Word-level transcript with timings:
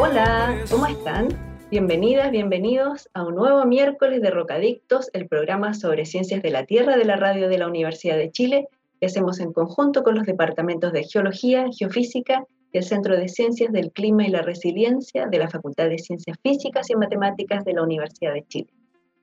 Hola, 0.00 0.56
¿cómo 0.70 0.86
están? 0.86 1.28
Bienvenidas, 1.70 2.30
bienvenidos 2.30 3.08
a 3.14 3.24
un 3.24 3.34
nuevo 3.34 3.64
miércoles 3.64 4.22
de 4.22 4.30
Rocadictos, 4.30 5.10
el 5.12 5.26
programa 5.26 5.74
sobre 5.74 6.06
ciencias 6.06 6.40
de 6.42 6.50
la 6.50 6.64
Tierra 6.64 6.96
de 6.96 7.04
la 7.04 7.16
radio 7.16 7.48
de 7.48 7.58
la 7.58 7.66
Universidad 7.66 8.16
de 8.16 8.30
Chile, 8.30 8.68
que 9.00 9.06
hacemos 9.06 9.40
en 9.40 9.52
conjunto 9.52 10.04
con 10.04 10.14
los 10.14 10.24
departamentos 10.24 10.92
de 10.92 11.04
Geología, 11.04 11.66
Geofísica 11.76 12.44
y 12.72 12.78
el 12.78 12.84
Centro 12.84 13.16
de 13.16 13.28
Ciencias 13.28 13.72
del 13.72 13.90
Clima 13.90 14.26
y 14.26 14.30
la 14.30 14.42
Resiliencia 14.42 15.26
de 15.26 15.38
la 15.38 15.48
Facultad 15.48 15.88
de 15.88 15.98
Ciencias 15.98 16.38
Físicas 16.42 16.88
y 16.90 16.96
Matemáticas 16.96 17.64
de 17.64 17.72
la 17.72 17.82
Universidad 17.82 18.34
de 18.34 18.46
Chile. 18.46 18.72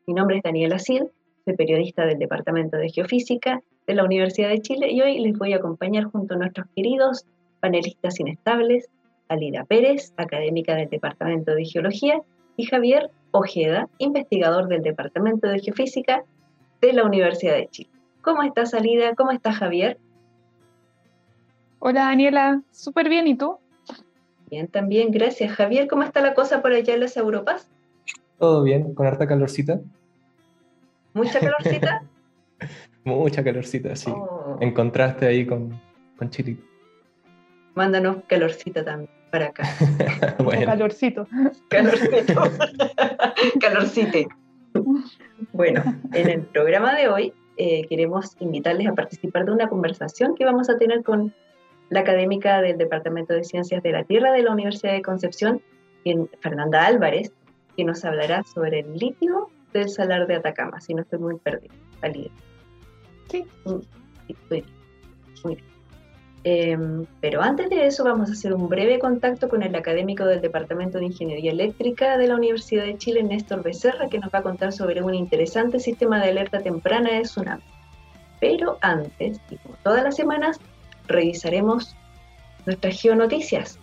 Mi 0.07 0.13
nombre 0.13 0.37
es 0.37 0.43
Daniela 0.43 0.79
Cid 0.79 1.03
soy 1.45 1.55
periodista 1.55 2.05
del 2.05 2.17
Departamento 2.17 2.77
de 2.77 2.89
Geofísica 2.89 3.61
de 3.85 3.93
la 3.93 4.03
Universidad 4.03 4.49
de 4.49 4.61
Chile 4.61 4.91
y 4.91 4.99
hoy 5.01 5.19
les 5.19 5.37
voy 5.37 5.53
a 5.53 5.57
acompañar 5.57 6.05
junto 6.05 6.33
a 6.33 6.37
nuestros 6.37 6.65
queridos 6.75 7.23
panelistas 7.59 8.19
inestables, 8.19 8.89
Alida 9.27 9.65
Pérez, 9.65 10.13
académica 10.17 10.75
del 10.75 10.89
Departamento 10.89 11.55
de 11.55 11.65
Geología, 11.65 12.21
y 12.57 12.65
Javier 12.65 13.09
Ojeda, 13.31 13.89
investigador 13.97 14.67
del 14.67 14.81
Departamento 14.81 15.47
de 15.47 15.59
Geofísica 15.59 16.23
de 16.81 16.93
la 16.93 17.03
Universidad 17.03 17.55
de 17.55 17.67
Chile. 17.67 17.89
¿Cómo 18.21 18.43
estás, 18.43 18.73
Alida? 18.73 19.13
¿Cómo 19.15 19.31
estás, 19.31 19.57
Javier? 19.57 19.97
Hola, 21.79 22.05
Daniela. 22.05 22.61
Súper 22.71 23.09
bien, 23.09 23.27
¿y 23.27 23.35
tú? 23.35 23.57
Bien, 24.49 24.67
también, 24.67 25.11
gracias. 25.11 25.51
Javier, 25.53 25.87
¿cómo 25.87 26.03
está 26.03 26.21
la 26.21 26.33
cosa 26.33 26.61
por 26.61 26.71
allá 26.71 26.93
en 26.93 27.01
las 27.01 27.17
Europas? 27.17 27.69
Todo 28.39 28.63
bien, 28.63 28.93
con 28.93 29.05
harta 29.05 29.27
calorcita. 29.27 29.79
¿Mucha 31.13 31.39
calorcita? 31.39 32.03
Mucha 33.03 33.43
calorcita, 33.43 33.95
sí. 33.95 34.11
Oh. 34.11 34.57
En 34.61 34.73
contraste 34.73 35.27
ahí 35.27 35.45
con, 35.45 35.79
con 36.17 36.29
Chile. 36.29 36.57
Mándanos 37.75 38.23
calorcita 38.27 38.83
también 38.83 39.14
para 39.31 39.47
acá. 39.47 39.63
bueno. 40.43 40.65
Calorcito. 40.65 41.27
Calorcito. 41.69 42.41
Calorcite. 43.59 44.27
Bueno, 45.53 45.83
en 46.13 46.29
el 46.29 46.41
programa 46.41 46.95
de 46.95 47.07
hoy 47.07 47.33
eh, 47.57 47.85
queremos 47.87 48.35
invitarles 48.39 48.87
a 48.87 48.93
participar 48.93 49.45
de 49.45 49.51
una 49.51 49.69
conversación 49.69 50.35
que 50.35 50.45
vamos 50.45 50.69
a 50.69 50.77
tener 50.77 51.03
con 51.03 51.33
la 51.89 52.01
académica 52.01 52.61
del 52.61 52.77
Departamento 52.77 53.33
de 53.33 53.43
Ciencias 53.43 53.81
de 53.83 53.91
la 53.91 54.03
Tierra 54.03 54.31
de 54.31 54.43
la 54.43 54.51
Universidad 54.51 54.93
de 54.93 55.01
Concepción, 55.01 55.61
Fernanda 56.41 56.85
Álvarez, 56.85 57.31
que 57.77 57.83
nos 57.83 58.03
hablará 58.05 58.43
sobre 58.43 58.79
el 58.79 58.97
litio 58.97 59.49
del 59.73 59.89
Salar 59.89 60.27
de 60.27 60.35
Atacama, 60.35 60.79
si 60.81 60.93
no 60.93 61.01
estoy 61.01 61.19
muy 61.19 61.37
perdido. 61.37 61.73
Salida. 62.01 62.31
Sí. 63.29 63.45
Mm, 63.65 63.81
muy 65.43 65.55
bien. 65.55 65.74
Em, 66.47 67.07
pero 67.21 67.41
antes 67.41 67.71
de 67.71 67.87
eso 67.87 68.03
vamos 68.03 68.29
a 68.29 68.33
hacer 68.33 68.53
un 68.53 68.69
breve 68.69 68.99
contacto 68.99 69.49
con 69.49 69.63
el 69.63 69.73
académico 69.73 70.25
del 70.25 70.41
Departamento 70.41 70.99
de 70.99 71.05
Ingeniería 71.05 71.51
Eléctrica 71.51 72.19
de 72.19 72.27
la 72.27 72.35
Universidad 72.35 72.83
de 72.83 72.99
Chile, 72.99 73.23
Néstor 73.23 73.63
Becerra, 73.63 74.09
que 74.09 74.19
nos 74.19 74.31
va 74.31 74.39
a 74.39 74.43
contar 74.43 74.71
sobre 74.71 75.01
un 75.01 75.15
interesante 75.15 75.79
sistema 75.79 76.21
de 76.21 76.29
alerta 76.29 76.59
temprana 76.59 77.13
de 77.13 77.21
tsunami. 77.21 77.63
Pero 78.39 78.77
antes, 78.81 79.41
y 79.49 79.55
como 79.57 79.75
todas 79.81 80.03
las 80.03 80.15
semanas, 80.15 80.59
revisaremos 81.07 81.95
nuestras 82.67 83.01
geonoticias. 83.01 83.79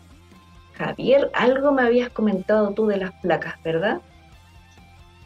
Javier, 0.74 1.32
algo 1.34 1.72
me 1.72 1.82
habías 1.82 2.10
comentado 2.10 2.72
tú 2.74 2.86
de 2.86 2.98
las 2.98 3.12
placas, 3.22 3.60
¿verdad? 3.64 4.00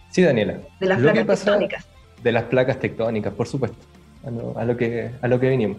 Sí, 0.08 0.22
Daniela. 0.22 0.56
De 0.80 0.86
las 0.86 0.98
placas 1.00 1.26
tectónicas. 1.26 1.86
De 2.22 2.32
las 2.32 2.44
placas 2.44 2.78
tectónicas, 2.78 3.34
por 3.34 3.46
supuesto, 3.46 3.76
a 4.24 4.64
lo, 4.64 4.74
que, 4.74 5.10
a 5.20 5.28
lo 5.28 5.38
que 5.38 5.50
venimos. 5.50 5.76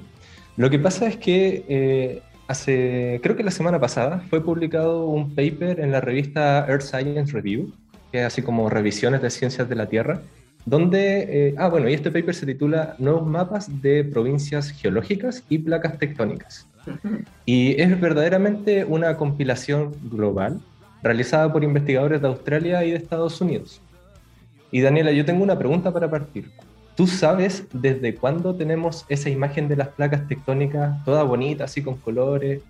Lo 0.57 0.71
que 0.71 0.79
pasa 0.79 1.07
es 1.07 1.17
que 1.17 1.65
eh, 1.69 2.21
hace, 2.47 3.19
creo 3.21 3.35
que 3.35 3.43
la 3.43 3.51
semana 3.51 3.79
pasada, 3.79 4.23
fue 4.29 4.43
publicado 4.43 5.05
un 5.05 5.35
paper 5.35 5.79
en 5.79 5.91
la 5.91 6.01
revista 6.01 6.65
Earth 6.67 6.81
Science 6.81 7.31
Review, 7.31 7.71
que 8.11 8.21
es 8.21 8.25
así 8.25 8.41
como 8.41 8.67
revisiones 8.69 9.21
de 9.21 9.29
ciencias 9.29 9.69
de 9.69 9.75
la 9.75 9.85
Tierra, 9.87 10.21
donde, 10.65 11.49
eh, 11.49 11.55
ah, 11.57 11.69
bueno, 11.69 11.87
y 11.87 11.93
este 11.93 12.11
paper 12.11 12.33
se 12.33 12.45
titula 12.47 12.95
Nuevos 12.97 13.25
mapas 13.25 13.81
de 13.81 14.03
provincias 14.03 14.71
geológicas 14.71 15.43
y 15.47 15.59
placas 15.59 15.97
tectónicas. 15.99 16.67
Y 17.45 17.79
es 17.79 17.99
verdaderamente 17.99 18.83
una 18.83 19.15
compilación 19.15 19.91
global 20.09 20.59
realizada 21.03 21.53
por 21.53 21.63
investigadores 21.63 22.21
de 22.21 22.27
Australia 22.27 22.83
y 22.83 22.91
de 22.91 22.97
Estados 22.97 23.39
Unidos. 23.41 23.81
Y 24.71 24.81
Daniela, 24.81 25.11
yo 25.11 25.23
tengo 25.23 25.43
una 25.43 25.57
pregunta 25.57 25.91
para 25.91 26.09
partir. 26.09 26.49
¿Tú 26.97 27.05
sabes 27.05 27.63
desde 27.71 28.15
cuándo 28.15 28.55
tenemos 28.55 29.05
esa 29.07 29.29
imagen 29.29 29.67
de 29.67 29.75
las 29.75 29.89
placas 29.89 30.27
tectónicas 30.27 31.05
toda 31.05 31.21
bonita, 31.21 31.65
así 31.65 31.83
con 31.83 31.97
colores? 31.97 32.61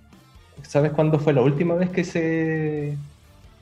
¿Sabes 0.63 0.91
cuándo 0.91 1.17
fue 1.17 1.31
la 1.31 1.41
última 1.41 1.75
vez 1.75 1.89
que 1.91 2.03
se, 2.03 2.97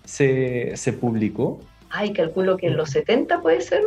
se, 0.04 0.94
publicó? 0.94 1.62
Ay, 1.92 2.14
calculo 2.14 2.58
que 2.58 2.66
en 2.66 2.78
los 2.78 2.90
70 2.90 3.44
puede 3.44 3.62
ser. 3.62 3.84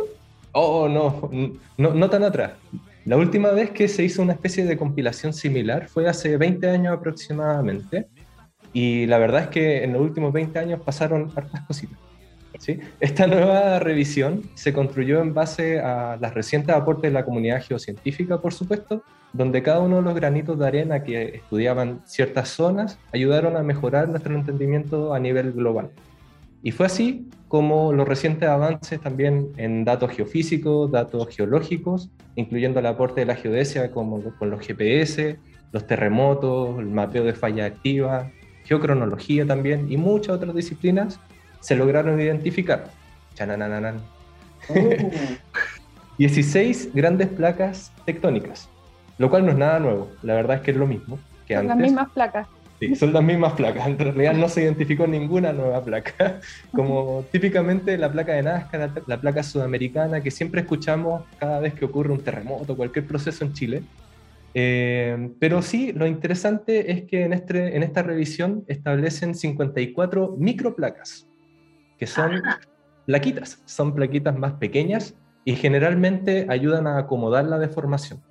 Oh, 0.53 0.87
no, 0.87 1.29
no, 1.77 1.93
no 1.93 2.09
tan 2.09 2.23
atrás. 2.23 2.53
La 3.03 3.17
última 3.17 3.51
vez 3.51 3.71
que 3.71 3.89
se 3.89 4.05
hizo 4.05 4.21
una 4.21 4.31
especie 4.31 4.63
de 4.63 4.77
compilación 4.77 5.33
similar 5.33 5.89
fue 5.89 6.07
hace 6.07 6.37
20 6.37 6.69
años 6.69 6.97
aproximadamente. 6.97 8.07
Y 8.71 9.05
la 9.07 9.17
verdad 9.17 9.41
es 9.41 9.47
que 9.49 9.83
en 9.83 9.91
los 9.91 10.01
últimos 10.01 10.31
20 10.31 10.57
años 10.57 10.79
pasaron 10.79 11.29
hartas 11.35 11.59
cositas. 11.67 11.99
Esta 12.99 13.27
nueva 13.27 13.79
revisión 13.79 14.43
se 14.53 14.73
construyó 14.73 15.21
en 15.21 15.33
base 15.33 15.79
a 15.79 16.17
las 16.19 16.33
recientes 16.33 16.75
aportes 16.75 17.11
de 17.11 17.13
la 17.13 17.25
comunidad 17.25 17.63
geocientífica, 17.63 18.39
por 18.39 18.53
supuesto, 18.53 19.03
donde 19.33 19.63
cada 19.63 19.79
uno 19.79 19.97
de 19.97 20.01
los 20.01 20.15
granitos 20.15 20.57
de 20.59 20.67
arena 20.67 21.03
que 21.03 21.35
estudiaban 21.35 22.01
ciertas 22.05 22.49
zonas 22.49 22.99
ayudaron 23.13 23.55
a 23.55 23.63
mejorar 23.63 24.09
nuestro 24.09 24.35
entendimiento 24.35 25.13
a 25.13 25.19
nivel 25.19 25.53
global. 25.53 25.91
Y 26.61 26.71
fue 26.71 26.87
así 26.87 27.29
como 27.47 27.93
los 27.93 28.07
recientes 28.07 28.49
avances 28.49 28.99
también 28.99 29.49
en 29.57 29.85
datos 29.85 30.11
geofísicos, 30.11 30.91
datos 30.91 31.27
geológicos, 31.35 32.09
incluyendo 32.35 32.79
el 32.79 32.85
aporte 32.85 33.21
de 33.21 33.27
la 33.27 33.35
geodesia 33.35 33.91
como 33.91 34.21
con 34.37 34.49
los 34.49 34.65
GPS, 34.65 35.39
los 35.71 35.87
terremotos, 35.87 36.79
el 36.79 36.87
mapeo 36.87 37.23
de 37.23 37.33
falla 37.33 37.65
activa, 37.65 38.31
geocronología 38.65 39.45
también 39.45 39.91
y 39.91 39.97
muchas 39.97 40.35
otras 40.35 40.53
disciplinas, 40.53 41.19
se 41.59 41.75
lograron 41.75 42.19
identificar. 42.19 42.85
16 46.17 46.85
uh. 46.85 46.91
grandes 46.97 47.27
placas 47.29 47.91
tectónicas, 48.05 48.69
lo 49.17 49.29
cual 49.29 49.45
no 49.45 49.51
es 49.51 49.57
nada 49.57 49.79
nuevo, 49.79 50.09
la 50.21 50.33
verdad 50.35 50.57
es 50.57 50.63
que 50.63 50.71
es 50.71 50.77
lo 50.77 50.87
mismo 50.87 51.17
que 51.49 51.55
son 51.55 51.67
Las 51.67 51.77
mismas 51.77 52.09
placas. 52.11 52.47
Sí, 52.79 52.95
son 52.95 53.11
las 53.11 53.23
mismas 53.23 53.53
placas. 53.53 53.87
En 53.87 53.99
realidad 53.99 54.35
no 54.35 54.47
se 54.47 54.61
identificó 54.61 55.05
ninguna 55.05 55.51
nueva 55.51 55.83
placa. 55.83 56.39
Como 56.73 57.25
típicamente 57.29 57.97
la 57.97 58.09
placa 58.09 58.33
de 58.33 58.43
Nazca, 58.43 58.89
la, 59.05 59.19
placa 59.19 59.43
sudamericana, 59.43 60.21
que 60.21 60.31
siempre 60.31 60.61
escuchamos 60.61 61.23
cada 61.39 61.59
vez 61.59 61.73
que 61.73 61.83
ocurre 61.83 62.13
un 62.13 62.21
terremoto, 62.21 62.77
cualquier 62.77 63.05
proceso 63.05 63.43
en 63.43 63.53
Chile. 63.53 63.83
Eh, 64.53 65.29
pero 65.39 65.61
sí, 65.61 65.91
lo 65.91 66.07
interesante 66.07 66.91
es 66.91 67.03
que 67.03 67.23
en, 67.23 67.33
este, 67.33 67.75
en 67.75 67.83
esta 67.83 68.01
revisión 68.01 68.63
establecen 68.67 69.35
54 69.35 70.35
microplacas 70.37 71.28
que 71.99 72.07
son 72.07 72.41
ah. 72.45 72.59
plaquitas, 73.05 73.61
son 73.65 73.93
plaquitas 73.93 74.35
más 74.37 74.53
pequeñas 74.53 75.15
y 75.45 75.55
generalmente 75.55 76.47
ayudan 76.49 76.87
a 76.87 76.97
acomodar 76.97 77.45
la 77.45 77.59
deformación. 77.59 78.21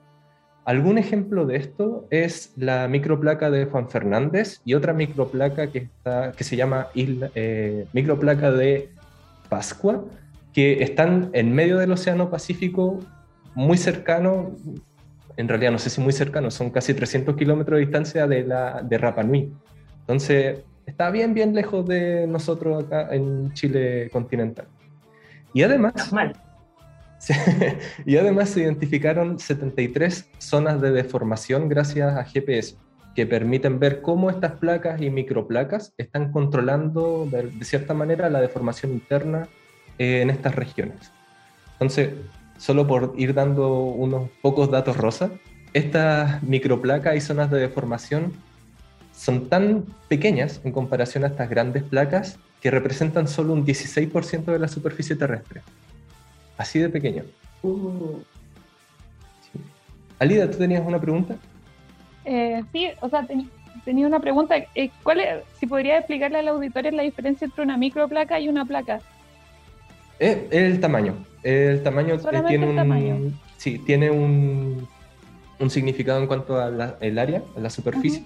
Algún 0.64 0.98
ejemplo 0.98 1.46
de 1.46 1.56
esto 1.56 2.06
es 2.10 2.52
la 2.56 2.88
microplaca 2.88 3.50
de 3.50 3.64
Juan 3.64 3.88
Fernández 3.88 4.60
y 4.64 4.74
otra 4.74 4.92
microplaca 4.92 5.68
que, 5.68 5.78
está, 5.78 6.32
que 6.32 6.44
se 6.44 6.56
llama 6.56 6.88
eh, 6.94 7.86
microplaca 7.92 8.50
de 8.50 8.90
Pascua, 9.48 10.04
que 10.52 10.82
están 10.82 11.30
en 11.32 11.54
medio 11.54 11.78
del 11.78 11.92
Océano 11.92 12.28
Pacífico, 12.28 13.00
muy 13.54 13.78
cercano, 13.78 14.56
en 15.38 15.48
realidad 15.48 15.72
no 15.72 15.78
sé 15.78 15.88
si 15.88 16.00
muy 16.00 16.12
cercano, 16.12 16.50
son 16.50 16.68
casi 16.68 16.92
300 16.92 17.34
kilómetros 17.34 17.78
de 17.78 17.86
distancia 17.86 18.26
de, 18.26 18.44
la, 18.44 18.82
de 18.82 18.98
Rapa 18.98 19.22
Nui. 19.22 19.50
Entonces, 20.00 20.60
está 20.88 21.10
bien, 21.10 21.34
bien 21.34 21.54
lejos 21.54 21.86
de 21.86 22.26
nosotros 22.26 22.84
acá 22.84 23.14
en 23.14 23.52
Chile 23.52 24.08
continental. 24.10 24.66
Y 25.52 25.62
además, 25.62 25.92
y 28.06 28.16
además 28.16 28.48
se 28.48 28.60
identificaron 28.60 29.38
73 29.38 30.28
zonas 30.38 30.80
de 30.80 30.90
deformación 30.90 31.68
gracias 31.68 32.16
a 32.16 32.24
GPS. 32.24 32.76
que 33.14 33.26
permiten 33.26 33.80
ver 33.80 34.00
cómo 34.00 34.30
estas 34.30 34.52
placas 34.52 35.02
y 35.02 35.10
microplacas 35.10 35.92
están 35.98 36.30
controlando 36.30 37.26
de, 37.26 37.50
cierta 37.64 37.92
manera 37.92 38.30
la 38.30 38.40
deformación 38.40 38.92
interna 38.92 39.48
eh, 39.98 40.22
en 40.22 40.30
estas 40.30 40.54
regiones. 40.54 41.10
Entonces, 41.72 42.10
solo 42.58 42.86
por 42.86 43.14
ir 43.16 43.34
dando 43.34 43.82
unos 43.82 44.30
pocos 44.40 44.70
datos 44.70 44.96
rosa, 44.96 45.30
estas 45.72 46.42
microplacas 46.44 47.16
y 47.16 47.20
zonas 47.20 47.50
de 47.50 47.58
deformación 47.58 48.32
son 49.18 49.48
tan 49.48 49.84
pequeñas 50.06 50.60
en 50.62 50.70
comparación 50.70 51.24
a 51.24 51.26
estas 51.26 51.50
grandes 51.50 51.82
placas 51.82 52.38
que 52.62 52.70
representan 52.70 53.26
solo 53.26 53.52
un 53.52 53.66
16% 53.66 54.44
de 54.44 54.58
la 54.60 54.68
superficie 54.68 55.16
terrestre. 55.16 55.60
Así 56.56 56.78
de 56.78 56.88
pequeño. 56.88 57.24
Uh. 57.62 58.20
Alida, 60.20 60.48
¿tú 60.48 60.58
tenías 60.58 60.86
una 60.86 61.00
pregunta? 61.00 61.36
Eh, 62.24 62.62
sí, 62.72 62.88
o 63.00 63.08
sea, 63.08 63.26
tenía 63.84 64.06
una 64.06 64.20
pregunta. 64.20 64.54
Eh, 64.76 64.90
¿cuál 65.02 65.20
es, 65.20 65.42
si 65.58 65.66
podría 65.66 65.98
explicarle 65.98 66.38
al 66.38 66.48
auditorio 66.48 66.92
la 66.92 67.02
diferencia 67.02 67.46
entre 67.46 67.64
una 67.64 67.76
microplaca 67.76 68.38
y 68.38 68.48
una 68.48 68.64
placa? 68.64 69.00
Eh, 70.20 70.46
el 70.52 70.78
tamaño. 70.78 71.16
El 71.42 71.82
tamaño 71.82 72.18
tiene 72.46 72.66
un, 72.66 73.38
Sí, 73.56 73.78
tiene 73.80 74.10
un, 74.12 74.86
un 75.58 75.70
significado 75.70 76.20
en 76.20 76.28
cuanto 76.28 76.60
al 76.60 77.18
área, 77.18 77.42
a 77.56 77.60
la 77.60 77.70
superficie. 77.70 78.24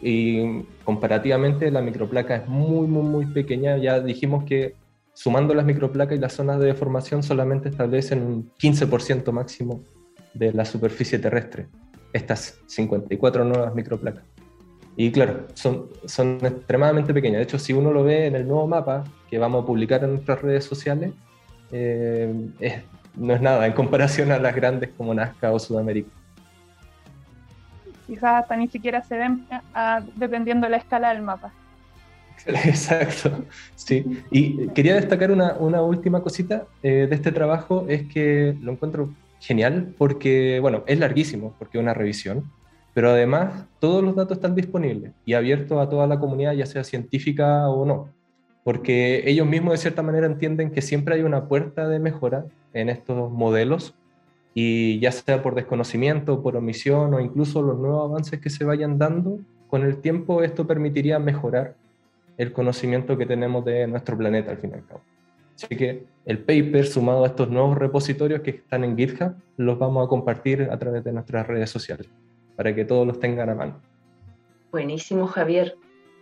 Y 0.00 0.62
comparativamente 0.84 1.70
la 1.70 1.80
microplaca 1.80 2.36
es 2.36 2.48
muy, 2.48 2.86
muy, 2.86 3.02
muy 3.02 3.26
pequeña. 3.26 3.76
Ya 3.78 4.00
dijimos 4.00 4.44
que 4.44 4.74
sumando 5.14 5.54
las 5.54 5.64
microplacas 5.64 6.16
y 6.16 6.20
las 6.20 6.32
zonas 6.32 6.60
de 6.60 6.66
deformación 6.66 7.22
solamente 7.22 7.68
establecen 7.68 8.22
un 8.22 8.50
15% 8.58 9.30
máximo 9.32 9.80
de 10.34 10.52
la 10.52 10.64
superficie 10.64 11.18
terrestre 11.18 11.68
estas 12.12 12.60
54 12.66 13.44
nuevas 13.44 13.74
microplacas. 13.74 14.22
Y 14.96 15.10
claro, 15.10 15.48
son, 15.54 15.88
son 16.04 16.38
extremadamente 16.42 17.12
pequeñas. 17.12 17.38
De 17.38 17.42
hecho, 17.42 17.58
si 17.58 17.72
uno 17.72 17.92
lo 17.92 18.04
ve 18.04 18.26
en 18.26 18.36
el 18.36 18.46
nuevo 18.46 18.66
mapa 18.68 19.04
que 19.28 19.38
vamos 19.38 19.64
a 19.64 19.66
publicar 19.66 20.04
en 20.04 20.12
nuestras 20.14 20.40
redes 20.40 20.64
sociales, 20.64 21.12
eh, 21.72 22.32
no 23.16 23.34
es 23.34 23.40
nada 23.40 23.66
en 23.66 23.72
comparación 23.72 24.30
a 24.30 24.38
las 24.38 24.54
grandes 24.54 24.90
como 24.96 25.12
Nazca 25.12 25.52
o 25.52 25.58
Sudamérica. 25.58 26.10
Quizás 28.06 28.42
hasta 28.42 28.56
ni 28.56 28.68
siquiera 28.68 29.02
se 29.02 29.16
ven 29.16 29.46
ah, 29.74 30.02
dependiendo 30.16 30.66
de 30.66 30.70
la 30.72 30.76
escala 30.76 31.12
del 31.12 31.22
mapa. 31.22 31.52
Exacto, 32.46 33.44
sí. 33.74 34.04
Y 34.30 34.68
quería 34.68 34.94
destacar 34.94 35.30
una, 35.30 35.54
una 35.54 35.82
última 35.82 36.22
cosita 36.22 36.66
eh, 36.82 37.06
de 37.08 37.14
este 37.14 37.32
trabajo, 37.32 37.86
es 37.88 38.02
que 38.04 38.56
lo 38.60 38.72
encuentro 38.72 39.10
genial 39.40 39.94
porque, 39.98 40.58
bueno, 40.60 40.84
es 40.86 40.98
larguísimo 40.98 41.54
porque 41.58 41.78
es 41.78 41.82
una 41.82 41.94
revisión, 41.94 42.50
pero 42.92 43.10
además 43.10 43.66
todos 43.78 44.02
los 44.02 44.16
datos 44.16 44.38
están 44.38 44.54
disponibles 44.54 45.12
y 45.24 45.34
abiertos 45.34 45.78
a 45.80 45.88
toda 45.88 46.06
la 46.06 46.18
comunidad, 46.18 46.52
ya 46.52 46.66
sea 46.66 46.84
científica 46.84 47.68
o 47.68 47.84
no, 47.84 48.08
porque 48.62 49.22
ellos 49.26 49.46
mismos 49.46 49.72
de 49.72 49.78
cierta 49.78 50.02
manera 50.02 50.26
entienden 50.26 50.70
que 50.70 50.82
siempre 50.82 51.14
hay 51.14 51.22
una 51.22 51.46
puerta 51.46 51.88
de 51.88 51.98
mejora 51.98 52.46
en 52.72 52.88
estos 52.88 53.30
modelos 53.30 53.94
y 54.54 55.00
ya 55.00 55.10
sea 55.10 55.42
por 55.42 55.56
desconocimiento, 55.56 56.42
por 56.42 56.56
omisión 56.56 57.12
o 57.12 57.20
incluso 57.20 57.60
los 57.60 57.78
nuevos 57.78 58.08
avances 58.08 58.40
que 58.40 58.50
se 58.50 58.64
vayan 58.64 58.98
dando, 58.98 59.40
con 59.68 59.82
el 59.82 59.98
tiempo 59.98 60.42
esto 60.42 60.66
permitiría 60.66 61.18
mejorar 61.18 61.74
el 62.38 62.52
conocimiento 62.52 63.18
que 63.18 63.26
tenemos 63.26 63.64
de 63.64 63.86
nuestro 63.88 64.16
planeta 64.16 64.52
al 64.52 64.58
fin 64.58 64.70
y 64.70 64.74
al 64.74 64.86
cabo. 64.86 65.00
Así 65.56 65.76
que 65.76 66.04
el 66.24 66.38
paper 66.38 66.86
sumado 66.86 67.24
a 67.24 67.28
estos 67.28 67.48
nuevos 67.48 67.76
repositorios 67.76 68.40
que 68.40 68.50
están 68.50 68.84
en 68.84 68.96
GitHub 68.96 69.34
los 69.56 69.78
vamos 69.78 70.06
a 70.06 70.08
compartir 70.08 70.68
a 70.70 70.78
través 70.78 71.04
de 71.04 71.12
nuestras 71.12 71.46
redes 71.46 71.70
sociales 71.70 72.08
para 72.56 72.74
que 72.74 72.84
todos 72.84 73.06
los 73.06 73.18
tengan 73.18 73.50
a 73.50 73.54
mano. 73.54 73.80
Buenísimo, 74.70 75.26
Javier. 75.26 75.76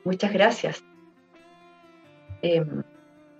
Muchas 0.05 0.33
gracias. 0.33 0.85
Em, 2.43 2.83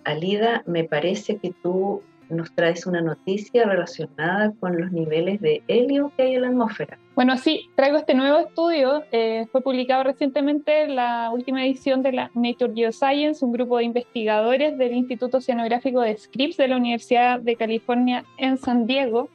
Alida, 0.03 0.63
me 0.65 0.83
parece 0.83 1.37
que 1.37 1.53
tú 1.61 2.01
nos 2.33 2.53
traes 2.53 2.85
una 2.85 3.01
noticia 3.01 3.65
relacionada 3.65 4.51
con 4.59 4.79
los 4.79 4.91
niveles 4.91 5.39
de 5.41 5.63
helio 5.67 6.11
que 6.15 6.23
hay 6.23 6.35
en 6.35 6.41
la 6.41 6.47
atmósfera. 6.49 6.97
Bueno, 7.15 7.37
sí, 7.37 7.69
traigo 7.75 7.97
este 7.97 8.15
nuevo 8.15 8.39
estudio. 8.39 9.03
Eh, 9.11 9.45
fue 9.51 9.61
publicado 9.61 10.03
recientemente 10.03 10.83
en 10.83 10.95
la 10.95 11.29
última 11.31 11.63
edición 11.65 12.01
de 12.01 12.11
la 12.11 12.31
Nature 12.33 12.73
Geoscience, 12.75 13.45
un 13.45 13.51
grupo 13.51 13.77
de 13.77 13.83
investigadores 13.83 14.77
del 14.77 14.93
Instituto 14.93 15.37
Oceanográfico 15.37 16.01
de 16.01 16.17
Scripps 16.17 16.57
de 16.57 16.67
la 16.67 16.77
Universidad 16.77 17.39
de 17.39 17.55
California 17.55 18.25
en 18.37 18.57
San 18.57 18.87
Diego. 18.87 19.29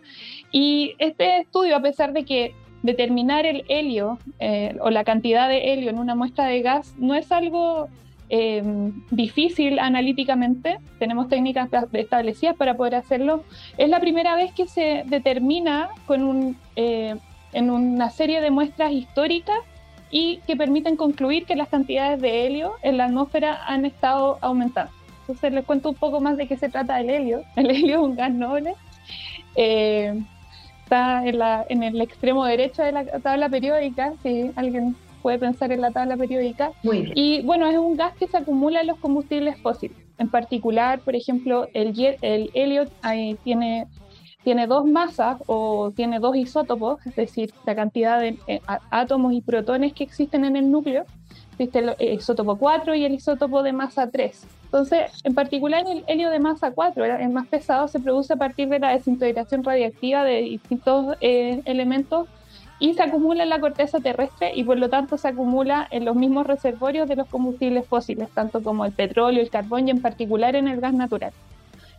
Y 0.51 0.95
este 0.99 1.41
estudio, 1.41 1.77
a 1.77 1.83
pesar 1.83 2.13
de 2.13 2.25
que 2.25 2.55
determinar 2.83 3.47
el 3.47 3.65
helio 3.69 4.19
eh, 4.39 4.77
o 4.81 4.91
la 4.91 5.05
cantidad 5.05 5.49
de 5.49 5.73
helio 5.73 5.91
en 5.91 5.99
una 5.99 6.15
muestra 6.15 6.47
de 6.47 6.63
gas 6.63 6.95
no 6.99 7.15
es 7.15 7.31
algo 7.33 7.89
eh, 8.31 8.63
difícil 9.11 9.79
analíticamente, 9.79 10.79
tenemos 10.99 11.29
técnicas 11.29 11.69
establecidas 11.93 12.57
para 12.57 12.77
poder 12.77 12.97
hacerlo. 12.97 13.45
Es 13.77 13.89
la 13.89 14.01
primera 14.01 14.37
vez 14.37 14.53
que 14.53 14.67
se 14.67 15.05
determina 15.07 15.89
con 16.07 16.23
un, 16.23 16.57
eh, 16.77 17.17
en 17.53 17.71
una 17.71 18.11
serie 18.11 18.41
de 18.41 18.51
muestras 18.51 18.93
históricas 18.93 19.59
y 20.11 20.39
que 20.47 20.57
permiten 20.57 20.97
concluir 20.97 21.45
que 21.47 21.57
las 21.57 21.69
cantidades 21.69 22.21
de 22.21 22.47
helio 22.47 22.73
en 22.83 22.97
la 22.97 23.07
atmósfera 23.07 23.65
han 23.67 23.85
estado 23.85 24.39
aumentando. 24.41 24.93
Entonces 25.21 25.53
les 25.53 25.65
cuento 25.65 25.91
un 25.91 25.95
poco 25.95 26.21
más 26.21 26.37
de 26.37 26.47
qué 26.47 26.57
se 26.57 26.69
trata 26.69 27.01
el 27.01 27.11
helio. 27.11 27.43
El 27.57 27.71
helio 27.71 27.97
es 27.97 28.03
un 28.03 28.17
gas 28.17 28.33
noble. 28.33 28.75
Eh, 29.57 30.19
está 30.85 31.27
en, 31.27 31.39
la, 31.39 31.67
en 31.69 31.83
el 31.83 32.01
extremo 32.01 32.45
derecho 32.45 32.83
de 32.83 32.93
la 32.93 33.05
tabla 33.05 33.49
periódica, 33.51 34.15
si 34.23 34.51
alguien 34.57 34.97
puede 35.19 35.39
pensar 35.39 35.73
en 35.73 35.81
la 35.81 35.91
tabla 35.91 36.17
periódica. 36.17 36.73
Y 36.83 37.43
bueno, 37.43 37.67
es 37.67 37.77
un 37.77 37.97
gas 37.97 38.15
que 38.17 38.27
se 38.27 38.37
acumula 38.37 38.81
en 38.81 38.87
los 38.87 38.99
combustibles 38.99 39.61
fósiles. 39.61 39.97
En 40.19 40.29
particular, 40.31 41.01
por 41.01 41.15
ejemplo, 41.15 41.69
el, 41.75 42.17
el 42.23 42.51
helio 42.55 42.87
tiene, 43.45 43.87
tiene 44.43 44.67
dos 44.67 44.85
masas 44.85 45.39
o 45.47 45.93
tiene 45.95 46.19
dos 46.19 46.37
isótopos, 46.37 47.05
es 47.07 47.15
decir, 47.15 47.53
la 47.67 47.75
cantidad 47.75 48.21
de 48.21 48.37
eh, 48.47 48.61
átomos 48.91 49.33
y 49.33 49.41
protones 49.41 49.93
que 49.93 50.05
existen 50.05 50.45
en 50.45 50.57
el 50.57 50.71
núcleo. 50.71 51.05
Existe 51.53 51.79
el 51.79 52.15
isótopo 52.15 52.57
4 52.57 52.95
y 52.95 53.05
el 53.05 53.15
isótopo 53.15 53.63
de 53.63 53.73
masa 53.73 54.11
3. 54.11 54.47
Entonces, 54.65 55.11
en 55.25 55.35
particular 55.35 55.85
el 55.89 56.05
helio 56.07 56.31
de 56.31 56.39
masa 56.41 56.73
4, 56.73 57.05
el 57.05 57.31
más 57.31 57.47
pesado, 57.49 57.89
se 57.89 57.99
produce 58.01 58.35
a 58.35 58.37
partir 58.37 58.69
de 58.69 58.79
la 58.79 58.93
desintegración 58.93 59.65
radiactiva 59.65 60.25
de 60.25 60.43
distintos 60.43 61.17
eh, 61.21 61.63
elementos 61.65 62.29
y 62.79 62.95
se 62.95 63.03
acumula 63.03 63.43
en 63.43 63.49
la 63.49 63.61
corteza 63.61 64.01
terrestre 64.01 64.53
y 64.55 64.65
por 64.65 64.79
lo 64.79 64.89
tanto 64.89 65.19
se 65.19 65.29
acumula 65.29 65.89
en 65.91 66.05
los 66.05 66.15
mismos 66.15 66.47
reservorios 66.47 67.09
de 67.09 67.17
los 67.17 67.29
combustibles 67.29 67.87
fósiles, 67.87 68.29
tanto 68.31 68.63
como 68.63 68.85
el 68.85 68.93
petróleo, 68.93 69.43
el 69.43 69.51
carbón 69.51 69.89
y 69.89 69.91
en 69.91 70.01
particular 70.01 70.55
en 70.55 70.69
el 70.69 70.81
gas 70.81 70.95
natural. 70.95 71.33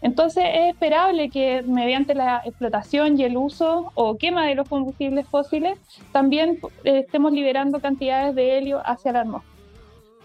Entonces 0.01 0.45
es 0.53 0.69
esperable 0.73 1.29
que 1.29 1.61
mediante 1.63 2.15
la 2.15 2.41
explotación 2.45 3.19
y 3.19 3.23
el 3.23 3.35
uso 3.35 3.91
o 3.95 4.17
quema 4.17 4.45
de 4.45 4.55
los 4.55 4.69
combustibles 4.69 5.27
fósiles 5.27 5.77
también 6.13 6.59
eh, 6.85 6.99
estemos 6.99 7.33
liberando 7.33 7.81
cantidades 7.81 8.33
de 8.35 8.57
helio 8.57 8.81
hacia 8.85 9.11
la 9.11 9.21
atmósfera. 9.21 9.59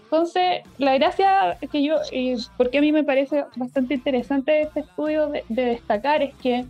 Entonces, 0.05 0.61
la 0.77 0.93
gracia 0.93 1.57
que 1.71 1.83
yo, 1.83 1.95
y 2.11 2.35
porque 2.57 2.77
a 2.77 2.81
mí 2.81 2.91
me 2.93 3.03
parece 3.03 3.43
bastante 3.57 3.95
interesante 3.95 4.61
este 4.61 4.81
estudio 4.81 5.27
de, 5.27 5.43
destacar, 5.49 6.21
es 6.21 6.33
que 6.35 6.63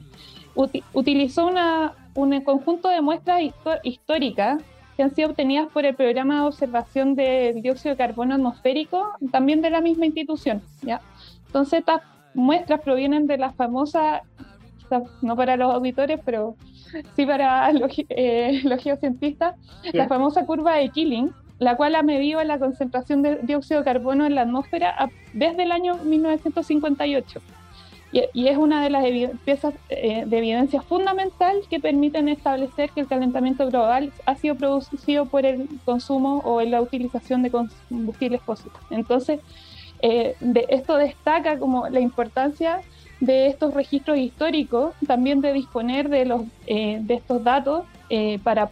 utilizó 0.93 1.45
una, 1.45 1.93
un 2.15 2.41
conjunto 2.41 2.89
de 2.89 3.01
muestras 3.01 3.41
históricas 3.83 4.63
que 4.95 5.03
han 5.03 5.13
sido 5.13 5.29
obtenidas 5.29 5.67
por 5.71 5.85
el 5.85 5.93
programa 5.93 6.35
de 6.35 6.47
observación 6.47 7.15
del 7.15 7.61
dióxido 7.61 7.93
de 7.95 7.97
carbono 7.97 8.35
atmosférico, 8.35 9.11
también 9.31 9.61
de 9.61 9.69
la 9.69 9.81
misma 9.81 10.05
institución. 10.05 10.61
¿ya? 10.81 11.01
Entonces, 11.47 11.79
estas 11.79 12.01
muestras 12.33 12.81
provienen 12.81 13.27
de 13.27 13.37
la 13.37 13.51
famosa, 13.51 14.21
no 15.21 15.35
para 15.35 15.57
los 15.57 15.73
auditores, 15.73 16.19
pero 16.23 16.55
sí 17.15 17.25
para 17.25 17.71
los, 17.73 17.91
eh, 18.09 18.63
geocientistas, 18.79 19.55
la 19.91 20.07
famosa 20.07 20.45
curva 20.45 20.75
de 20.75 20.89
Killing, 20.89 21.31
la 21.59 21.75
cual 21.75 21.95
ha 21.95 22.03
medido 22.03 22.41
la 22.43 22.57
concentración 22.57 23.21
de 23.21 23.37
dióxido 23.43 23.81
de 23.81 23.85
carbono 23.85 24.25
en 24.25 24.35
la 24.35 24.41
atmósfera 24.41 25.09
desde 25.33 25.63
el 25.63 25.71
año 25.71 25.95
1958 25.95 27.41
y, 28.11 28.47
es 28.47 28.57
una 28.57 28.81
de 28.83 28.89
las 28.89 29.03
piezas 29.43 29.73
eh, 29.89 30.23
de 30.25 30.37
evidencia 30.37 30.81
fundamental 30.81 31.57
que 31.69 31.79
permiten 31.79 32.29
establecer 32.29 32.89
que 32.91 33.01
el 33.01 33.07
calentamiento 33.07 33.67
global 33.69 34.13
ha 34.25 34.35
sido 34.35 34.55
producido 34.55 35.25
por 35.25 35.45
el 35.45 35.67
consumo 35.83 36.41
o 36.45 36.61
la 36.61 36.81
utilización 36.81 37.43
de 37.43 37.51
combustibles 37.51 38.41
fósiles. 38.41 38.77
Entonces, 38.89 39.41
eh, 40.01 40.35
de, 40.39 40.65
esto 40.69 40.95
destaca 40.95 41.59
como 41.59 41.89
la 41.89 41.99
importancia 41.99 42.81
de 43.19 43.47
estos 43.47 43.73
registros 43.73 44.17
históricos, 44.17 44.93
también 45.07 45.41
de 45.41 45.51
disponer 45.51 46.09
de, 46.09 46.25
los, 46.25 46.43
eh, 46.67 46.99
de 47.01 47.15
estos 47.15 47.43
datos 47.43 47.85
para 48.43 48.69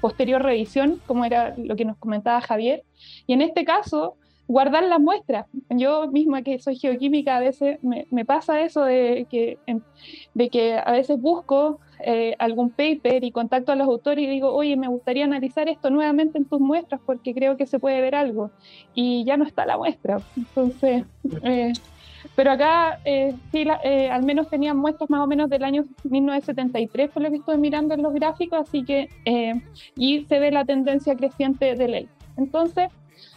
posterior 0.00 0.42
revisión, 0.42 1.00
como 1.06 1.24
era 1.24 1.54
lo 1.56 1.76
que 1.76 1.84
nos 1.84 1.96
comentaba 1.98 2.40
Javier. 2.40 2.82
Y 3.26 3.34
en 3.34 3.42
este 3.42 3.64
caso, 3.64 4.16
guardar 4.52 4.84
las 4.84 5.00
muestras. 5.00 5.46
Yo 5.70 6.08
misma 6.08 6.42
que 6.42 6.58
soy 6.58 6.76
geoquímica, 6.76 7.36
a 7.36 7.40
veces 7.40 7.78
me, 7.82 8.24
pasa 8.24 8.60
eso 8.60 8.84
de 8.84 9.26
que, 9.30 9.58
de 10.34 10.48
que 10.50 10.74
a 10.74 10.92
veces 10.92 11.20
busco 11.20 11.80
eh, 12.00 12.36
algún 12.38 12.70
paper 12.70 13.24
y 13.24 13.32
contacto 13.32 13.72
a 13.72 13.76
los 13.76 13.88
autores 13.88 14.24
y 14.24 14.28
digo, 14.28 14.52
oye, 14.52 14.76
me 14.76 14.88
gustaría 14.88 15.24
analizar 15.24 15.68
esto 15.68 15.88
nuevamente 15.88 16.36
en 16.36 16.44
tus 16.44 16.60
muestras 16.60 17.00
porque 17.06 17.32
creo 17.32 17.56
que 17.56 17.66
se 17.66 17.78
puede 17.78 18.00
ver 18.02 18.14
algo. 18.14 18.50
Y 18.94 19.24
ya 19.24 19.38
no 19.38 19.44
está 19.44 19.64
la 19.64 19.78
muestra. 19.78 20.20
Entonces, 20.36 21.04
eh, 21.44 21.72
pero 22.36 22.52
acá 22.52 23.00
eh, 23.06 23.34
sí, 23.52 23.64
al 23.68 24.22
menos 24.22 24.50
tenían 24.50 24.76
muestras 24.76 25.08
más 25.08 25.22
o 25.22 25.26
menos 25.26 25.48
del 25.48 25.64
año 25.64 25.86
1973, 26.04 27.10
por 27.10 27.22
lo 27.22 27.30
que 27.30 27.36
estoy 27.36 27.56
mirando 27.56 27.94
en 27.94 28.02
los 28.02 28.12
gráficos, 28.12 28.60
así 28.60 28.84
que, 28.84 29.08
y 29.96 30.24
se 30.26 30.38
ve 30.38 30.50
la 30.52 30.64
tendencia 30.64 31.16
creciente 31.16 31.74
de 31.74 31.88
ley. 31.88 32.08
Entonces, 32.36 32.90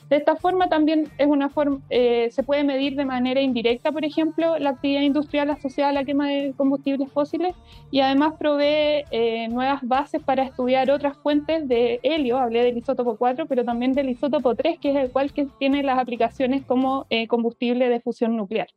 de 0.09 0.17
esta 0.17 0.35
forma 0.35 0.69
también 0.69 1.09
es 1.17 1.25
una 1.25 1.49
forma, 1.49 1.79
eh, 1.89 2.29
se 2.31 2.43
puede 2.43 2.63
medir 2.63 2.95
de 2.95 3.05
manera 3.05 3.41
indirecta, 3.41 3.91
por 3.91 4.05
ejemplo, 4.05 4.59
la 4.59 4.71
actividad 4.71 5.01
industrial 5.01 5.49
asociada 5.49 5.89
a 5.89 5.93
la 5.93 6.03
quema 6.03 6.27
de 6.27 6.53
combustibles 6.55 7.11
fósiles 7.11 7.55
y 7.89 8.01
además 8.01 8.33
provee 8.37 9.03
eh, 9.09 9.47
nuevas 9.49 9.81
bases 9.81 10.21
para 10.21 10.43
estudiar 10.43 10.91
otras 10.91 11.17
fuentes 11.17 11.67
de 11.67 11.99
helio, 12.03 12.37
hablé 12.37 12.63
del 12.63 12.77
isótopo 12.77 13.15
4, 13.17 13.47
pero 13.47 13.65
también 13.65 13.93
del 13.93 14.09
isótopo 14.09 14.53
3, 14.53 14.77
que 14.79 14.91
es 14.91 14.95
el 14.95 15.09
cual 15.09 15.33
que 15.33 15.47
tiene 15.57 15.81
las 15.81 15.97
aplicaciones 15.97 16.63
como 16.63 17.07
eh, 17.09 17.27
combustible 17.27 17.89
de 17.89 17.99
fusión 17.99 18.37
nuclear. 18.37 18.67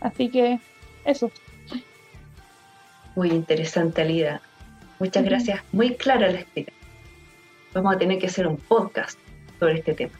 Así 0.00 0.30
que 0.30 0.60
eso. 1.04 1.30
Muy 3.16 3.30
interesante, 3.30 4.00
Alida. 4.00 4.40
Muchas 4.98 5.24
gracias. 5.24 5.62
Muy 5.72 5.94
clara 5.94 6.30
la 6.30 6.40
explicación. 6.40 6.78
Vamos 7.74 7.94
a 7.94 7.98
tener 7.98 8.18
que 8.18 8.26
hacer 8.26 8.46
un 8.46 8.56
podcast 8.56 9.18
sobre 9.58 9.74
este 9.74 9.92
tema. 9.92 10.12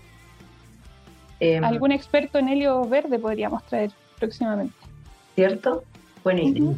Em, 1.41 1.65
Algún 1.65 1.93
experto 1.93 2.39
en 2.39 2.49
helio 2.49 2.85
verde 2.85 3.19
podríamos 3.19 3.63
traer 3.65 3.91
próximamente. 4.19 4.75
¿Cierto? 5.35 5.85
Buena 6.25 6.43
idea. 6.43 6.75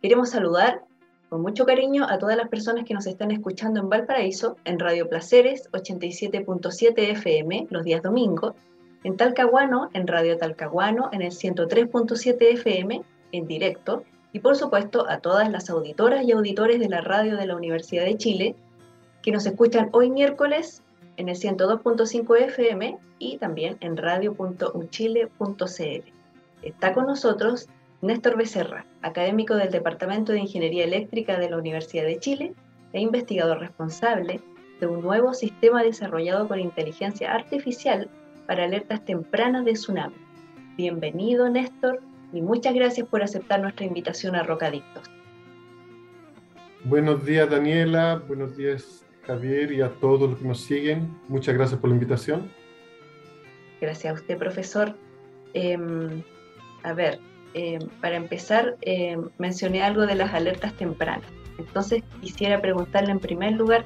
Queremos 0.00 0.30
saludar 0.30 0.82
con 1.28 1.42
mucho 1.42 1.66
cariño 1.66 2.06
a 2.08 2.18
todas 2.18 2.36
las 2.36 2.48
personas 2.48 2.84
que 2.84 2.94
nos 2.94 3.06
están 3.06 3.32
escuchando 3.32 3.80
en 3.80 3.88
Valparaíso, 3.88 4.56
en 4.64 4.78
Radio 4.78 5.08
Placeres 5.08 5.68
87.7 5.72 6.92
FM 6.96 7.66
los 7.70 7.84
días 7.84 8.02
domingos, 8.02 8.54
en 9.02 9.16
Talcahuano, 9.16 9.90
en 9.92 10.06
Radio 10.06 10.36
Talcahuano, 10.36 11.10
en 11.12 11.22
el 11.22 11.32
103.7 11.32 12.36
FM 12.54 13.02
en 13.32 13.46
directo, 13.46 14.04
y 14.32 14.40
por 14.40 14.56
supuesto 14.56 15.08
a 15.08 15.18
todas 15.18 15.50
las 15.50 15.70
auditoras 15.70 16.24
y 16.24 16.32
auditores 16.32 16.78
de 16.78 16.88
la 16.88 17.00
radio 17.00 17.36
de 17.36 17.46
la 17.46 17.56
Universidad 17.56 18.04
de 18.04 18.16
Chile 18.16 18.54
que 19.22 19.32
nos 19.32 19.46
escuchan 19.46 19.88
hoy 19.92 20.10
miércoles 20.10 20.82
en 21.16 21.28
el 21.28 21.36
102.5 21.36 22.38
FM 22.38 22.98
y 23.18 23.38
también 23.38 23.76
en 23.80 23.96
radio.uchile.cl. 23.96 26.12
Está 26.62 26.92
con 26.92 27.06
nosotros 27.06 27.68
Néstor 28.02 28.36
Becerra, 28.36 28.86
académico 29.02 29.54
del 29.54 29.70
Departamento 29.70 30.32
de 30.32 30.40
Ingeniería 30.40 30.84
Eléctrica 30.84 31.38
de 31.38 31.50
la 31.50 31.56
Universidad 31.56 32.04
de 32.04 32.18
Chile 32.18 32.54
e 32.92 33.00
investigador 33.00 33.60
responsable 33.60 34.40
de 34.80 34.86
un 34.86 35.00
nuevo 35.00 35.32
sistema 35.32 35.82
desarrollado 35.82 36.46
con 36.48 36.60
inteligencia 36.60 37.32
artificial 37.32 38.10
para 38.46 38.64
alertas 38.64 39.04
tempranas 39.04 39.64
de 39.64 39.72
tsunami. 39.72 40.14
Bienvenido, 40.76 41.48
Néstor, 41.48 42.02
y 42.32 42.42
muchas 42.42 42.74
gracias 42.74 43.08
por 43.08 43.22
aceptar 43.22 43.60
nuestra 43.60 43.86
invitación 43.86 44.36
a 44.36 44.42
Rocadictos. 44.42 45.10
Buenos 46.84 47.24
días, 47.24 47.48
Daniela. 47.48 48.22
Buenos 48.28 48.56
días, 48.56 49.05
Javier, 49.26 49.72
y 49.72 49.80
a 49.80 49.90
todos 49.90 50.30
los 50.30 50.38
que 50.38 50.44
nos 50.46 50.60
siguen. 50.60 51.10
Muchas 51.28 51.54
gracias 51.54 51.80
por 51.80 51.90
la 51.90 51.94
invitación. 51.94 52.50
Gracias 53.80 54.12
a 54.12 54.14
usted, 54.14 54.38
profesor. 54.38 54.96
Em, 55.54 56.22
a 56.82 56.92
ver, 56.92 57.18
em, 57.54 57.80
para 58.00 58.16
empezar, 58.16 58.76
em, 58.82 59.28
mencioné 59.38 59.82
algo 59.82 60.06
de 60.06 60.14
las 60.14 60.32
alertas 60.32 60.72
tempranas. 60.74 61.26
Entonces, 61.58 62.02
quisiera 62.20 62.60
preguntarle 62.60 63.10
en 63.10 63.18
primer 63.18 63.52
lugar, 63.52 63.84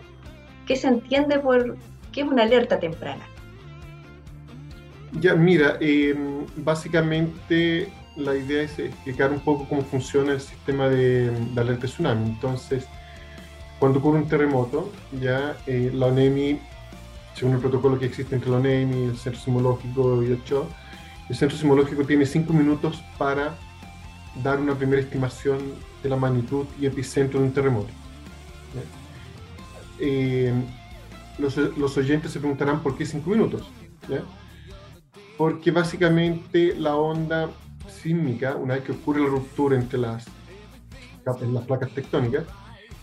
¿qué 0.66 0.76
se 0.76 0.88
entiende 0.88 1.38
por 1.38 1.76
qué 2.12 2.22
es 2.22 2.26
una 2.26 2.42
alerta 2.42 2.78
temprana? 2.78 3.24
Ya, 5.20 5.34
mira, 5.34 5.78
básicamente 6.56 7.88
la 8.16 8.36
idea 8.36 8.62
es 8.62 8.78
explicar 8.78 9.30
un 9.30 9.40
poco 9.40 9.66
cómo 9.68 9.82
funciona 9.82 10.32
el 10.32 10.40
sistema 10.40 10.88
de, 10.88 11.30
de 11.30 11.60
alerta 11.60 11.86
tsunami. 11.86 12.30
Entonces, 12.30 12.86
cuando 13.80 13.98
ocurre 13.98 14.18
un 14.18 14.28
terremoto, 14.28 14.92
ya 15.18 15.56
eh, 15.66 15.90
la 15.92 16.06
ONEMI, 16.06 16.60
según 17.34 17.54
el 17.54 17.60
protocolo 17.60 17.98
que 17.98 18.04
existe 18.04 18.34
entre 18.34 18.50
la 18.50 18.58
ONEMI, 18.58 19.04
el 19.04 19.16
Centro 19.16 19.40
Sismológico 19.40 20.22
y 20.22 20.26
el 20.26 20.44
CHO, 20.44 20.68
el 21.30 21.34
Centro 21.34 21.56
Sismológico 21.56 22.04
tiene 22.04 22.26
cinco 22.26 22.52
minutos 22.52 23.02
para 23.16 23.56
dar 24.44 24.60
una 24.60 24.74
primera 24.74 25.00
estimación 25.00 25.58
de 26.02 26.08
la 26.10 26.16
magnitud 26.16 26.66
y 26.78 26.84
epicentro 26.84 27.40
de 27.40 27.46
un 27.46 27.52
terremoto. 27.52 27.88
Eh, 29.98 30.52
los, 31.38 31.56
los, 31.56 31.96
oyentes 31.96 32.32
se 32.32 32.38
preguntarán 32.38 32.82
por 32.82 32.98
qué 32.98 33.06
cinco 33.06 33.30
minutos. 33.30 33.70
Porque 35.38 35.70
básicamente 35.70 36.74
la 36.76 36.96
onda 36.96 37.48
sísmica, 37.88 38.56
una 38.56 38.74
vez 38.74 38.84
que 38.84 38.92
ocurre 38.92 39.22
la 39.22 39.28
ruptura 39.28 39.76
entre 39.76 39.98
las, 39.98 40.26
las 41.24 41.64
placas 41.64 41.90
tectónicas, 41.92 42.44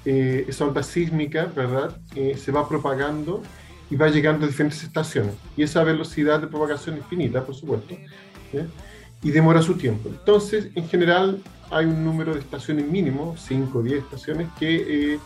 eh, 0.09 0.45
esa 0.47 0.63
onda 0.63 0.83
sísmica, 0.83 1.51
¿verdad? 1.53 1.97
Eh, 2.15 2.37
se 2.37 2.49
va 2.53 2.69
propagando 2.69 3.43
y 3.89 3.97
va 3.97 4.07
llegando 4.07 4.45
a 4.45 4.47
diferentes 4.47 4.81
estaciones. 4.81 5.33
Y 5.57 5.63
esa 5.63 5.83
velocidad 5.83 6.39
de 6.39 6.47
propagación 6.47 6.95
es 6.95 7.01
infinita, 7.01 7.43
por 7.43 7.53
supuesto, 7.53 7.93
y 9.21 9.31
demora 9.31 9.61
su 9.61 9.75
tiempo. 9.75 10.07
Entonces, 10.07 10.69
en 10.75 10.87
general, 10.87 11.41
hay 11.69 11.87
un 11.87 12.05
número 12.05 12.33
de 12.33 12.39
estaciones 12.39 12.87
mínimo, 12.87 13.35
5 13.37 13.79
o 13.79 13.83
10 13.83 14.03
estaciones, 14.05 14.47
que 14.57 15.15
eh, 15.15 15.19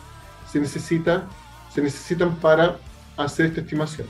se, 0.50 0.58
necesita, 0.58 1.28
se 1.72 1.80
necesitan 1.80 2.34
para 2.40 2.76
hacer 3.16 3.46
esta 3.46 3.60
estimación. 3.60 4.08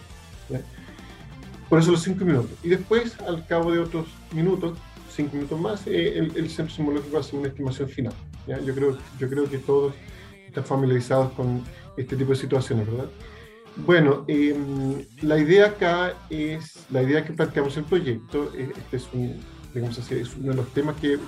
Por 1.68 1.80
eso 1.80 1.90
los 1.90 2.02
5 2.02 2.24
minutos. 2.24 2.52
Y 2.62 2.70
después, 2.70 3.20
al 3.20 3.46
cabo 3.46 3.72
de 3.72 3.78
otros 3.78 4.06
minutos, 4.32 4.78
5 5.14 5.36
minutos 5.36 5.60
más, 5.60 5.86
el, 5.86 6.32
el, 6.34 6.48
centro 6.48 6.74
sismológico 6.74 7.18
hace 7.18 7.36
una 7.36 7.48
estimación 7.48 7.90
final. 7.90 8.14
Yo, 8.46 8.74
creo, 8.74 8.98
yo 9.18 9.28
creo 9.28 9.50
que 9.50 9.58
todos 9.58 9.92
están 10.52 10.64
familiarizados 10.64 11.32
con 11.32 11.64
este 11.96 12.14
tipo 12.14 12.30
de 12.30 12.36
situaciones, 12.36 12.86
¿verdad? 12.86 13.08
Bueno, 13.76 14.24
em, 14.28 15.02
la 15.22 15.38
idea 15.38 15.68
acá 15.68 16.14
es, 16.28 16.84
la 16.90 17.02
idea 17.02 17.24
que 17.24 17.32
planteamos 17.32 17.74
en 17.76 17.84
el 17.84 17.88
proyecto, 17.88 18.52
eh, 18.54 18.70
este 18.76 18.98
es, 18.98 19.08
un, 19.14 19.40
digamos 19.72 19.98
así, 19.98 20.14
es 20.14 20.36
uno 20.36 20.50
de 20.50 20.56
los 20.56 20.68
temas 20.74 20.96
que, 20.96 21.18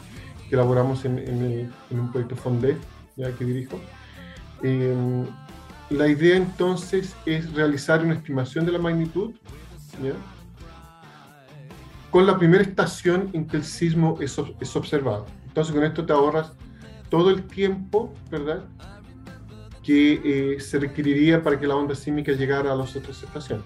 que 0.48 0.54
elaboramos 0.54 1.06
en, 1.06 1.18
en, 1.18 1.98
un 1.98 2.12
proyecto 2.12 2.36
FONDE, 2.36 2.76
ya 3.16 3.32
que 3.32 3.44
dirijo. 3.44 3.80
Em, 4.62 5.24
la 5.88 6.06
idea 6.08 6.36
entonces 6.36 7.14
es 7.24 7.50
realizar 7.54 8.04
una 8.04 8.14
estimación 8.14 8.66
de 8.66 8.72
la 8.72 8.78
magnitud, 8.78 9.32
¿ya? 10.02 10.12
con 12.10 12.26
la 12.26 12.38
primera 12.38 12.62
estación 12.62 13.30
en 13.32 13.46
que 13.46 13.56
el 13.56 13.64
sismo 13.64 14.18
es, 14.20 14.38
es 14.60 14.76
observado. 14.76 15.26
Entonces 15.46 15.74
con 15.74 15.82
esto 15.82 16.04
te 16.04 16.12
ahorras 16.12 16.52
todo 17.08 17.30
el 17.30 17.44
tiempo, 17.44 18.12
¿verdad? 18.30 18.64
Que 19.84 20.20
eh, 20.24 20.60
se 20.60 20.78
requeriría 20.78 21.42
para 21.42 21.58
que 21.58 21.66
la 21.66 21.76
onda 21.76 21.94
sísmica 21.94 22.32
llegara 22.32 22.72
a 22.72 22.76
las 22.76 22.94
otras 22.96 23.22
estaciones. 23.22 23.64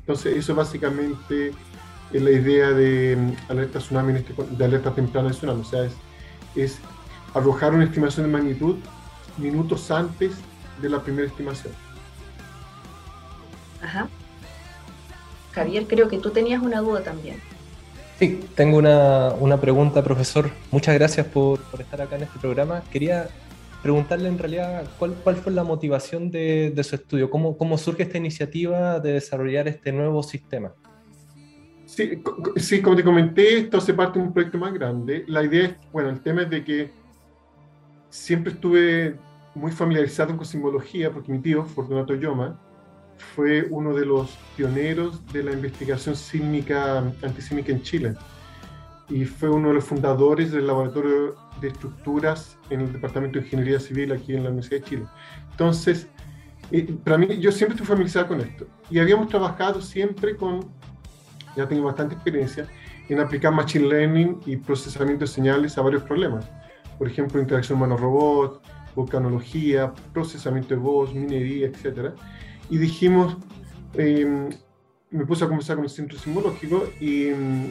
Entonces, 0.00 0.36
eso 0.36 0.54
básicamente 0.54 1.52
es 2.12 2.22
la 2.22 2.30
idea 2.30 2.70
de 2.70 3.16
mm, 3.16 3.50
alerta 3.50 3.78
tsunami, 3.78 4.14
este 4.18 4.34
de 4.50 4.64
alerta 4.64 4.94
temprana 4.94 5.28
de 5.28 5.34
tsunami. 5.34 5.60
O 5.60 5.64
sea, 5.64 5.84
es, 5.84 5.92
es 6.56 6.78
arrojar 7.34 7.74
una 7.74 7.84
estimación 7.84 8.26
de 8.26 8.32
magnitud 8.32 8.76
minutos 9.36 9.90
antes 9.90 10.34
de 10.80 10.88
la 10.88 11.00
primera 11.02 11.26
estimación. 11.26 11.72
Ajá. 13.82 14.08
Javier, 15.52 15.86
creo 15.86 16.08
que 16.08 16.18
tú 16.18 16.30
tenías 16.30 16.62
una 16.62 16.80
duda 16.80 17.02
también. 17.02 17.40
Sí, 18.18 18.44
tengo 18.56 18.78
una, 18.78 19.60
pregunta, 19.60 20.02
profesor. 20.02 20.50
Muchas 20.72 20.94
gracias 20.94 21.26
por, 21.26 21.60
estar 21.78 22.02
acá 22.02 22.16
en 22.16 22.24
este 22.24 22.38
programa. 22.40 22.82
Quería 22.90 23.28
preguntarle 23.88 24.28
en 24.28 24.36
realidad 24.36 24.84
cuál, 24.98 25.14
cuál 25.24 25.36
fue 25.36 25.50
la 25.50 25.64
motivación 25.64 26.30
de, 26.30 26.78
su 26.84 26.94
estudio, 26.94 27.30
¿Cómo, 27.30 27.56
cómo 27.56 27.78
surge 27.78 28.02
esta 28.02 28.18
iniciativa 28.18 29.00
de 29.00 29.14
desarrollar 29.14 29.66
este 29.66 29.92
nuevo 29.92 30.22
sistema. 30.22 30.74
Sí, 31.86 32.22
sí, 32.56 32.82
como 32.82 32.96
te 32.96 33.02
comenté, 33.02 33.60
esto 33.60 33.78
hace 33.78 33.94
parte 33.94 34.18
de 34.18 34.26
un 34.26 34.34
proyecto 34.34 34.58
más 34.58 34.74
grande. 34.74 35.24
La 35.26 35.42
idea 35.42 35.64
es, 35.68 35.74
bueno, 35.90 36.10
el 36.10 36.20
tema 36.20 36.42
es 36.42 36.50
de 36.50 36.62
que 36.62 36.90
siempre 38.10 38.52
estuve 38.52 39.16
muy 39.54 39.72
familiarizado 39.72 40.36
con 40.36 40.44
simbología, 40.44 41.10
porque 41.10 41.32
mi 41.32 41.38
tío, 41.38 41.64
Fortunato 41.64 42.14
Yoma, 42.14 42.60
fue 43.34 43.68
uno 43.70 43.94
de 43.94 44.04
los 44.04 44.36
pioneros 44.54 45.24
de 45.32 45.44
la 45.44 45.52
investigación 45.52 46.14
sísmica, 46.14 46.98
antisísmica 47.22 47.72
en 47.72 47.80
Chile 47.80 48.14
y 49.08 49.24
fue 49.24 49.48
uno 49.48 49.68
de 49.68 49.74
los 49.74 49.84
fundadores 49.84 50.52
del 50.52 50.66
laboratorio 50.66 51.36
de 51.60 51.68
estructuras 51.68 52.58
en 52.70 52.82
el 52.82 52.92
Departamento 52.92 53.38
de 53.38 53.44
Ingeniería 53.44 53.80
Civil 53.80 54.12
aquí 54.12 54.34
en 54.34 54.44
la 54.44 54.50
Universidad 54.50 54.82
de 54.82 54.88
Chile. 54.88 55.06
Entonces, 55.50 56.08
eh, 56.70 56.94
para 57.02 57.18
mí, 57.18 57.38
yo 57.38 57.50
siempre 57.50 57.74
estoy 57.74 57.86
familiarizado 57.86 58.28
con 58.28 58.40
esto 58.40 58.66
y 58.90 58.98
habíamos 58.98 59.28
trabajado 59.28 59.80
siempre 59.80 60.36
con, 60.36 60.60
ya 61.56 61.66
tengo 61.66 61.84
bastante 61.84 62.14
experiencia, 62.14 62.66
en 63.08 63.20
aplicar 63.20 63.52
Machine 63.52 63.88
Learning 63.88 64.40
y 64.44 64.56
procesamiento 64.56 65.24
de 65.24 65.30
señales 65.30 65.78
a 65.78 65.82
varios 65.82 66.02
problemas. 66.02 66.50
Por 66.98 67.08
ejemplo, 67.08 67.40
interacción 67.40 67.78
humano-robot, 67.78 68.62
volcanología, 68.94 69.92
procesamiento 70.12 70.74
de 70.74 70.80
voz, 70.80 71.14
minería, 71.14 71.68
etcétera 71.68 72.14
y 72.70 72.78
dijimos, 72.78 73.36
em, 73.94 74.50
me 75.10 75.24
puse 75.24 75.44
a 75.44 75.48
conversar 75.48 75.76
con 75.76 75.84
el 75.84 75.90
centro 75.90 76.18
sismológico 76.18 76.84
y 77.00 77.28
em, 77.28 77.70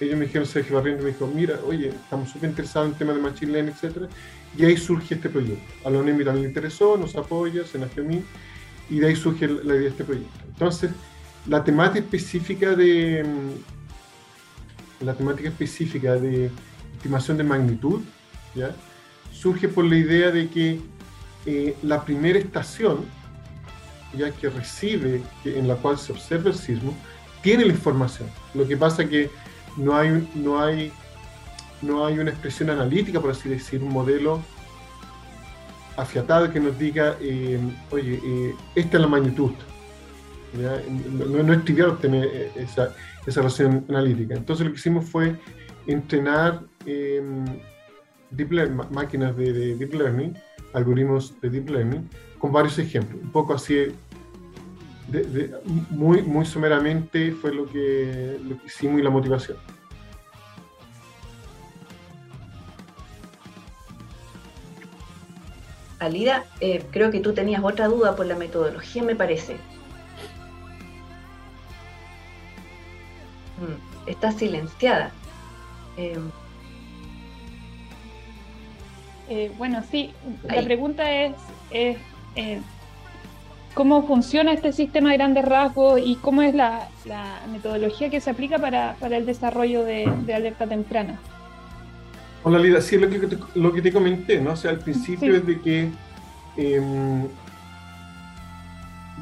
ellos 0.00 0.18
me 0.18 0.26
dijeron, 0.26 0.46
Sergio 0.46 0.76
Barriento 0.76 1.02
me 1.02 1.10
dijo, 1.10 1.26
mira, 1.26 1.60
oye, 1.66 1.88
estamos 1.88 2.30
súper 2.30 2.50
interesados 2.50 2.90
en 2.90 2.98
temas 2.98 3.16
de 3.16 3.22
Machine 3.22 3.52
Learning, 3.52 3.74
etc. 3.74 4.10
Y 4.56 4.64
ahí 4.64 4.76
surge 4.76 5.14
este 5.14 5.28
proyecto. 5.28 5.62
A 5.84 5.90
la 5.90 5.98
también 5.98 6.42
le 6.42 6.48
interesó, 6.48 6.96
nos 6.96 7.14
apoya, 7.16 7.64
se 7.66 7.78
nació 7.78 8.02
a 8.02 8.06
mí, 8.06 8.22
y 8.88 8.98
de 8.98 9.08
ahí 9.08 9.16
surge 9.16 9.46
la 9.46 9.74
idea 9.74 9.82
de 9.82 9.88
este 9.88 10.04
proyecto. 10.04 10.38
Entonces, 10.48 10.90
la 11.46 11.62
temática 11.62 12.00
específica 12.00 12.74
de 12.74 13.20
em, 13.20 13.50
la 15.00 15.14
temática 15.14 15.48
específica 15.48 16.16
de 16.16 16.50
estimación 16.96 17.36
de 17.36 17.44
magnitud, 17.44 18.00
¿ya? 18.54 18.74
surge 19.32 19.68
por 19.68 19.84
la 19.84 19.96
idea 19.96 20.30
de 20.30 20.48
que 20.48 20.80
eh, 21.46 21.76
la 21.82 22.04
primera 22.04 22.38
estación 22.38 23.06
ya 24.16 24.30
que 24.32 24.50
recibe, 24.50 25.22
en 25.44 25.68
la 25.68 25.76
cual 25.76 25.98
se 25.98 26.12
observa 26.12 26.50
el 26.50 26.56
sismo, 26.56 26.94
tiene 27.42 27.64
la 27.64 27.72
información. 27.72 28.28
Lo 28.54 28.66
que 28.66 28.76
pasa 28.76 29.08
que 29.08 29.30
no 29.76 29.96
hay, 29.96 30.28
no 30.34 30.60
hay, 30.60 30.92
no 31.82 32.06
hay 32.06 32.18
una 32.18 32.30
expresión 32.30 32.70
analítica, 32.70 33.20
por 33.20 33.30
así 33.30 33.48
decir, 33.48 33.82
un 33.82 33.92
modelo 33.92 34.40
afiatado 35.96 36.50
que 36.50 36.60
nos 36.60 36.78
diga, 36.78 37.16
eh, 37.20 37.58
oye, 37.90 38.20
eh, 38.24 38.54
esta 38.74 38.96
es 38.96 39.00
la 39.00 39.08
magnitud. 39.08 39.52
No, 40.52 41.52
es 41.52 41.64
trivial 41.64 41.90
obtener 41.90 42.24
eh, 42.24 42.52
esa, 42.56 42.94
esa, 43.26 43.40
relación 43.40 43.84
analítica. 43.88 44.34
Entonces 44.34 44.66
lo 44.66 44.72
que 44.72 44.78
hicimos 44.78 45.04
fue 45.04 45.36
entrenar 45.86 46.62
deep 48.30 48.50
máquinas 48.90 49.36
de, 49.36 49.52
de 49.52 49.76
deep 49.76 49.94
learning, 49.94 50.36
algoritmos 50.72 51.40
de 51.40 51.50
deep 51.50 51.68
learning, 51.70 52.08
con 52.38 52.52
varios 52.52 52.78
ejemplos. 52.78 53.20
Un 53.22 53.30
poco 53.30 53.54
así, 53.54 53.92
muy, 55.90 56.22
muy 56.22 56.46
someramente 56.46 57.32
fue 57.32 57.54
lo 57.54 57.66
que, 57.66 58.38
lo 58.42 58.58
que 58.58 58.66
hicimos 58.66 59.00
y 59.00 59.02
la 59.02 59.10
motivación. 59.10 59.56
Alida, 65.98 66.44
eh, 66.60 66.82
creo 66.90 67.10
que 67.10 67.20
tú 67.20 67.34
tenías 67.34 67.62
otra 67.62 67.86
duda 67.86 68.16
por 68.16 68.26
la 68.26 68.34
metodología, 68.34 69.02
me 69.02 69.14
parece. 69.14 69.54
Mm, 73.58 74.08
está 74.08 74.32
silenciada. 74.32 75.10
Eh, 75.98 76.18
eh, 79.28 79.52
bueno, 79.58 79.82
sí, 79.90 80.12
la 80.44 80.62
pregunta 80.62 81.08
es, 81.08 81.34
es 81.70 81.98
eh, 82.34 82.60
cómo 83.74 84.06
funciona 84.06 84.52
este 84.52 84.72
sistema 84.72 85.10
de 85.10 85.16
grandes 85.16 85.44
rasgos 85.44 86.00
y 86.02 86.16
cómo 86.16 86.42
es 86.42 86.54
la, 86.54 86.88
metodología 87.50 88.10
que 88.10 88.20
se 88.20 88.30
aplica 88.30 88.58
para, 88.58 88.96
el 89.00 89.26
desarrollo 89.26 89.84
de, 89.84 90.06
alerta 90.34 90.66
temprana. 90.66 91.18
Hola 92.42 92.58
Lida, 92.58 92.80
sí, 92.80 92.96
lo 92.96 93.10
que, 93.10 93.18
te, 93.18 93.38
lo 93.54 93.72
que 93.72 93.82
te 93.82 93.92
comenté, 93.92 94.40
¿no? 94.40 94.52
O 94.52 94.56
sea, 94.56 94.70
al 94.70 94.78
principio 94.78 95.36
es 95.36 95.46
de 95.46 95.60
que 95.60 95.90
em, 96.56 97.28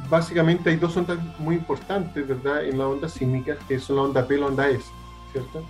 básicamente 0.09 0.69
hay 0.69 0.77
dos 0.77 0.95
ondas 0.95 1.19
muy 1.37 1.55
importantes, 1.55 2.25
¿verdad? 2.25 2.63
En 2.63 2.77
la 2.77 2.87
onda 2.87 3.09
sísmica, 3.09 3.57
que 3.67 3.77
son 3.77 3.97
la 3.97 4.01
onda 4.03 4.25
P 4.25 4.35
y 4.35 4.39
la 4.39 4.45
onda 4.45 4.69
S, 4.69 4.85
¿cierto? 5.33 5.65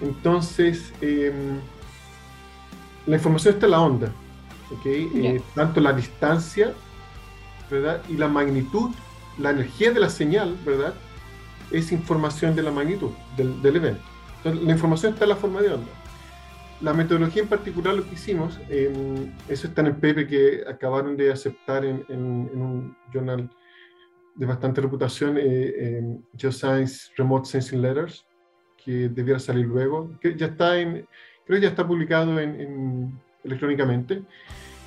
Entonces, 0.00 0.92
em, 1.00 1.60
la 3.06 3.16
información 3.16 3.54
está 3.54 3.66
en 3.66 3.72
la 3.72 3.80
onda, 3.80 4.12
eh, 4.84 5.40
tanto 5.54 5.80
la 5.80 5.92
distancia, 5.92 6.74
¿verdad? 7.70 8.02
Y 8.08 8.16
la 8.16 8.28
magnitud, 8.28 8.90
la 9.38 9.50
energía 9.50 9.92
de 9.92 10.00
la 10.00 10.10
señal, 10.10 10.56
¿verdad? 10.64 10.94
Es 11.70 11.92
información 11.92 12.56
de 12.56 12.62
la 12.62 12.70
magnitud 12.70 13.10
del, 13.36 13.76
evento. 13.76 14.00
Entonces, 14.38 14.64
la 14.64 14.72
información 14.72 15.12
está 15.12 15.24
en 15.24 15.30
la 15.30 15.36
forma 15.36 15.60
de 15.60 15.72
onda. 15.72 15.90
La 16.80 16.92
metodología 16.92 17.42
en 17.42 17.48
particular, 17.48 17.94
lo 17.94 18.04
que 18.04 18.14
hicimos, 18.14 18.58
em, 18.68 19.32
eso 19.48 19.66
está 19.66 19.80
en 19.80 19.88
el 19.88 19.94
paper 19.94 20.28
que 20.28 20.62
acabaron 20.66 21.16
de 21.16 21.32
aceptar 21.32 21.84
en, 21.84 22.04
un 22.08 22.96
journal 23.12 23.50
de 24.36 24.46
bastante 24.46 24.80
reputación, 24.80 25.36
eh, 25.38 26.16
Geoscience 26.36 27.10
Remote 27.16 27.48
Sensing 27.48 27.82
Letters, 27.82 28.24
que 28.76 29.08
debiera 29.08 29.40
salir 29.40 29.66
luego, 29.66 30.12
que 30.20 30.36
ya 30.36 30.46
está 30.46 30.78
en, 30.78 31.06
creo 31.44 31.58
que 31.58 31.60
ya 31.60 31.68
está 31.68 31.86
publicado 31.86 32.38
en, 32.38 33.18
electrónicamente. 33.42 34.22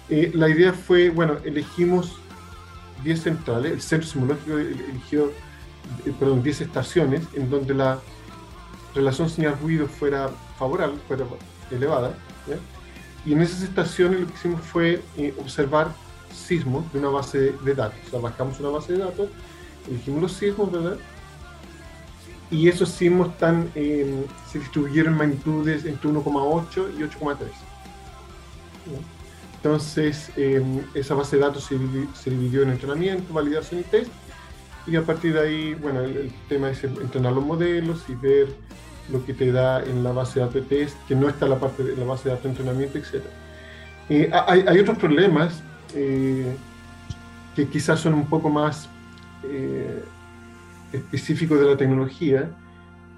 Eh, 0.10 0.32
la 0.34 0.50
idea 0.50 0.74
fue, 0.74 1.10
bueno, 1.10 1.38
elegimos 1.44 2.21
10 3.04 3.22
centrales, 3.22 3.72
el 3.72 3.82
centro 3.82 4.08
simulógico 4.08 4.58
eligió, 4.58 5.32
eh, 6.06 6.14
perdón, 6.20 6.44
10 6.44 6.62
estaciones 6.62 7.24
en 7.34 7.50
donde 7.50 7.74
la 7.74 8.00
relación 8.94 9.30
señal-ruido 9.30 9.88
fuera 9.88 10.30
favorable, 10.58 10.98
fuera 11.08 11.26
elevada. 11.70 12.16
Y 13.26 13.34
en 13.34 13.42
esas 13.42 13.62
estaciones 13.62 14.20
lo 14.22 14.28
que 14.28 14.34
hicimos 14.34 14.62
fue 14.62 15.02
eh, 15.18 15.34
observar 15.40 15.94
sismos 16.34 16.92
de 16.92 17.00
una 17.00 17.10
base 17.10 17.54
de 17.64 17.76
datos. 17.76 18.00
O 18.08 18.10
sea, 18.10 18.20
bajamos 18.20 18.60
una 18.60 18.70
base 18.70 18.94
de 18.94 19.00
datos, 19.00 19.30
elegimos 19.88 20.22
los 20.24 20.34
sismos, 20.34 20.72
¿verdad? 20.72 20.98
Y 22.50 22.68
esos 22.68 22.90
sismos 22.90 23.30
están, 23.30 23.72
se 23.74 24.60
distribuyeron 24.60 25.14
en 25.14 25.20
magnitudes 25.20 25.86
entre 25.86 26.10
1,8 26.10 26.98
y 26.98 27.04
8,3. 27.04 27.38
Entonces, 29.63 30.32
em, 30.38 30.82
esa 30.95 31.13
base 31.13 31.36
de 31.36 31.43
datos 31.43 31.65
se, 31.65 32.30
dividió 32.30 32.63
en 32.63 32.71
entrenamiento, 32.71 33.32
validación 33.32 33.82
y 33.82 33.84
test. 33.84 34.12
Y 34.88 34.95
a 34.95 35.04
partir 35.04 35.34
de 35.36 35.39
ahí, 35.39 35.74
bueno, 35.76 36.02
el, 36.02 36.34
tema 36.50 36.71
es 36.71 36.84
entrenar 36.84 37.34
los 37.34 37.45
modelos 37.45 38.04
y 38.10 38.15
ver 38.15 38.47
lo 39.12 39.24
que 39.24 39.36
te 39.36 39.52
da 39.52 39.84
en 39.84 40.04
la 40.04 40.13
base 40.13 40.39
de 40.39 40.45
datos 40.47 40.56
de 40.56 40.62
test, 40.78 40.97
que 41.08 41.15
no 41.15 41.30
está 41.30 41.47
la 41.47 41.60
parte 41.60 41.84
de 41.84 41.95
la 41.95 42.06
base 42.06 42.24
de 42.24 42.30
datos 42.32 42.43
de 42.45 42.50
entrenamiento, 42.50 42.97
etc. 42.97 43.24
Eh, 44.10 44.32
hay, 44.34 44.80
otros 44.80 44.97
problemas 44.97 45.62
eh, 45.93 46.56
que 47.56 47.67
quizás 47.67 48.00
son 48.00 48.15
un 48.15 48.26
poco 48.26 48.50
más 48.50 48.89
eh, 49.43 50.04
específicos 50.91 51.60
de 51.60 51.67
la 51.67 51.78
tecnología, 51.78 52.50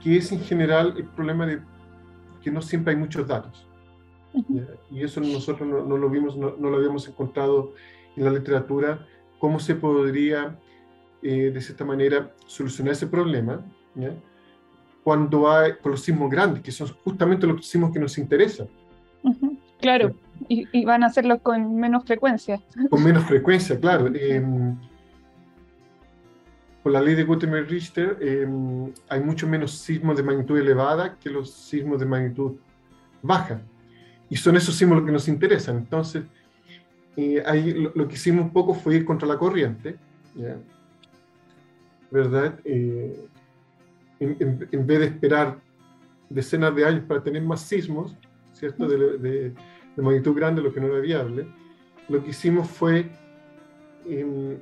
que 0.04 0.18
es 0.18 0.30
en 0.34 0.42
general 0.42 0.96
el 0.98 1.06
problema 1.06 1.46
de 1.46 1.62
que 2.42 2.52
no 2.52 2.62
siempre 2.62 2.94
hay 2.94 3.00
muchos 3.00 3.26
datos. 3.26 3.66
Y 4.92 5.04
eso 5.04 5.22
nosotros 5.22 5.68
no, 5.68 5.98
lo 5.98 6.10
vimos, 6.10 6.36
no, 6.36 6.52
lo 6.58 6.78
habíamos 6.78 7.08
encontrado 7.08 7.74
en 8.16 8.26
la 8.26 8.32
literatura, 8.32 9.06
cómo 9.40 9.60
se 9.60 9.76
podría, 9.76 10.58
eh, 11.22 11.52
de 11.54 11.62
cierta 11.62 11.86
manera, 11.86 12.34
solucionar 12.48 12.94
ese 12.94 13.08
problema 13.08 13.64
cuando 15.04 15.52
hay 15.52 15.74
con 15.82 15.92
los 15.92 16.02
sismos 16.02 16.30
grandes, 16.30 16.64
que 16.64 16.72
son 16.72 16.88
justamente 17.04 17.46
los 17.46 17.66
sismos 17.68 17.92
que 17.92 18.00
nos 18.00 18.18
interesan. 18.18 18.68
Claro, 19.80 20.16
y, 20.48 20.86
van 20.86 21.04
a 21.04 21.08
hacerlo 21.08 21.40
con 21.40 21.76
menos 21.76 22.06
frecuencia. 22.06 22.62
Con 22.90 23.04
menos 23.04 23.26
frecuencia, 23.26 23.78
claro. 23.80 24.08
Em, 24.16 24.78
por 26.82 26.92
la 26.92 27.02
ley 27.02 27.16
de 27.16 27.24
Gutenberg-Richter 27.24 28.18
em, 28.22 28.94
hay 29.10 29.20
mucho 29.20 29.48
menos 29.48 29.72
sismos 29.72 30.18
de 30.18 30.24
magnitud 30.24 30.58
elevada 30.58 31.18
que 31.20 31.30
los 31.30 31.52
sismos 31.52 32.00
de 32.00 32.06
magnitud 32.06 32.54
baja. 33.22 33.62
Y 34.34 34.36
son 34.36 34.56
esos 34.58 34.74
símbolos 34.74 35.04
los 35.04 35.08
que 35.08 35.14
nos 35.14 35.28
interesan. 35.28 35.78
Entonces, 35.78 36.24
eh, 37.16 37.44
ahí 37.46 37.72
lo, 37.94 38.08
que 38.08 38.16
hicimos 38.16 38.46
un 38.46 38.52
poco 38.52 38.74
fue 38.74 38.96
ir 38.96 39.06
contra 39.06 39.28
la 39.28 39.38
corriente, 39.38 39.96
¿verdad? 42.10 42.60
Eh, 42.66 43.28
en, 44.20 44.88
vez 44.88 45.00
de 45.00 45.06
esperar 45.06 45.60
decenas 46.32 46.76
de 46.76 46.84
años 46.84 47.04
para 47.08 47.22
tener 47.22 47.44
más 47.44 47.62
sismos, 47.62 48.18
¿cierto? 48.54 48.88
De, 48.88 49.20
de, 49.20 49.54
magnitud 49.98 50.36
grande, 50.36 50.64
lo 50.64 50.74
que 50.74 50.82
no 50.82 50.88
era 50.88 51.00
viable, 51.00 51.46
lo 52.10 52.24
que 52.24 52.32
hicimos 52.32 52.68
fue 52.68 53.12
em, 54.08 54.58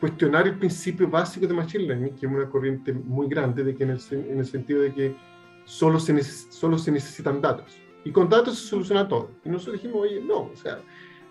cuestionar 0.00 0.46
el 0.48 0.58
principio 0.58 1.08
básico 1.08 1.46
de 1.46 1.54
Machine 1.54 1.84
Learning, 1.84 2.14
que 2.14 2.26
es 2.26 2.30
una 2.30 2.46
corriente 2.50 2.92
muy 2.92 3.26
grande, 3.26 3.64
de 3.64 3.74
que 3.74 3.84
en, 3.84 3.90
el, 3.92 4.00
en 4.10 4.38
el 4.38 4.44
sentido 4.44 4.82
de 4.82 4.92
que 4.92 5.16
solo 5.64 5.98
se, 5.98 6.22
solo 6.22 6.76
se 6.76 6.92
necesitan 6.92 7.40
datos. 7.40 7.87
Y 8.08 8.10
con 8.10 8.26
datos 8.30 8.58
se 8.58 8.68
soluciona 8.68 9.06
todo. 9.06 9.32
Y 9.44 9.50
nosotros 9.50 9.82
dijimos, 9.82 10.00
oye, 10.00 10.22
no, 10.22 10.44
o 10.44 10.56
sea, 10.56 10.80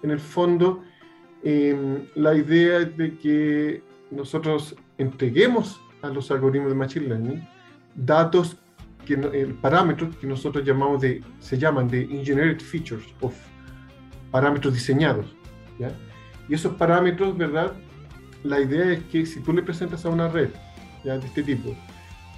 en 0.03 0.11
el 0.11 0.19
fondo, 0.19 0.83
em, 1.41 2.05
la 2.13 2.35
idea 2.35 2.77
es 2.81 2.95
de 2.95 3.17
que 3.17 3.81
nosotros 4.11 4.75
entreguemos 4.99 5.81
a 6.03 6.09
los 6.09 6.29
algoritmos 6.29 6.69
de 6.69 6.75
Machine 6.75 7.07
Learning 7.07 7.47
datos, 7.95 8.57
que, 9.07 9.15
el 9.15 9.55
parámetros 9.55 10.15
que 10.17 10.27
nosotros 10.27 10.63
llamamos 10.63 11.01
de, 11.01 11.23
se 11.39 11.57
llaman 11.57 11.87
de 11.87 12.03
engineered 12.03 12.61
features, 12.61 13.07
o 13.21 13.31
parámetros 14.29 14.75
diseñados. 14.75 15.25
¿ya? 15.79 15.91
Y 16.47 16.53
esos 16.53 16.75
parámetros, 16.75 17.35
¿verdad? 17.35 17.73
La 18.43 18.59
idea 18.59 18.91
es 18.91 19.03
que 19.05 19.25
si 19.25 19.39
tú 19.39 19.51
le 19.51 19.63
presentas 19.63 20.05
a 20.05 20.09
una 20.09 20.27
red 20.27 20.49
¿ya? 21.03 21.17
de 21.17 21.25
este 21.25 21.41
tipo, 21.41 21.75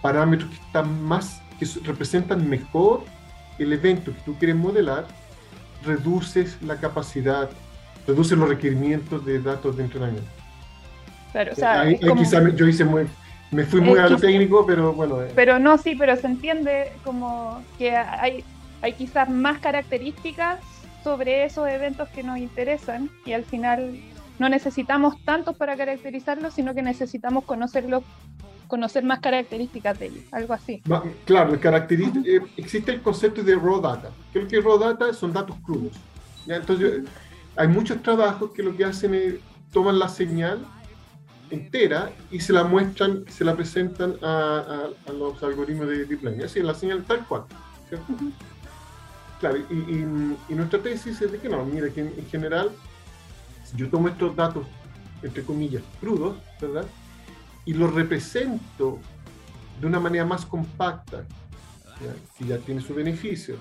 parámetros 0.02 0.50
que 0.50 0.56
están 0.66 1.04
más, 1.04 1.42
que 1.60 1.66
representan 1.84 2.50
mejor 2.50 3.04
el 3.60 3.74
evento 3.74 4.14
que 4.14 4.22
tú 4.22 4.36
quieres 4.38 4.56
modelar, 4.56 5.06
reduces 5.86 6.62
la 6.62 6.78
capacidad, 6.78 7.50
reduces 8.08 8.38
los 8.38 8.50
requerimientos 8.50 9.26
de 9.26 9.42
datos 9.42 9.78
de 9.78 9.84
entrenamiento. 9.84 10.30
Claro, 11.32 11.52
o 11.54 11.56
sea, 11.56 11.82
ahí, 11.82 12.00
yo 12.56 12.68
hice 12.68 12.84
muy, 12.84 13.08
me 13.52 13.64
fui 13.64 13.82
muy 13.82 13.98
a 14.00 14.08
lo 14.08 14.18
técnico, 14.18 14.66
pero 14.66 14.94
bueno. 14.94 15.22
Eh. 15.22 15.32
Pero 15.36 15.60
no, 15.60 15.78
sí, 15.78 15.96
pero 15.96 16.16
se 16.16 16.28
entiende 16.28 16.92
como 17.04 17.64
que 17.78 17.96
hay, 17.96 18.44
hay 18.82 18.94
quizás 18.94 19.30
más 19.30 19.60
características 19.60 20.60
sobre 21.04 21.46
esos 21.46 21.68
eventos 21.68 22.10
que 22.10 22.24
nos 22.24 22.38
interesan 22.38 23.10
y 23.26 23.34
al 23.34 23.44
final 23.44 24.00
no 24.38 24.50
necesitamos 24.50 25.22
tantos 25.24 25.56
para 25.56 25.76
caracterizarlos, 25.76 26.54
sino 26.54 26.74
que 26.74 26.82
necesitamos 26.82 27.44
conocerlos 27.44 28.04
conocer 28.70 29.04
más 29.04 29.20
características 29.20 30.00
de 30.00 30.06
ellos, 30.06 30.24
algo 30.32 30.54
así. 30.54 30.82
Claro, 31.26 31.56
eh, 31.56 32.42
existe 32.56 32.94
el 32.94 33.02
concepto 33.02 33.44
de 33.44 33.56
raw 33.56 33.82
data. 33.82 34.12
Creo 34.32 34.48
que 34.48 34.62
raw 34.62 34.78
data 34.80 35.12
son 35.12 35.34
datos 35.34 35.58
crudos. 35.66 35.92
Entonces, 36.48 37.04
hay 37.58 37.68
muchos 37.68 38.02
trabajos 38.02 38.52
que 38.52 38.64
lo 38.64 38.78
que 38.78 38.86
hacen 38.86 39.14
es 39.14 39.36
toman 39.74 40.00
la 40.00 40.08
señal 40.08 40.66
entera 41.50 42.12
y 42.32 42.40
se 42.40 42.54
la 42.54 42.64
muestran, 42.64 43.26
se 43.28 43.44
la 43.44 43.56
presentan 43.56 44.16
a, 44.22 44.90
los 45.12 45.42
algoritmos 45.44 45.88
de 45.88 46.06
deep 46.06 46.24
learning. 46.24 46.46
Así, 46.46 46.62
la 46.62 46.76
señal 46.76 47.04
tal 47.04 47.26
cual. 47.28 47.44
Claro, 49.40 49.58
y, 49.58 50.54
nuestra 50.54 50.80
tesis 50.80 51.20
es 51.22 51.32
de 51.32 51.40
que 51.40 51.50
no, 51.50 51.66
mira, 51.66 51.90
que 51.90 52.02
en, 52.02 52.28
general, 52.28 52.70
si 53.64 53.78
yo 53.78 53.90
tomo 53.90 54.10
estos 54.10 54.36
datos, 54.36 54.68
entre 55.24 55.44
comillas, 55.44 55.82
crudos, 56.00 56.38
¿verdad? 56.62 56.86
Y 57.66 57.74
los 57.74 57.94
represento 57.94 59.00
de 59.80 59.88
una 59.88 60.00
manera 60.00 60.26
más 60.26 60.46
compacta, 60.46 61.26
que 62.38 62.46
ya 62.46 62.58
tiene 62.60 62.82
su 62.82 62.94
beneficio, 62.94 63.58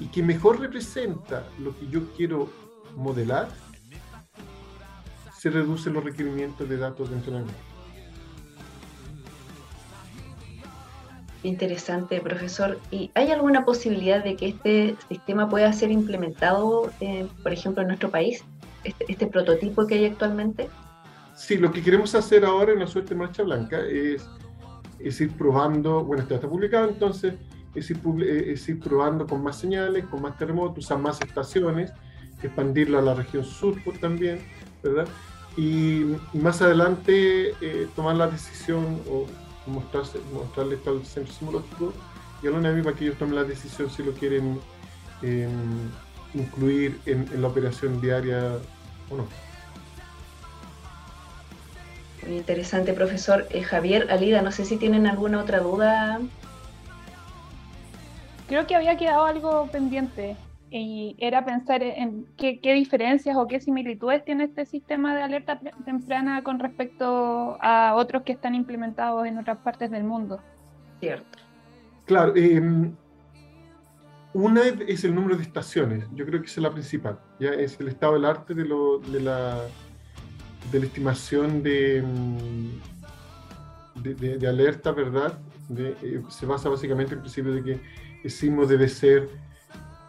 y 0.00 0.06
que 0.06 0.22
mejor 0.22 0.60
representa 0.60 1.46
lo 1.58 1.78
que 1.78 1.88
yo 1.88 2.12
quiero 2.14 2.50
modelar, 2.96 3.48
se 5.36 5.50
reducen 5.50 5.92
los 5.92 6.04
requerimientos 6.04 6.68
de 6.68 6.76
datos 6.76 7.10
de 7.10 7.16
entrenamiento. 7.16 7.54
Interesante, 11.42 12.20
profesor. 12.20 12.80
¿Y 12.90 13.10
hay 13.14 13.30
alguna 13.30 13.64
posibilidad 13.64 14.24
de 14.24 14.34
que 14.36 14.48
este 14.48 14.96
sistema 15.08 15.48
pueda 15.48 15.72
ser 15.72 15.92
implementado, 15.92 16.90
eh, 17.00 17.28
por 17.42 17.52
ejemplo, 17.52 17.82
en 17.82 17.88
nuestro 17.88 18.10
país? 18.10 18.42
Este, 18.82 19.04
este, 19.08 19.26
prototipo 19.26 19.86
que 19.86 19.94
hay 19.94 20.06
actualmente? 20.06 20.68
Sí, 21.36 21.58
lo 21.58 21.70
que 21.70 21.82
queremos 21.82 22.14
hacer 22.14 22.44
ahora 22.44 22.72
en 22.72 22.80
la 22.80 22.86
suerte 22.86 23.14
marcha 23.14 23.42
blanca 23.42 23.78
es, 23.80 24.26
es 24.98 25.20
ir 25.20 25.30
probando, 25.32 26.02
bueno, 26.02 26.22
esto 26.22 26.34
está 26.34 26.48
publicado, 26.48 26.88
entonces 26.88 27.34
es 27.74 27.90
ir, 27.90 28.00
eh, 28.22 28.52
es 28.52 28.68
ir 28.68 28.80
probando 28.80 29.26
con 29.26 29.42
más 29.42 29.58
señales, 29.58 30.06
con 30.06 30.22
más 30.22 30.36
terremotos, 30.38 30.84
usar 30.84 30.98
más 30.98 31.20
estaciones, 31.20 31.92
expandirlo 32.42 32.98
a 32.98 33.02
la 33.02 33.14
región 33.14 33.44
sur 33.44 33.76
también, 34.00 34.40
¿verdad? 34.82 35.06
Y 35.56 36.04
más 36.32 36.60
adelante 36.62 37.54
eh, 37.60 37.86
tomar 37.94 38.16
la 38.16 38.28
decisión 38.28 39.00
o 39.08 39.26
mostrarse, 39.66 40.18
mostrarle 40.32 40.76
esto 40.76 40.90
al 40.90 41.04
centro 41.04 41.32
simológico 41.32 41.92
y 42.42 42.46
a 42.46 42.50
la 42.50 42.58
UNAMI 42.58 42.82
para 42.82 42.96
que 42.96 43.04
ellos 43.04 43.18
tomen 43.18 43.34
la 43.34 43.44
decisión 43.44 43.90
si 43.90 44.02
lo 44.02 44.12
quieren 44.12 44.58
em, 45.22 45.50
incluir 46.34 46.98
en, 47.06 47.28
la 47.40 47.48
operación 47.48 48.00
diaria 48.00 48.58
o 49.10 49.16
no. 49.16 49.45
Muy 52.24 52.36
interesante, 52.36 52.92
profesor. 52.92 53.46
Eh, 53.50 53.62
Javier, 53.62 54.06
Alida, 54.10 54.42
no 54.42 54.52
sé 54.52 54.64
si 54.64 54.76
tienen 54.76 55.06
alguna 55.06 55.40
otra 55.40 55.60
duda. 55.60 56.20
Creo 58.48 58.66
que 58.66 58.76
había 58.76 58.96
quedado 58.96 59.24
algo 59.24 59.68
pendiente 59.70 60.36
y 60.70 61.16
era 61.18 61.44
pensar 61.44 61.82
en 61.82 62.26
qué, 62.36 62.58
diferencias 62.62 63.36
o 63.36 63.46
qué 63.46 63.60
similitudes 63.60 64.24
tiene 64.24 64.44
este 64.44 64.66
sistema 64.66 65.14
de 65.14 65.22
alerta 65.22 65.60
temprana 65.84 66.42
con 66.42 66.58
respecto 66.58 67.56
a 67.60 67.94
otros 67.94 68.22
que 68.22 68.32
están 68.32 68.54
implementados 68.54 69.26
en 69.26 69.38
otras 69.38 69.58
partes 69.58 69.90
del 69.90 70.04
mundo. 70.04 70.40
Cierto. 71.00 71.38
Claro, 72.04 72.34
em, 72.36 72.94
una 74.32 74.62
es 74.86 75.04
el 75.04 75.14
número 75.14 75.36
de 75.36 75.42
estaciones, 75.42 76.04
yo 76.14 76.26
creo 76.26 76.40
que 76.40 76.46
es 76.46 76.58
la 76.58 76.70
principal, 76.70 77.18
ya 77.40 77.50
es 77.50 77.78
el 77.80 77.88
estado 77.88 78.14
del 78.14 78.24
arte 78.24 78.54
de, 78.54 78.64
de, 78.64 79.20
la, 79.20 79.62
de 80.70 80.80
la 80.80 80.86
estimación 80.86 81.62
de, 81.62 81.98
em, 81.98 82.70
de, 83.94 84.48
alerta, 84.48 84.92
¿verdad? 84.92 85.38
Eh, 85.76 86.22
se 86.28 86.46
basa 86.46 86.68
básicamente 86.68 87.12
en 87.12 87.18
el 87.18 87.22
principio 87.22 87.52
de 87.52 87.62
que 87.62 87.80
el 88.24 88.30
sismo 88.30 88.66
debe 88.66 88.88
ser 88.88 89.28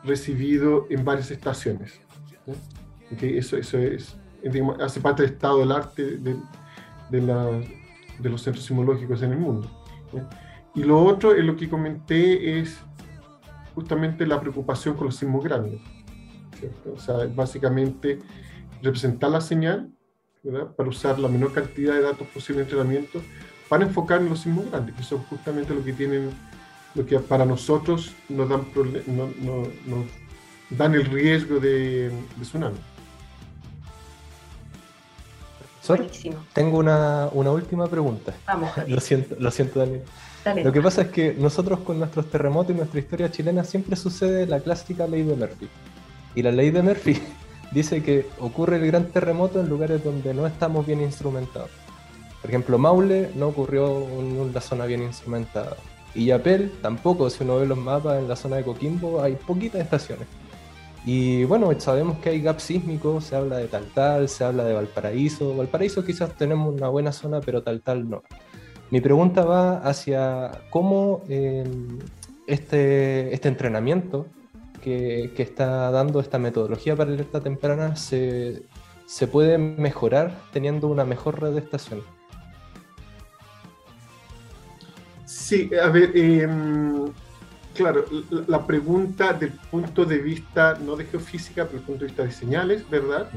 recibido 0.04 0.88
en 0.89 1.04
varias 1.04 1.32
estaciones. 1.32 2.00
eso, 3.22 3.58
eso 3.58 3.78
es, 3.78 4.17
hace 4.80 5.00
parte 5.02 5.24
del 5.24 5.32
estado 5.34 5.60
del 5.60 5.72
arte 5.72 6.17
de, 6.17 6.36
de, 7.10 7.22
la, 7.22 7.46
de 8.20 8.30
los 8.30 8.41
centros 8.41 8.65
sismológicos 8.65 9.22
en 9.22 9.32
el 9.32 9.38
mundo. 9.38 9.70
Y 10.76 10.84
lo 10.84 11.04
otro, 11.04 11.36
en 11.36 11.48
lo 11.48 11.56
que 11.56 11.70
comenté, 11.70 12.60
es 12.60 12.78
justamente 13.74 14.26
la 14.26 14.39
preocupación 14.39 14.96
con 14.96 15.08
los 15.08 15.15
sismos 15.15 15.43
grandes. 15.43 15.82
O 16.93 17.00
sea, 17.00 17.28
básicamente 17.36 18.20
representar 18.82 19.30
la 19.32 19.41
señal 19.41 19.91
para 20.75 20.89
usar 20.89 21.19
la 21.19 21.27
menor 21.27 21.53
cantidad 21.53 21.93
de 21.93 22.01
datos 22.01 22.27
posible 22.27 22.62
en 22.62 22.65
entrenamiento 22.65 23.21
para 23.69 23.83
enfocar 23.83 24.21
en 24.21 24.29
los 24.29 24.39
sismos 24.41 24.69
grandes, 24.71 24.95
que 24.95 25.03
son 25.03 25.19
justamente 25.23 25.73
lo 25.73 25.83
que 25.83 25.93
tienen 25.93 26.31
lo 26.95 27.05
que 27.05 27.19
para 27.19 27.45
nosotros 27.45 28.12
nos 28.27 28.49
dan, 28.49 28.65
dan 30.69 30.95
el 30.95 31.05
riesgo 31.05 31.60
de, 31.60 32.12
tsunami. 32.41 32.77
tengo 36.53 36.79
una, 36.79 37.29
última 37.29 37.88
pregunta. 37.88 38.33
Vamos. 38.47 38.71
lo 38.88 38.99
siento, 38.99 39.36
lo 39.39 39.51
siento, 39.51 39.79
Daniel. 39.79 40.01
Lo 40.63 40.71
que 40.71 40.81
pasa 40.81 41.03
es 41.03 41.07
que 41.10 41.33
nosotros 41.33 41.79
con 41.81 41.99
nuestros 41.99 42.29
terremotos 42.31 42.73
y 42.73 42.77
nuestra 42.77 42.99
historia 42.99 43.29
chilena 43.29 43.63
siempre 43.63 43.95
sucede 43.95 44.47
la 44.47 44.60
clásica 44.62 45.05
ley 45.05 45.23
de 45.23 45.36
Murphy. 45.36 45.67
Y 46.36 46.41
la 46.41 46.51
ley 46.51 46.71
de 46.71 46.81
Murphy 46.81 47.21
dice 47.71 48.03
que 48.03 48.25
ocurre 48.39 48.77
el 48.77 48.88
gran 48.88 49.06
terremoto 49.08 49.60
en 49.60 49.69
lugares 49.69 50.03
donde 50.03 50.34
no 50.34 50.47
estamos 50.47 50.86
bien 50.86 51.01
instrumentados. 51.01 51.69
Por 52.41 52.49
ejemplo, 52.49 52.77
Maule 52.77 53.32
no 53.36 53.47
ocurrió 53.47 54.08
en 54.19 54.39
una 54.39 54.62
zona 54.62 54.86
bien 54.86 55.01
instrumentada. 55.01 55.75
Y 56.13 56.25
Yapel 56.25 56.71
tampoco, 56.82 57.30
si 57.30 57.43
uno 57.43 57.58
ve 57.58 57.65
los 57.65 57.77
mapas 57.77 58.19
en 58.19 58.27
la 58.27 58.36
zona 58.36 58.58
de 58.58 58.63
Coquimbo, 58.63 59.21
hay 59.21 59.36
poquitas 59.36 59.82
estaciones. 59.82 60.27
Y 61.06 61.45
bueno, 61.45 61.71
sabemos 61.80 62.19
que 62.19 62.30
hay 62.30 62.41
gaps 62.41 62.63
sísmicos, 62.63 63.25
se 63.25 63.36
habla 63.36 63.58
de 63.58 63.67
Taltal, 63.67 64.27
se 64.27 64.43
habla 64.43 64.65
de 64.65 64.73
Valparaíso. 64.73 65.56
Valparaíso 65.56 66.03
quizás 66.03 66.36
tenemos 66.36 66.73
una 66.73 66.89
buena 66.89 67.12
zona, 67.12 67.39
pero 67.39 67.63
Taltal 67.63 68.10
no. 68.10 68.23
Mi 68.89 69.01
pregunta 69.01 69.45
va 69.45 69.77
hacia 69.77 70.51
cómo 70.69 71.23
em, 71.30 71.99
este, 72.45 73.34
este 73.34 73.47
entrenamiento 73.47 74.25
que, 74.88 75.32
que, 75.36 75.43
está 75.43 75.91
dando 75.91 76.21
esta 76.21 76.39
metodología 76.39 76.95
para 76.95 77.12
alerta 77.12 77.41
temprana 77.41 77.97
se, 77.97 78.63
se 79.06 79.28
puede 79.28 79.58
mejorar 79.58 80.34
teniendo 80.54 80.88
una 80.88 81.04
mejor 81.04 81.41
red 81.41 81.54
de 81.54 81.60
estaciones. 81.60 82.06
Sí, 85.26 85.69
a 85.76 85.89
ver, 85.89 86.15
em, 86.15 87.06
claro, 87.76 88.06
la, 88.47 88.65
pregunta 88.65 89.34
del 89.34 89.52
punto 89.52 90.06
de 90.06 90.19
vista, 90.19 90.78
no 90.80 90.95
de 90.95 91.04
geofísica, 91.04 91.65
pero 91.65 91.80
del 91.80 91.86
punto 91.86 92.00
de 92.02 92.08
vista 92.08 92.23
de 92.23 92.32
señales, 92.32 92.89
¿verdad? 92.89 93.30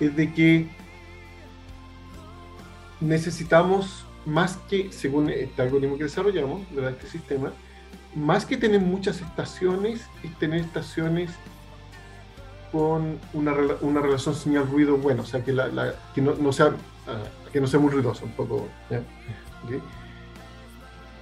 Es 0.00 0.16
de 0.16 0.32
que 0.32 0.68
necesitamos 3.00 4.04
más 4.26 4.56
que, 4.68 4.90
según 4.90 5.30
este 5.30 5.62
algoritmo 5.62 5.96
que 5.96 6.04
desarrollamos, 6.04 6.62
¿verdad? 6.72 6.90
Este 6.90 7.06
sistema, 7.06 7.52
más 8.14 8.44
que 8.46 8.56
tener 8.56 8.80
muchas 8.80 9.20
estaciones, 9.20 10.06
es 10.22 10.38
tener 10.38 10.60
estaciones 10.60 11.30
con 12.70 13.18
una, 13.34 13.54
una 13.82 14.00
relación 14.00 14.34
señal-ruido 14.34 14.96
buena, 14.96 15.22
o 15.22 15.26
sea, 15.26 15.44
que, 15.44 15.52
la, 15.52 15.94
que, 16.14 16.22
no, 16.22 16.52
sea, 16.52 16.74
ah, 17.06 17.22
que 17.52 17.60
no 17.60 17.66
sea 17.66 17.78
muy 17.78 17.90
ruidosa, 17.90 18.24
un 18.24 18.32
poco. 18.32 18.68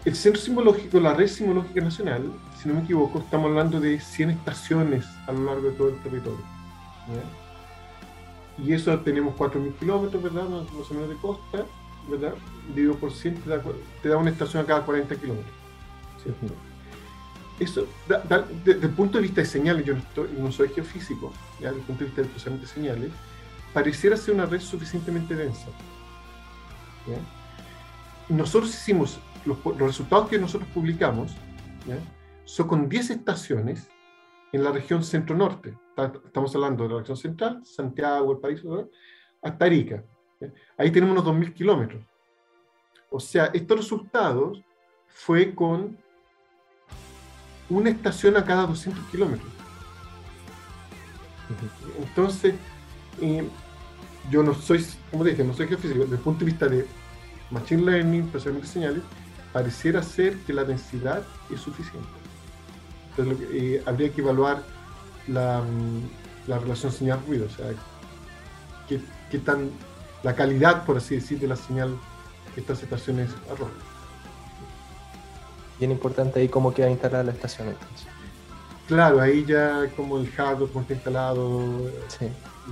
El 0.04 0.14
Centro 0.14 0.40
Simbológico, 0.40 0.98
la 1.00 1.12
Red 1.12 1.26
Simbológica 1.26 1.80
Nacional, 1.80 2.32
si 2.60 2.68
no 2.68 2.74
me 2.74 2.82
equivoco, 2.82 3.18
estamos 3.18 3.48
hablando 3.48 3.80
de 3.80 4.00
100 4.00 4.30
estaciones 4.30 5.04
a 5.26 5.32
lo 5.32 5.44
largo 5.44 5.70
de 5.70 5.72
todo 5.72 5.88
el 5.88 6.02
territorio. 6.02 6.44
Y 8.56 8.72
eso 8.72 8.98
tenemos 9.00 9.34
4.000 9.36 9.74
kilómetros, 9.74 10.22
¿verdad? 10.22 10.48
Más 10.48 10.90
o 10.90 10.94
menos 10.94 11.08
de 11.08 11.16
costa, 11.16 11.64
¿verdad? 12.08 12.34
Dividido 12.68 12.94
por 12.94 13.12
100 13.12 13.42
te 14.02 14.08
da, 14.08 14.16
una 14.16 14.30
estación 14.30 14.62
a 14.62 14.66
cada 14.66 14.84
40 14.84 15.16
kilómetros. 15.16 15.54
Eso, 17.60 17.86
desde 18.64 18.86
el 18.86 18.92
punto 18.94 19.18
de 19.18 19.22
vista 19.22 19.42
de 19.42 19.46
señales, 19.46 19.84
yo 19.84 19.94
no, 20.38 20.50
soy 20.50 20.70
geofísico, 20.70 21.30
¿ya? 21.60 21.68
desde 21.68 21.80
el 21.80 21.86
punto 21.86 22.00
de 22.00 22.06
vista 22.06 22.22
del 22.22 22.30
procesamiento 22.30 22.66
de 22.66 22.72
señales, 22.72 23.10
pareciera 23.74 24.16
ser 24.16 24.34
una 24.34 24.46
red 24.46 24.60
suficientemente 24.60 25.36
densa. 25.36 25.68
Nosotros 28.30 28.70
hicimos 28.70 29.20
los, 29.44 29.58
resultados 29.78 30.30
que 30.30 30.38
nosotros 30.38 30.70
publicamos 30.72 31.36
son 32.44 32.66
con 32.66 32.88
10 32.88 33.10
estaciones 33.10 33.90
en 34.52 34.64
la 34.64 34.72
región 34.72 35.04
centro-norte. 35.04 35.76
Estamos 36.24 36.54
hablando 36.54 36.84
de 36.84 36.94
la 36.94 37.00
región 37.00 37.16
central, 37.16 37.60
Santiago, 37.64 38.32
el 38.32 38.38
país, 38.38 38.62
hasta 39.42 39.64
Arica. 39.66 40.02
Ahí 40.78 40.90
tenemos 40.90 41.12
unos 41.12 41.26
2.000 41.26 41.52
kilómetros. 41.52 42.02
O 43.10 43.20
sea, 43.20 43.50
estos 43.52 43.76
resultados 43.76 44.62
fue 45.08 45.54
con 45.54 45.98
una 47.70 47.90
estación 47.90 48.36
a 48.36 48.44
cada 48.44 48.66
200 48.66 49.04
kilómetros. 49.06 49.50
Entonces, 51.98 52.54
eh, 53.20 53.48
yo 54.30 54.42
no 54.42 54.54
soy, 54.54 54.84
como 55.10 55.24
dije, 55.24 55.42
no 55.44 55.54
soy 55.54 55.68
jefe 55.68 55.88
desde 55.88 56.02
el 56.02 56.20
punto 56.20 56.40
de 56.40 56.46
vista 56.46 56.68
de 56.68 56.86
Machine 57.50 57.82
Learning, 57.82 58.28
procesamiento 58.28 58.66
de 58.66 58.72
señales, 58.72 59.02
pareciera 59.52 60.02
ser 60.02 60.36
que 60.40 60.52
la 60.52 60.64
densidad 60.64 61.22
es 61.52 61.60
suficiente. 61.60 62.08
Entonces, 63.10 63.48
eh, 63.52 63.82
habría 63.86 64.12
que 64.12 64.20
evaluar 64.20 64.62
la, 65.26 65.62
mm, 65.62 66.48
la 66.50 66.58
relación 66.58 66.92
señal-ruido, 66.92 67.46
o 67.46 67.50
sea, 67.50 67.66
qué, 68.88 69.38
tan, 69.38 69.70
la 70.22 70.34
calidad, 70.34 70.84
por 70.84 70.96
así 70.96 71.14
decir, 71.16 71.38
de 71.38 71.46
la 71.46 71.56
señal 71.56 71.96
que 72.54 72.60
estas 72.60 72.82
estaciones 72.82 73.30
arrojan. 73.48 73.89
Bien 75.80 75.90
importante 75.90 76.38
ahí 76.38 76.48
cómo 76.48 76.72
queda 76.72 76.88
instalada 76.88 77.24
la 77.24 77.32
estación 77.32 77.68
entonces. 77.68 78.06
Claro, 78.86 79.20
ahí 79.20 79.44
ya 79.44 79.88
como 79.96 80.18
el 80.18 80.30
hardware, 80.30 80.70
cómo 80.70 80.82
está 80.82 80.94
instalado, 80.94 81.90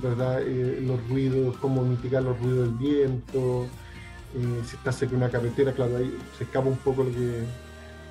¿verdad? 0.01 0.41
Eh, 0.41 0.81
los 0.85 1.09
ruidos, 1.09 1.57
cómo 1.57 1.81
mitigar 1.81 2.23
los 2.23 2.39
ruidos 2.39 2.67
del 2.67 2.77
viento, 2.77 3.67
eh, 4.35 4.61
si 4.65 4.75
está 4.75 4.91
cerca 4.91 5.11
de 5.11 5.17
una 5.17 5.29
carretera, 5.29 5.71
claro, 5.73 5.97
ahí 5.97 6.15
se 6.37 6.43
escapa 6.43 6.67
un 6.67 6.77
poco 6.77 7.03
lo 7.03 7.11
que 7.11 7.43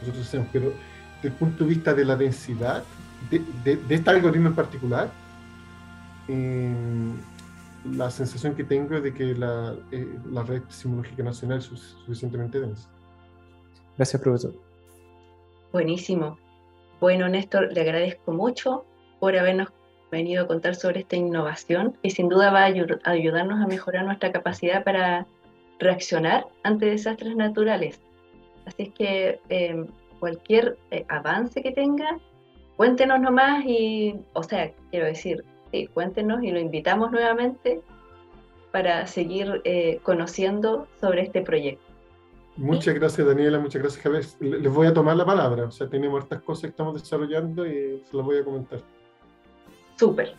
nosotros 0.00 0.26
hacemos, 0.26 0.48
pero 0.52 0.72
desde 1.16 1.28
el 1.28 1.34
punto 1.34 1.64
de 1.64 1.70
vista 1.70 1.94
de 1.94 2.04
la 2.04 2.16
densidad 2.16 2.82
de, 3.30 3.78
este 3.88 4.11
algoritmo 4.11 4.48
en 4.48 4.54
particular, 4.54 5.11
eh, 6.28 6.74
la 7.92 8.11
sensación 8.11 8.54
que 8.54 8.64
tengo 8.64 8.96
es 8.96 9.02
de 9.02 9.14
que 9.14 9.34
la, 9.34 9.74
eh, 9.92 10.18
la 10.30 10.42
red 10.42 10.62
simológica 10.68 11.22
nacional 11.22 11.58
es 11.58 11.64
suficientemente 11.64 12.61
densa. 12.61 12.88
Gracias, 13.96 14.20
profesor. 14.20 14.67
Buenísimo. 15.72 16.38
Bueno, 17.00 17.28
Néstor, 17.28 17.72
le 17.72 17.81
agradezco 17.83 18.33
mucho 18.33 18.85
por 19.20 19.37
habernos 19.37 19.68
venido 20.11 20.44
a 20.44 20.46
contar 20.46 20.74
sobre 20.74 21.00
esta 21.00 21.16
innovación 21.16 21.96
y 22.02 22.11
sin 22.11 22.28
duda 22.28 22.50
va 22.50 22.62
a 22.62 23.11
ayudarnos 23.11 23.61
a 23.61 23.66
mejorar 23.66 24.04
nuestra 24.04 24.33
capacidad 24.33 24.83
para 24.85 25.26
reaccionar 25.78 26.46
ante 26.62 26.87
desastres 26.87 27.37
naturales. 27.37 28.00
Así 28.64 28.85
es 28.85 28.92
que 28.92 29.40
em, 29.48 29.87
cualquier 30.18 30.78
eh, 30.90 31.04
avance 31.09 31.62
que 31.62 31.72
tenga, 31.72 32.18
cuéntenos 32.76 33.20
nomás 33.20 33.64
y, 33.64 34.16
o 34.33 34.42
sea, 34.42 34.72
quiero 34.90 35.07
decir, 35.07 35.44
sí, 35.70 35.87
cuéntenos 35.88 36.42
y 36.42 36.50
lo 36.50 36.61
invitamos 36.61 37.11
nuevamente 37.11 37.81
para 38.72 39.07
seguir 39.07 39.61
eh, 39.64 40.00
conociendo 40.02 40.87
sobre 41.00 41.22
este 41.22 41.42
proyecto. 41.42 41.88
Muchas 42.58 42.92
gracias 42.94 43.24
Daniela, 43.24 43.60
muchas 43.60 43.80
gracias 43.80 44.02
Javier. 44.02 44.24
Les 44.40 44.72
voy 44.72 44.88
a 44.88 44.92
tomar 44.92 45.16
la 45.16 45.24
palabra, 45.24 45.66
o 45.66 45.70
sea, 45.70 45.88
tenemos 45.88 46.24
estas 46.24 46.42
cosas 46.42 46.62
que 46.62 46.68
estamos 46.70 47.00
desarrollando 47.00 47.64
y 47.64 48.02
se 48.04 48.16
las 48.16 48.26
voy 48.26 48.36
a 48.38 48.44
comentar. 48.44 48.80
Súper. 49.94 50.34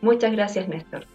Muchas 0.00 0.32
gracias 0.32 0.66
Néstor. 0.66 1.06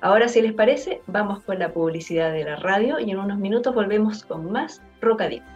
Ahora, 0.00 0.26
si 0.26 0.42
les 0.42 0.52
parece, 0.52 1.00
vamos 1.06 1.44
con 1.44 1.60
la 1.60 1.72
publicidad 1.72 2.32
de 2.32 2.42
la 2.42 2.56
radio 2.56 2.98
y 2.98 3.12
en 3.12 3.18
unos 3.20 3.38
minutos 3.38 3.72
volvemos 3.72 4.24
con 4.24 4.50
más 4.50 4.82
Rocadictos. 5.00 5.54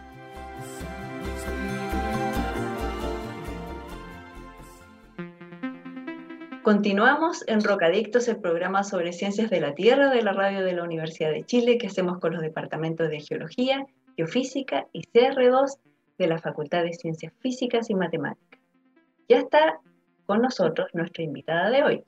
Continuamos 6.63 7.43
en 7.47 7.61
Rocadictos, 7.61 8.27
el 8.29 8.37
programa 8.37 8.83
sobre 8.83 9.11
ciencias 9.11 9.49
de 9.49 9.59
la 9.59 9.73
Tierra 9.73 10.09
de 10.09 10.21
la 10.21 10.31
radio 10.31 10.63
de 10.63 10.73
la 10.73 10.83
Universidad 10.83 11.31
de 11.31 11.43
Chile 11.43 11.77
que 11.77 11.87
hacemos 11.87 12.19
con 12.19 12.31
los 12.33 12.41
departamentos 12.41 13.09
de 13.09 13.19
Geología, 13.19 13.85
Geofísica 14.15 14.87
y 14.93 15.01
CR2 15.01 15.77
de 16.17 16.27
la 16.27 16.39
Facultad 16.39 16.83
de 16.83 16.93
Ciencias 16.93 17.33
Físicas 17.39 17.89
y 17.89 17.95
Matemáticas. 17.95 18.59
Ya 19.27 19.37
está 19.37 19.79
con 20.25 20.41
nosotros 20.41 20.89
nuestra 20.93 21.23
invitada 21.23 21.69
de 21.69 21.83
hoy, 21.83 22.03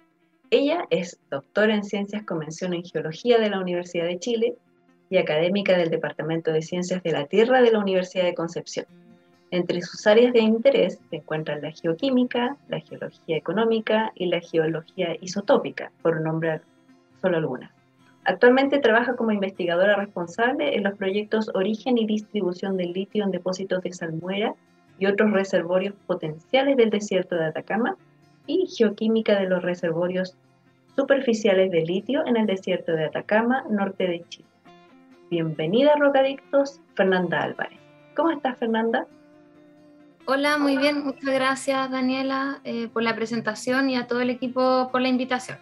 ella 0.54 0.86
es 0.90 1.18
doctora 1.30 1.74
en 1.74 1.86
Ciencias 1.86 2.24
con 2.24 2.40
mención 2.40 2.74
en 2.74 2.84
Geología 2.84 3.40
de 3.40 3.50
la 3.50 3.62
Universidad 3.62 4.04
de 4.04 4.20
Chile 4.20 4.56
y 5.10 5.16
académica 5.16 5.78
del 5.78 5.90
Departamento 5.90 6.52
de 6.52 6.62
Ciencias 6.62 7.02
de 7.04 7.14
la 7.14 7.26
Tierra 7.26 7.62
de 7.62 7.72
la 7.72 7.80
Universidad 7.80 8.26
de 8.26 8.36
Concepción. 8.36 8.86
Entre 9.52 9.82
sus 9.82 10.06
áreas 10.08 10.34
de 10.34 10.42
interés 10.42 11.00
se 11.10 11.16
encuentran 11.16 11.62
la 11.62 11.72
geoquímica, 11.72 12.58
la 12.68 12.82
geología 12.82 13.38
económica 13.38 14.12
y 14.14 14.26
la 14.26 14.42
geología 14.42 15.16
isotópica, 15.22 15.90
por 16.02 16.20
nombrar 16.20 16.64
solo 17.22 17.38
algunas. 17.38 17.72
Actualmente 18.24 18.80
trabaja 18.80 19.16
como 19.16 19.32
investigadora 19.32 19.96
responsable 19.96 20.76
en 20.76 20.84
los 20.84 20.98
proyectos 20.98 21.50
Origen 21.56 21.98
y 21.98 22.06
Distribución 22.06 22.78
del 22.78 22.94
litio 22.94 23.24
en 23.24 23.32
depósitos 23.32 23.82
de 23.82 23.94
salmuera 23.94 24.54
y 25.00 25.08
otros 25.08 25.32
reservorios 25.32 25.96
potenciales 26.06 26.78
del 26.78 26.92
desierto 26.92 27.36
de 27.36 27.46
Atacama 27.46 27.98
y 28.46 28.68
geoquímica 28.68 29.40
de 29.40 29.50
los 29.50 29.64
reservorios 29.64 30.38
superficiales 30.96 31.72
de 31.72 31.82
litio 31.82 32.26
en 32.28 32.38
el 32.38 32.46
desierto 32.46 32.92
de 32.92 33.06
Atacama, 33.06 33.64
norte 33.70 34.06
de 34.08 34.24
Chile. 34.30 34.48
Bienvenida, 35.32 35.96
Rocadictos, 35.98 36.80
Fernanda 36.94 37.42
Álvarez. 37.42 37.80
¿Cómo 38.16 38.30
estás, 38.30 38.60
Fernanda? 38.60 39.08
Hola, 40.28 40.60
muy 40.60 40.78
bien. 40.78 41.04
Muchas 41.04 41.34
gracias, 41.34 41.90
Daniela, 41.90 42.60
eh, 42.66 42.88
por 42.90 43.02
la 43.02 43.16
presentación 43.16 43.90
y 43.90 43.96
a 43.96 44.06
todo 44.06 44.22
el 44.22 44.30
equipo 44.30 44.90
por 44.92 45.02
la 45.02 45.08
invitación. 45.08 45.58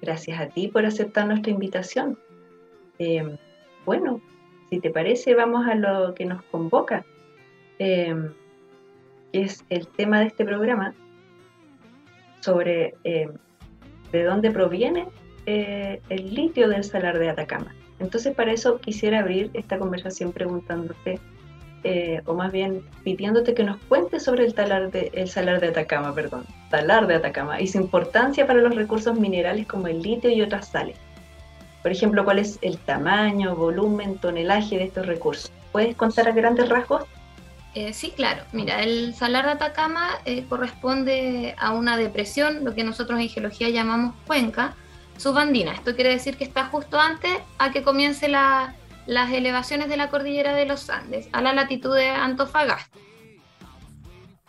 Gracias 0.00 0.40
a 0.40 0.48
ti 0.48 0.68
por 0.68 0.86
aceptar 0.86 1.26
nuestra 1.26 1.50
invitación. 1.50 2.18
Eh, 2.98 3.36
bueno, 3.84 4.20
si 4.70 4.80
te 4.80 4.90
parece, 4.90 5.34
vamos 5.34 5.66
a 5.66 5.74
lo 5.74 6.14
que 6.14 6.24
nos 6.24 6.42
convoca, 6.44 7.04
eh, 7.78 8.14
que 9.32 9.42
es 9.42 9.64
el 9.70 9.88
tema 9.88 10.20
de 10.20 10.26
este 10.26 10.44
programa, 10.44 10.94
sobre 12.40 12.94
eh, 13.04 13.28
de 14.12 14.24
dónde 14.24 14.50
proviene 14.50 15.06
eh, 15.46 16.00
el 16.08 16.34
litio 16.34 16.68
del 16.68 16.84
salar 16.84 17.18
de 17.18 17.30
Atacama. 17.30 17.74
Entonces, 17.98 18.34
para 18.34 18.52
eso 18.52 18.78
quisiera 18.78 19.20
abrir 19.20 19.50
esta 19.54 19.78
conversación 19.78 20.32
preguntándote, 20.32 21.18
eh, 21.84 22.22
o 22.26 22.34
más 22.34 22.52
bien 22.52 22.82
pidiéndote 23.04 23.54
que 23.54 23.64
nos 23.64 23.78
cuentes 23.84 24.24
sobre 24.24 24.44
el, 24.44 24.54
talar 24.54 24.90
de, 24.90 25.10
el 25.14 25.28
salar 25.28 25.60
de 25.60 25.68
Atacama, 25.68 26.14
perdón, 26.14 26.44
salar 26.70 27.06
de 27.06 27.16
Atacama, 27.16 27.60
y 27.60 27.68
su 27.68 27.78
importancia 27.78 28.46
para 28.46 28.60
los 28.60 28.74
recursos 28.74 29.18
minerales 29.18 29.66
como 29.66 29.86
el 29.86 30.02
litio 30.02 30.30
y 30.30 30.42
otras 30.42 30.68
sales. 30.68 30.96
Por 31.82 31.92
ejemplo, 31.92 32.24
cuál 32.24 32.40
es 32.40 32.58
el 32.62 32.78
tamaño, 32.78 33.54
volumen, 33.54 34.18
tonelaje 34.18 34.78
de 34.78 34.84
estos 34.84 35.06
recursos. 35.06 35.52
¿Puedes 35.72 35.94
contar 35.96 36.28
a 36.28 36.32
grandes 36.32 36.68
rasgos? 36.68 37.04
Eh, 37.74 37.92
sí, 37.92 38.12
claro. 38.16 38.42
Mira, 38.52 38.82
el 38.82 39.14
salar 39.14 39.46
de 39.46 39.52
Atacama 39.52 40.08
eh, 40.24 40.44
corresponde 40.48 41.54
a 41.58 41.72
una 41.72 41.96
depresión, 41.96 42.64
lo 42.64 42.74
que 42.74 42.82
nosotros 42.82 43.20
en 43.20 43.28
geología 43.28 43.68
llamamos 43.68 44.14
cuenca 44.26 44.74
subandina. 45.16 45.72
Esto 45.72 45.94
quiere 45.94 46.10
decir 46.10 46.36
que 46.36 46.44
está 46.44 46.66
justo 46.66 46.98
antes 46.98 47.30
a 47.58 47.70
que 47.70 47.82
comience 47.82 48.28
las 49.08 49.32
elevaciones 49.32 49.88
de 49.88 49.96
la 49.96 50.10
cordillera 50.10 50.54
de 50.54 50.66
los 50.66 50.90
Andes, 50.90 51.30
a 51.32 51.40
la 51.40 51.54
latitud 51.54 51.96
de 51.96 52.10
Antofagasta. 52.10 52.98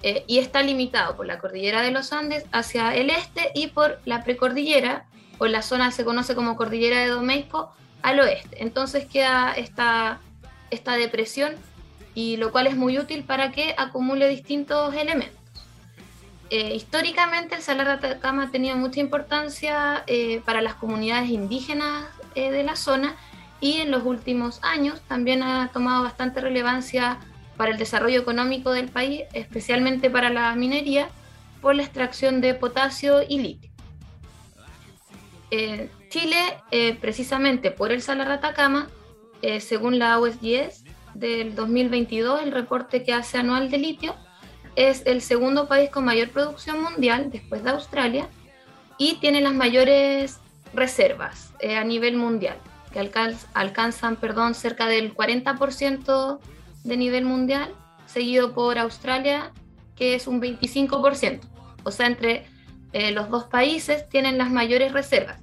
eh, 0.02 0.24
y 0.28 0.40
está 0.40 0.62
limitado 0.62 1.16
por 1.16 1.26
la 1.26 1.40
cordillera 1.40 1.82
de 1.82 1.92
los 1.92 2.14
Andes 2.14 2.46
hacia 2.52 2.94
el 2.96 3.10
este 3.10 3.52
y 3.54 3.68
por 3.68 4.00
la 4.06 4.24
precordillera, 4.24 5.06
o 5.38 5.48
la 5.48 5.62
zona 5.62 5.88
que 5.88 5.96
se 5.96 6.06
conoce 6.06 6.36
como 6.36 6.58
cordillera 6.58 7.00
de 7.00 7.08
Domeico, 7.08 7.72
al 8.02 8.20
oeste. 8.20 8.62
Entonces 8.62 9.06
queda 9.06 9.54
esta, 9.54 10.20
esta 10.72 10.94
depresión 10.94 11.54
y 12.14 12.36
lo 12.36 12.52
cual 12.52 12.68
es 12.68 12.76
muy 12.76 13.00
útil 13.00 13.24
para 13.24 13.52
que 13.52 13.74
acumule 13.78 14.28
distintos 14.28 14.94
elementos. 14.94 15.40
Eh, 16.50 16.76
históricamente 16.76 17.56
el 17.56 17.62
Salar 17.62 17.88
de 17.88 17.94
Atacama 18.08 18.46
ha 18.46 18.52
tenido 18.52 18.76
mucha 18.76 19.00
importancia 19.00 20.04
eh, 20.08 20.42
para 20.46 20.62
las 20.62 20.76
comunidades 20.76 21.30
indígenas 21.30 22.08
de 22.36 22.64
la 22.64 22.76
zona 22.76 23.18
y 23.62 23.78
en 23.78 23.92
los 23.92 24.04
últimos 24.06 24.60
años 24.64 25.02
también 25.08 25.44
ha 25.44 25.70
tomado 25.72 26.04
bastante 26.04 26.42
relevancia 26.42 27.20
para 27.58 27.72
el 27.72 27.78
desarrollo 27.78 28.22
económico 28.22 28.72
del 28.72 28.88
país, 28.88 29.24
especialmente 29.34 30.10
para 30.10 30.30
la 30.30 30.56
minería, 30.56 31.10
por 31.62 31.76
la 31.76 31.84
extracción 31.84 32.40
de 32.40 32.54
potasio 32.54 33.22
y 33.28 33.40
litio. 33.40 33.70
Eh, 35.52 35.90
Chile, 36.10 36.38
eh, 36.72 36.96
precisamente 36.96 37.72
por 37.72 37.92
el 37.92 38.02
Salar 38.02 38.28
de 38.28 38.34
Atacama, 38.36 38.88
eh, 39.42 39.60
según 39.60 40.00
la 40.00 40.20
OSGS 40.20 40.86
del 41.16 41.54
2022, 41.56 42.44
el 42.44 42.52
reporte 42.52 43.04
que 43.04 43.14
hace 43.14 43.38
anual 43.38 43.70
de 43.70 43.78
litio, 43.78 44.16
es 44.78 45.04
el 45.06 45.22
segundo 45.22 45.68
país 45.68 45.90
con 45.90 46.06
mayor 46.06 46.30
producción 46.30 46.82
mundial 46.82 47.30
después 47.30 47.64
de 47.64 47.72
Australia 47.72 48.30
y 48.98 49.16
tiene 49.16 49.42
las 49.42 49.54
mayores 49.54 50.40
reservas 50.74 51.54
a 51.78 51.84
nivel 51.84 52.16
mundial, 52.16 52.58
que 52.92 53.00
alcanzan 53.54 54.16
perdón, 54.16 54.56
cerca 54.56 54.88
del 54.88 55.14
40% 55.14 56.40
de 56.84 56.98
nivel 56.98 57.26
mundial, 57.26 57.70
seguido 58.06 58.54
por 58.54 58.78
Australia, 58.78 59.52
que 59.96 60.16
es 60.16 60.28
un 60.28 60.42
25%. 60.42 61.42
O 61.84 61.92
sea, 61.92 62.08
entre 62.08 62.46
eh, 62.94 63.12
los 63.12 63.30
dos 63.30 63.46
países 63.46 64.08
tienen 64.10 64.38
las 64.38 64.52
mayores 64.52 64.94
reservas. 64.94 65.42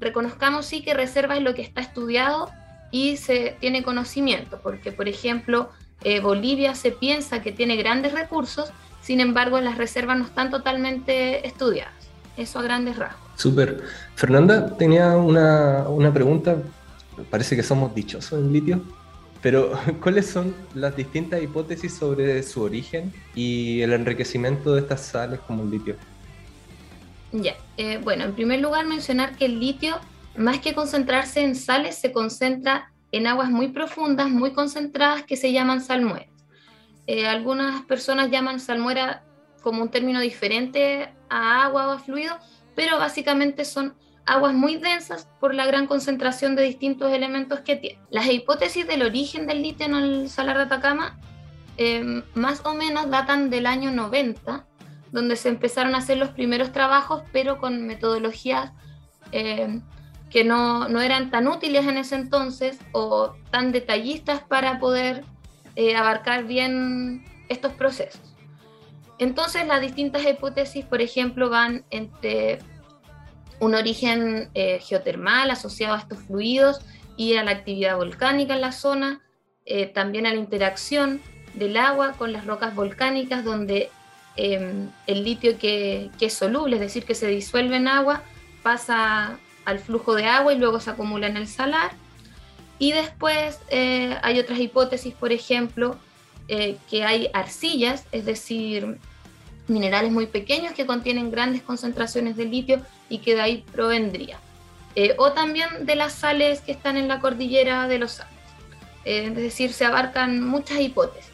Reconozcamos 0.00 0.66
sí 0.66 0.82
que 0.82 0.94
reserva 0.94 1.36
es 1.36 1.42
lo 1.42 1.54
que 1.54 1.62
está 1.62 1.80
estudiado 1.80 2.50
y 2.90 3.16
se 3.18 3.56
tiene 3.60 3.82
conocimiento, 3.82 4.60
porque 4.62 4.90
por 4.90 5.08
ejemplo 5.08 5.70
eh, 6.02 6.20
Bolivia 6.20 6.74
se 6.74 6.90
piensa 6.90 7.42
que 7.42 7.52
tiene 7.52 7.76
grandes 7.76 8.12
recursos, 8.12 8.72
sin 9.02 9.20
embargo 9.20 9.60
las 9.60 9.78
reservas 9.78 10.18
no 10.18 10.24
están 10.24 10.50
totalmente 10.50 11.46
estudiadas. 11.46 11.94
Eso 12.36 12.58
a 12.58 12.62
grandes 12.62 12.96
rasgos. 12.96 13.20
Súper. 13.36 13.82
Fernanda, 14.14 14.76
tenía 14.76 15.16
una, 15.16 15.88
una 15.88 16.12
pregunta, 16.12 16.56
parece 17.30 17.56
que 17.56 17.62
somos 17.62 17.94
dichosos 17.94 18.38
en 18.38 18.52
litio. 18.52 18.82
Pero, 19.42 19.72
¿cuáles 20.02 20.26
son 20.26 20.54
las 20.74 20.96
distintas 20.96 21.42
hipótesis 21.42 21.94
sobre 21.94 22.42
su 22.42 22.62
origen 22.62 23.12
y 23.34 23.80
el 23.80 23.92
enriquecimiento 23.92 24.74
de 24.74 24.80
estas 24.80 25.00
sales 25.02 25.40
como 25.40 25.62
el 25.62 25.70
litio? 25.70 25.96
Ya, 27.32 27.54
eh, 27.76 27.98
bueno, 28.02 28.24
en 28.24 28.34
primer 28.34 28.60
lugar 28.60 28.86
mencionar 28.86 29.36
que 29.36 29.44
el 29.44 29.60
litio, 29.60 29.98
más 30.36 30.58
que 30.58 30.74
concentrarse 30.74 31.42
en 31.42 31.54
sales, 31.54 31.96
se 31.96 32.12
concentra 32.12 32.92
en 33.12 33.26
aguas 33.26 33.50
muy 33.50 33.68
profundas, 33.68 34.28
muy 34.28 34.52
concentradas, 34.52 35.22
que 35.24 35.36
se 35.36 35.52
llaman 35.52 35.80
salmueras. 35.80 36.28
Eh, 37.06 37.26
algunas 37.26 37.82
personas 37.82 38.30
llaman 38.30 38.60
salmuera 38.60 39.24
como 39.62 39.82
un 39.82 39.90
término 39.90 40.20
diferente 40.20 41.12
a 41.28 41.64
agua 41.64 41.88
o 41.88 41.90
a 41.92 41.98
fluido, 41.98 42.36
pero 42.74 42.98
básicamente 42.98 43.64
son 43.64 43.94
aguas 44.30 44.54
muy 44.54 44.76
densas 44.76 45.28
por 45.40 45.54
la 45.54 45.66
gran 45.66 45.88
concentración 45.88 46.54
de 46.54 46.62
distintos 46.62 47.12
elementos 47.12 47.60
que 47.60 47.74
tiene. 47.74 47.98
Las 48.10 48.28
hipótesis 48.28 48.86
del 48.86 49.02
origen 49.02 49.48
del 49.48 49.60
litio 49.60 49.86
en 49.86 49.96
el 49.96 50.30
salar 50.30 50.56
de 50.56 50.62
Atacama 50.62 51.18
em, 51.76 52.22
más 52.34 52.64
o 52.64 52.74
menos 52.74 53.10
datan 53.10 53.50
del 53.50 53.66
año 53.66 53.90
90, 53.90 54.66
donde 55.10 55.34
se 55.34 55.48
empezaron 55.48 55.96
a 55.96 55.98
hacer 55.98 56.16
los 56.16 56.28
primeros 56.30 56.70
trabajos, 56.70 57.24
pero 57.32 57.58
con 57.58 57.84
metodologías 57.88 58.70
em, 59.32 59.82
que 60.30 60.44
no, 60.44 60.88
no, 60.88 61.00
eran 61.00 61.32
tan 61.32 61.48
útiles 61.48 61.84
en 61.88 61.98
ese 61.98 62.14
entonces 62.14 62.78
o 62.92 63.34
tan 63.50 63.72
detallistas 63.72 64.42
para 64.42 64.78
poder 64.78 65.24
eh, 65.74 65.96
abarcar 65.96 66.44
bien 66.44 67.24
estos 67.48 67.72
procesos. 67.72 68.36
Entonces 69.18 69.66
las 69.66 69.80
distintas 69.80 70.24
hipótesis, 70.24 70.84
por 70.84 71.00
ejemplo, 71.00 71.50
van 71.50 71.84
entre 71.90 72.60
un 73.60 73.74
origen 73.74 74.48
eh, 74.54 74.80
geotermal 74.80 75.50
asociado 75.50 75.94
a 75.94 75.98
estos 75.98 76.18
fluidos 76.20 76.80
y 77.16 77.36
a 77.36 77.44
la 77.44 77.52
actividad 77.52 77.96
volcánica 77.96 78.54
en 78.54 78.62
la 78.62 78.72
zona, 78.72 79.20
eh, 79.66 79.86
también 79.86 80.26
a 80.26 80.30
la 80.30 80.40
interacción 80.40 81.20
del 81.54 81.76
agua 81.76 82.14
con 82.16 82.32
las 82.32 82.46
rocas 82.46 82.74
volcánicas 82.74 83.44
donde 83.44 83.90
em, 84.36 84.88
el 85.06 85.24
litio 85.24 85.58
que, 85.58 86.10
es 86.18 86.32
soluble, 86.32 86.76
es 86.76 86.80
decir, 86.80 87.04
que 87.04 87.14
se 87.14 87.26
disuelve 87.26 87.76
en 87.76 87.88
agua, 87.88 88.22
pasa 88.62 89.38
al 89.66 89.78
flujo 89.78 90.14
de 90.14 90.24
agua 90.24 90.54
y 90.54 90.58
luego 90.58 90.80
se 90.80 90.90
acumula 90.90 91.26
en 91.26 91.36
el 91.36 91.46
salar. 91.46 91.92
Y 92.78 92.92
después 92.92 93.60
eh, 93.68 94.16
hay 94.22 94.38
otras 94.38 94.58
hipótesis, 94.58 95.12
por 95.14 95.32
ejemplo, 95.32 95.98
que 96.90 97.04
hay 97.04 97.30
arcillas, 97.32 98.06
es 98.10 98.24
decir, 98.24 98.98
minerales 99.68 100.10
muy 100.10 100.26
pequeños 100.26 100.72
que 100.72 100.84
contienen 100.84 101.30
grandes 101.30 101.62
concentraciones 101.62 102.36
de 102.36 102.44
litio 102.44 102.84
y 103.10 103.18
que 103.18 103.34
de 103.34 103.42
ahí 103.42 103.64
provendría. 103.72 104.38
Eh, 104.94 105.14
o 105.18 105.32
también 105.32 105.68
de 105.82 105.94
las 105.94 106.14
sales 106.14 106.62
que 106.62 106.72
están 106.72 106.96
en 106.96 107.08
la 107.08 107.20
cordillera 107.20 107.86
de 107.86 107.98
los 107.98 108.20
Andes. 108.20 108.34
Eh, 109.04 109.26
es 109.26 109.36
decir, 109.36 109.72
se 109.72 109.84
abarcan 109.84 110.42
muchas 110.42 110.80
hipótesis. 110.80 111.30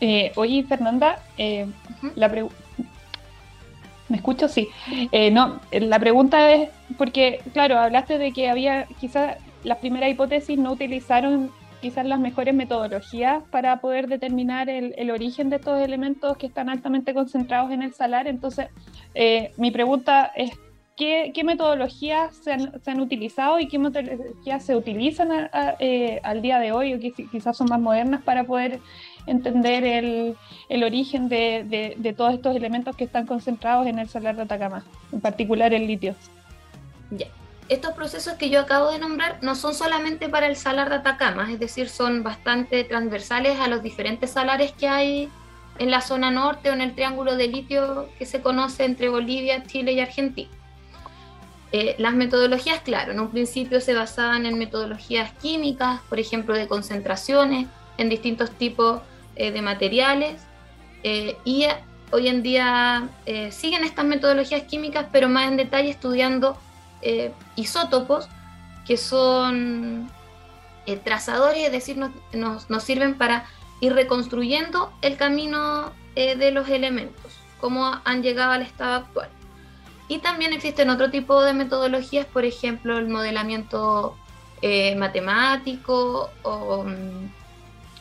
Eh, 0.00 0.30
oye, 0.36 0.64
Fernanda, 0.68 1.22
la 2.14 2.28
¿Me 4.08 4.18
escucho? 4.18 4.48
Sí. 4.48 4.68
no, 5.32 5.60
la 5.72 5.98
pregunta 5.98 6.52
es, 6.52 6.68
porque, 6.96 7.40
claro, 7.52 7.78
hablaste 7.78 8.18
de 8.18 8.32
que 8.32 8.48
había, 8.48 8.86
quizás 9.00 9.36
las 9.64 9.78
primeras 9.78 10.10
hipótesis 10.10 10.56
no 10.56 10.72
utilizaron 10.72 11.50
quizás 11.86 12.04
las 12.04 12.18
mejores 12.18 12.52
metodologías 12.52 13.44
para 13.52 13.80
poder 13.80 14.08
determinar 14.08 14.68
el, 14.68 15.08
origen 15.12 15.50
de 15.50 15.56
estos 15.56 15.80
elementos 15.80 16.36
que 16.36 16.46
están 16.46 16.68
altamente 16.68 17.14
concentrados 17.14 17.70
en 17.70 17.80
el 17.80 17.94
salar. 17.94 18.26
Entonces, 18.26 18.66
eh, 19.14 19.52
mi 19.56 19.70
pregunta 19.70 20.32
es, 20.34 20.50
¿qué, 20.96 21.32
metodologías 21.44 22.34
se 22.38 22.50
han, 22.90 23.00
utilizado 23.00 23.60
y 23.60 23.68
qué 23.68 23.78
metodologías 23.78 24.64
se 24.64 24.74
utilizan 24.74 25.48
eh, 25.78 26.18
al 26.24 26.42
día 26.42 26.58
de 26.58 26.72
hoy 26.72 26.94
o 26.94 26.98
que 26.98 27.12
quizás 27.12 27.56
son 27.56 27.68
más 27.68 27.78
modernas 27.78 28.20
para 28.24 28.42
poder 28.42 28.80
entender 29.28 29.84
el, 29.84 30.82
origen 30.82 31.28
de, 31.28 32.14
todos 32.16 32.34
estos 32.34 32.56
elementos 32.56 32.96
que 32.96 33.04
están 33.04 33.26
concentrados 33.26 33.86
en 33.86 34.00
el 34.00 34.08
salar 34.08 34.34
de 34.34 34.42
Atacama, 34.42 34.84
en 35.12 35.20
particular 35.20 35.72
el 35.72 35.86
litio? 35.86 36.16
Estos 37.68 37.92
procesos 37.94 38.34
que 38.34 38.50
yo 38.50 38.60
acabo 38.60 38.90
de 38.90 38.98
nombrar 38.98 39.38
no 39.42 39.54
son 39.54 39.74
solamente 39.74 40.28
para 40.28 40.46
el 40.46 40.56
salar 40.56 40.88
de 40.88 40.96
Atacama, 40.96 41.50
es 41.50 41.58
decir, 41.58 41.88
son 41.88 42.22
bastante 42.22 42.84
transversales 42.84 43.58
a 43.58 43.68
los 43.68 43.82
diferentes 43.82 44.30
salares 44.30 44.72
que 44.72 44.88
hay 44.88 45.28
en 45.78 45.90
la 45.90 46.00
zona 46.00 46.30
norte 46.30 46.70
o 46.70 46.72
en 46.72 46.80
el 46.80 46.94
triángulo 46.94 47.36
de 47.36 47.48
litio 47.48 48.08
que 48.18 48.26
se 48.26 48.40
conoce 48.40 48.84
entre 48.84 49.08
Bolivia, 49.08 49.64
Chile 49.64 49.92
y 49.92 50.00
Argentina. 50.00 50.50
Eh, 51.72 51.96
las 51.98 52.14
metodologías, 52.14 52.80
claro, 52.80 53.12
en 53.12 53.20
un 53.20 53.30
principio 53.30 53.80
se 53.80 53.92
basaban 53.92 54.46
en 54.46 54.58
metodologías 54.58 55.32
químicas, 55.32 56.00
por 56.08 56.20
ejemplo, 56.20 56.54
de 56.54 56.68
concentraciones 56.68 57.66
en 57.98 58.08
distintos 58.08 58.50
tipos 58.52 59.02
eh, 59.34 59.50
de 59.50 59.62
materiales, 59.62 60.40
eh, 61.02 61.36
y 61.44 61.66
hoy 62.12 62.28
en 62.28 62.42
día 62.42 63.08
siguen 63.50 63.84
estas 63.84 64.04
metodologías 64.04 64.62
químicas, 64.62 65.06
pero 65.12 65.28
más 65.28 65.48
en 65.48 65.56
detalle 65.56 65.90
estudiando 65.90 66.56
eh, 67.08 67.32
isótopos 67.54 68.28
que 68.84 68.96
son 68.96 70.10
eh, 70.86 70.96
trazadores, 70.96 71.64
es 71.64 71.70
decir, 71.70 71.96
nos, 72.32 72.66
sirven 72.82 73.16
para 73.16 73.44
ir 73.80 73.92
reconstruyendo 73.92 74.92
el 75.02 75.16
camino 75.16 75.92
eh, 76.16 76.34
de 76.34 76.50
los 76.50 76.68
elementos, 76.68 77.32
cómo 77.60 78.00
han 78.04 78.24
llegado 78.24 78.50
al 78.50 78.62
estado 78.62 78.94
actual. 79.04 79.28
Y 80.08 80.18
también 80.18 80.52
existen 80.52 80.90
otro 80.90 81.08
tipo 81.12 81.40
de 81.44 81.52
metodologías, 81.52 82.26
por 82.26 82.44
ejemplo, 82.44 82.98
el 82.98 83.08
modelamiento 83.08 84.16
matemático 84.96 86.30
o, 86.42 86.82
mm, 86.82 87.30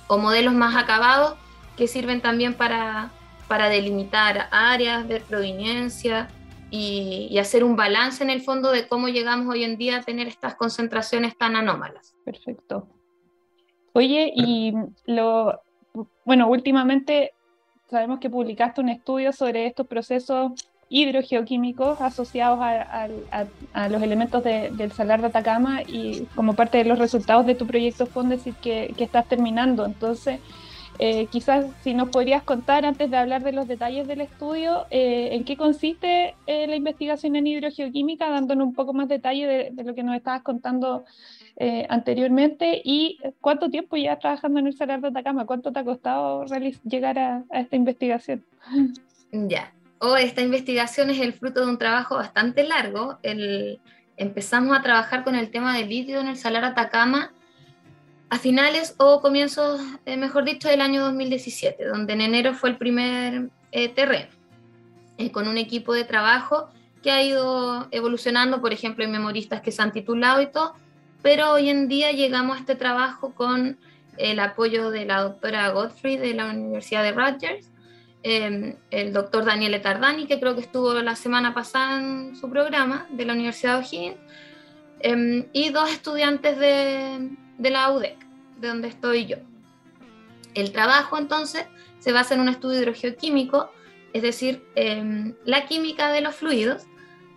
o, 0.08 0.18
modelos 0.18 0.56
más 0.56 0.76
acabados 0.76 1.36
que 1.78 1.88
sirven 1.88 2.22
también 2.22 2.56
para, 2.56 3.12
para 3.48 3.70
delimitar 3.70 4.48
áreas, 4.50 5.08
ver 5.08 5.22
proveniencia 5.22 6.28
y, 6.72 7.38
hacer 7.38 7.64
un 7.64 7.76
balance 7.76 8.24
en 8.24 8.30
el 8.30 8.42
fondo 8.42 8.72
de 8.72 8.88
cómo 8.88 9.08
llegamos 9.08 9.48
hoy 9.48 9.64
en 9.64 9.78
día 9.78 9.98
a 9.98 10.02
tener 10.02 10.28
estas 10.28 10.56
concentraciones 10.56 11.38
tan 11.38 11.56
anómalas. 11.56 12.16
Perfecto. 12.24 12.88
Oye, 13.94 14.32
y 14.36 14.74
lo, 15.06 15.62
bueno, 16.26 16.48
últimamente 16.48 17.34
sabemos 17.90 18.20
que 18.20 18.30
publicaste 18.30 18.82
un 18.82 18.90
estudio 18.90 19.32
sobre 19.32 19.68
estos 19.68 19.88
procesos 19.88 20.52
hidrogeoquímicos 20.90 22.00
asociados 22.02 22.60
a, 22.62 23.08
los 23.90 24.02
elementos 24.02 24.44
del 24.44 24.92
salar 24.92 25.22
de 25.22 25.28
Atacama 25.28 25.82
y 25.82 26.28
como 26.36 26.54
parte 26.54 26.78
de 26.78 26.86
los 26.86 27.00
resultados 27.00 27.46
de 27.46 27.56
tu 27.56 27.66
proyecto 27.66 28.08
decir 28.30 28.54
que, 28.56 28.94
que 28.98 29.04
estás 29.04 29.28
terminando. 29.28 29.86
Entonces, 29.86 30.40
Eh, 31.00 31.28
quizás 31.28 31.66
si 31.84 31.94
nos 31.94 32.10
podrías 32.10 32.44
contar 32.44 32.86
antes 32.86 33.12
de 33.12 33.18
hablar 33.18 33.44
de 33.44 33.52
los 33.52 33.68
detalles 33.68 34.08
del 34.08 34.22
estudio, 34.22 34.86
eh, 34.90 35.30
en 35.34 35.44
qué 35.44 35.58
consiste 35.58 36.36
eh, 36.48 36.68
la 36.68 36.76
investigación 36.76 37.36
en 37.36 37.48
hidrogeoquímica, 37.48 38.30
dándonos 38.30 38.68
un 38.68 38.74
poco 38.74 38.94
más 38.94 39.10
detalle 39.10 39.72
de, 39.74 39.84
lo 39.84 39.94
que 39.94 40.04
nos 40.04 40.16
estabas 40.16 40.42
contando 40.42 41.06
anteriormente 41.88 42.82
y 42.84 43.18
cuánto 43.40 43.70
tiempo 43.70 43.96
ya 43.96 44.20
trabajando 44.20 44.60
en 44.60 44.68
el 44.68 44.76
Salar 44.76 45.00
de 45.00 45.08
Atacama, 45.08 45.46
cuánto 45.46 45.72
te 45.72 45.80
ha 45.80 45.86
costado 45.86 46.44
llegar 46.84 47.18
a, 47.18 47.44
esta 47.52 47.76
investigación. 47.76 48.44
Ya, 49.32 49.74
oh, 50.00 50.16
esta 50.16 50.42
investigación 50.42 51.10
es 51.10 51.20
el 51.20 51.34
fruto 51.34 51.66
de 51.66 51.72
un 51.72 51.78
trabajo 51.78 52.16
bastante 52.16 52.64
largo. 52.64 53.18
empezamos 54.16 54.78
a 54.78 54.82
trabajar 54.82 55.26
con 55.26 55.36
el 55.36 55.50
tema 55.50 55.76
del 55.76 55.90
litio 55.90 56.22
en 56.22 56.28
el 56.28 56.38
Salar 56.38 56.64
Atacama 56.64 57.34
a 58.36 58.38
finales 58.38 58.96
o 58.98 59.22
comienzos, 59.22 59.80
eh, 60.06 60.18
mejor 60.18 60.44
dicho, 60.44 60.68
del 60.68 60.82
año 60.82 61.02
2017, 61.06 61.86
donde 61.86 62.14
en 62.14 62.22
enero 62.22 62.54
fue 62.54 62.70
el 62.70 62.78
primer 62.78 63.50
eh, 63.72 63.88
terreno, 63.88 64.28
eh, 65.18 65.32
con 65.32 65.48
un 65.48 65.58
equipo 65.58 65.94
de 65.94 66.04
trabajo 66.04 66.70
que 67.02 67.12
ha 67.12 67.24
ido 67.24 67.88
evolucionando, 67.92 68.60
por 68.60 68.74
ejemplo, 68.74 69.06
hay 69.06 69.10
memoristas 69.10 69.62
que 69.62 69.72
se 69.72 69.82
han 69.82 69.94
titulado 69.94 70.42
y 70.42 70.48
todo, 70.48 70.76
pero 71.22 71.54
hoy 71.54 71.70
en 71.70 71.88
día 71.88 72.12
llegamos 72.12 72.58
a 72.58 72.60
este 72.60 72.76
trabajo 72.76 73.34
con 73.34 73.78
el 74.18 74.40
apoyo 74.42 74.92
de 74.92 75.06
la 75.06 75.22
doctora 75.22 75.70
Godfrey 75.70 76.18
de 76.18 76.34
la 76.34 76.50
Universidad 76.50 77.04
de 77.04 77.14
Rutgers, 77.14 77.72
em, 78.24 78.76
el 78.92 79.14
doctor 79.14 79.46
Daniel 79.46 79.82
Tardani, 79.82 80.28
que 80.28 80.42
creo 80.42 80.56
que 80.56 80.62
estuvo 80.62 80.94
la 80.96 81.16
semana 81.16 81.54
pasada 81.54 82.00
en 82.02 82.36
su 82.36 82.50
programa 82.50 83.08
de 83.12 83.24
la 83.24 83.32
Universidad 83.32 83.80
de 83.80 83.86
O'Higgins, 83.86 84.18
em, 85.00 85.46
y 85.54 85.70
dos 85.70 85.90
estudiantes 85.90 86.60
de, 86.60 87.30
de 87.58 87.70
la 87.70 87.92
UDEC, 87.92 88.25
de 88.58 88.68
donde 88.68 88.88
estoy 88.88 89.26
yo. 89.26 89.38
El 90.54 90.72
trabajo 90.72 91.18
entonces 91.18 91.66
se 92.00 92.12
basa 92.12 92.34
en 92.36 92.42
un 92.42 92.50
estudio 92.50 92.80
hidrogeoquímico, 92.80 93.72
es 94.14 94.22
decir, 94.22 94.64
em, 94.76 95.34
la 95.44 95.66
química 95.66 96.12
de 96.12 96.22
los 96.22 96.36
fluidos, 96.36 96.84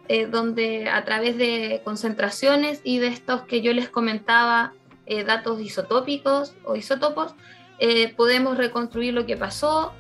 eh, 0.09 0.27
donde 0.27 0.89
a 0.89 1.05
través 1.05 1.37
de 1.37 1.83
concentraciones 1.85 2.81
y 2.85 2.99
de 2.99 3.09
estos 3.09 3.43
que 3.43 3.61
yo 3.61 3.73
les 3.73 3.89
comentaba, 3.89 4.73
eh, 5.07 5.25
datos 5.25 5.61
isotópicos 5.61 6.55
o 6.64 6.77
isótopos, 6.77 7.35
eh, 7.79 8.14
podemos 8.14 8.57
reconstruir 8.57 9.14
lo 9.14 9.27
que 9.27 9.37
pasó, 9.37 9.93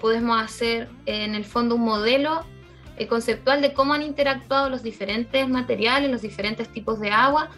podemos 0.00 0.42
hacer 0.42 0.88
en 1.06 1.36
el 1.36 1.44
fondo 1.44 1.76
un 1.76 1.82
modelo 1.82 2.44
conceptual 3.08 3.62
de 3.62 3.72
cómo 3.72 3.94
han 3.94 4.02
interactuado 4.02 4.68
los 4.68 4.82
diferentes 4.82 5.48
materiales, 5.48 6.10
los 6.10 6.22
diferentes 6.22 6.68
tipos 6.72 6.98
de 6.98 7.12
agua 7.12 7.48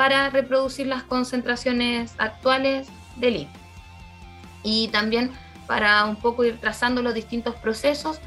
para 0.00 0.30
reproducir 0.30 0.86
las 0.86 1.02
concentraciones 1.02 2.14
actuales 2.16 2.88
de 3.16 3.30
litio. 3.32 3.60
Y 4.62 4.88
también 4.88 5.30
para 5.66 6.06
un 6.06 6.16
poco 6.16 6.42
ir 6.42 6.58
trazando 6.58 7.02
los 7.02 7.12
distintos 7.12 7.54
procesos 7.56 8.18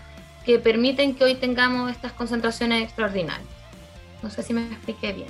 que 0.45 0.59
permiten 0.59 1.15
que 1.15 1.23
hoy 1.23 1.33
tengamos 1.33 1.89
estas 1.89 2.11
concentraciones 2.11 2.83
extraordinarias. 2.83 3.49
No 4.21 4.29
sé 4.29 4.43
si 4.43 4.53
me 4.53 4.67
expliqué 4.67 5.13
bien. 5.13 5.29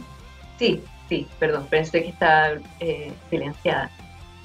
Sí, 0.60 0.84
sí, 1.08 1.30
perdón, 1.40 1.66
pensé 1.70 2.04
que 2.04 2.10
estaba 2.10 2.60
eh, 2.82 3.14
silenciada. 3.30 3.90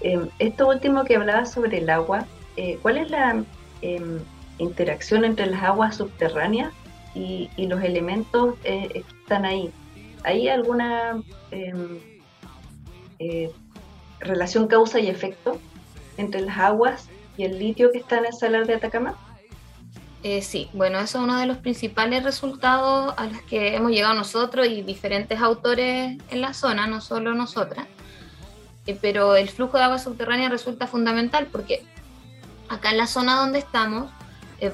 Em, 0.00 0.28
esto 0.38 0.68
último 0.68 1.02
que 1.02 1.16
hablaba 1.16 1.46
sobre 1.46 1.78
el 1.78 1.90
agua, 1.90 2.26
eh, 2.56 2.78
¿cuál 2.80 2.98
es 2.98 3.10
la 3.10 3.42
em, 3.82 4.20
interacción 4.58 5.24
entre 5.24 5.46
las 5.46 5.64
aguas 5.64 5.96
subterráneas 5.96 6.72
y, 7.16 7.50
y 7.56 7.66
los 7.66 7.82
elementos 7.82 8.54
eh, 8.62 8.88
que 8.88 8.98
están 9.20 9.44
ahí? 9.44 9.72
¿Hay 10.24 10.48
alguna 10.48 11.22
em, 11.50 11.98
eh, 13.18 13.50
relación 14.20 14.66
causa 14.66 15.00
y 15.00 15.08
efecto 15.08 15.60
entre 16.16 16.40
las 16.40 16.58
aguas 16.58 17.08
y 17.36 17.44
el 17.44 17.58
litio 17.58 17.90
que 17.92 17.98
está 17.98 18.18
en 18.18 18.26
el 18.26 18.32
salar 18.32 18.66
de 18.66 18.74
Atacama? 18.74 19.14
Eh, 20.24 20.42
sí, 20.42 20.68
bueno, 20.72 20.98
eso 20.98 21.18
es 21.18 21.24
uno 21.24 21.38
de 21.38 21.46
los 21.46 21.58
principales 21.58 22.24
resultados 22.24 23.14
a 23.16 23.26
los 23.26 23.40
que 23.42 23.76
hemos 23.76 23.92
llegado 23.92 24.14
nosotros 24.14 24.66
y 24.66 24.82
diferentes 24.82 25.40
autores 25.40 26.18
en 26.30 26.40
la 26.40 26.54
zona, 26.54 26.88
no 26.88 27.00
solo 27.00 27.34
nosotras. 27.34 27.86
Eh, 28.86 28.98
pero 29.00 29.36
el 29.36 29.48
flujo 29.48 29.78
de 29.78 29.84
agua 29.84 29.98
subterránea 29.98 30.48
resulta 30.48 30.88
fundamental 30.88 31.46
porque 31.52 31.84
acá 32.68 32.90
en 32.90 32.98
la 32.98 33.06
zona 33.06 33.36
donde 33.36 33.60
estamos, 33.60 34.10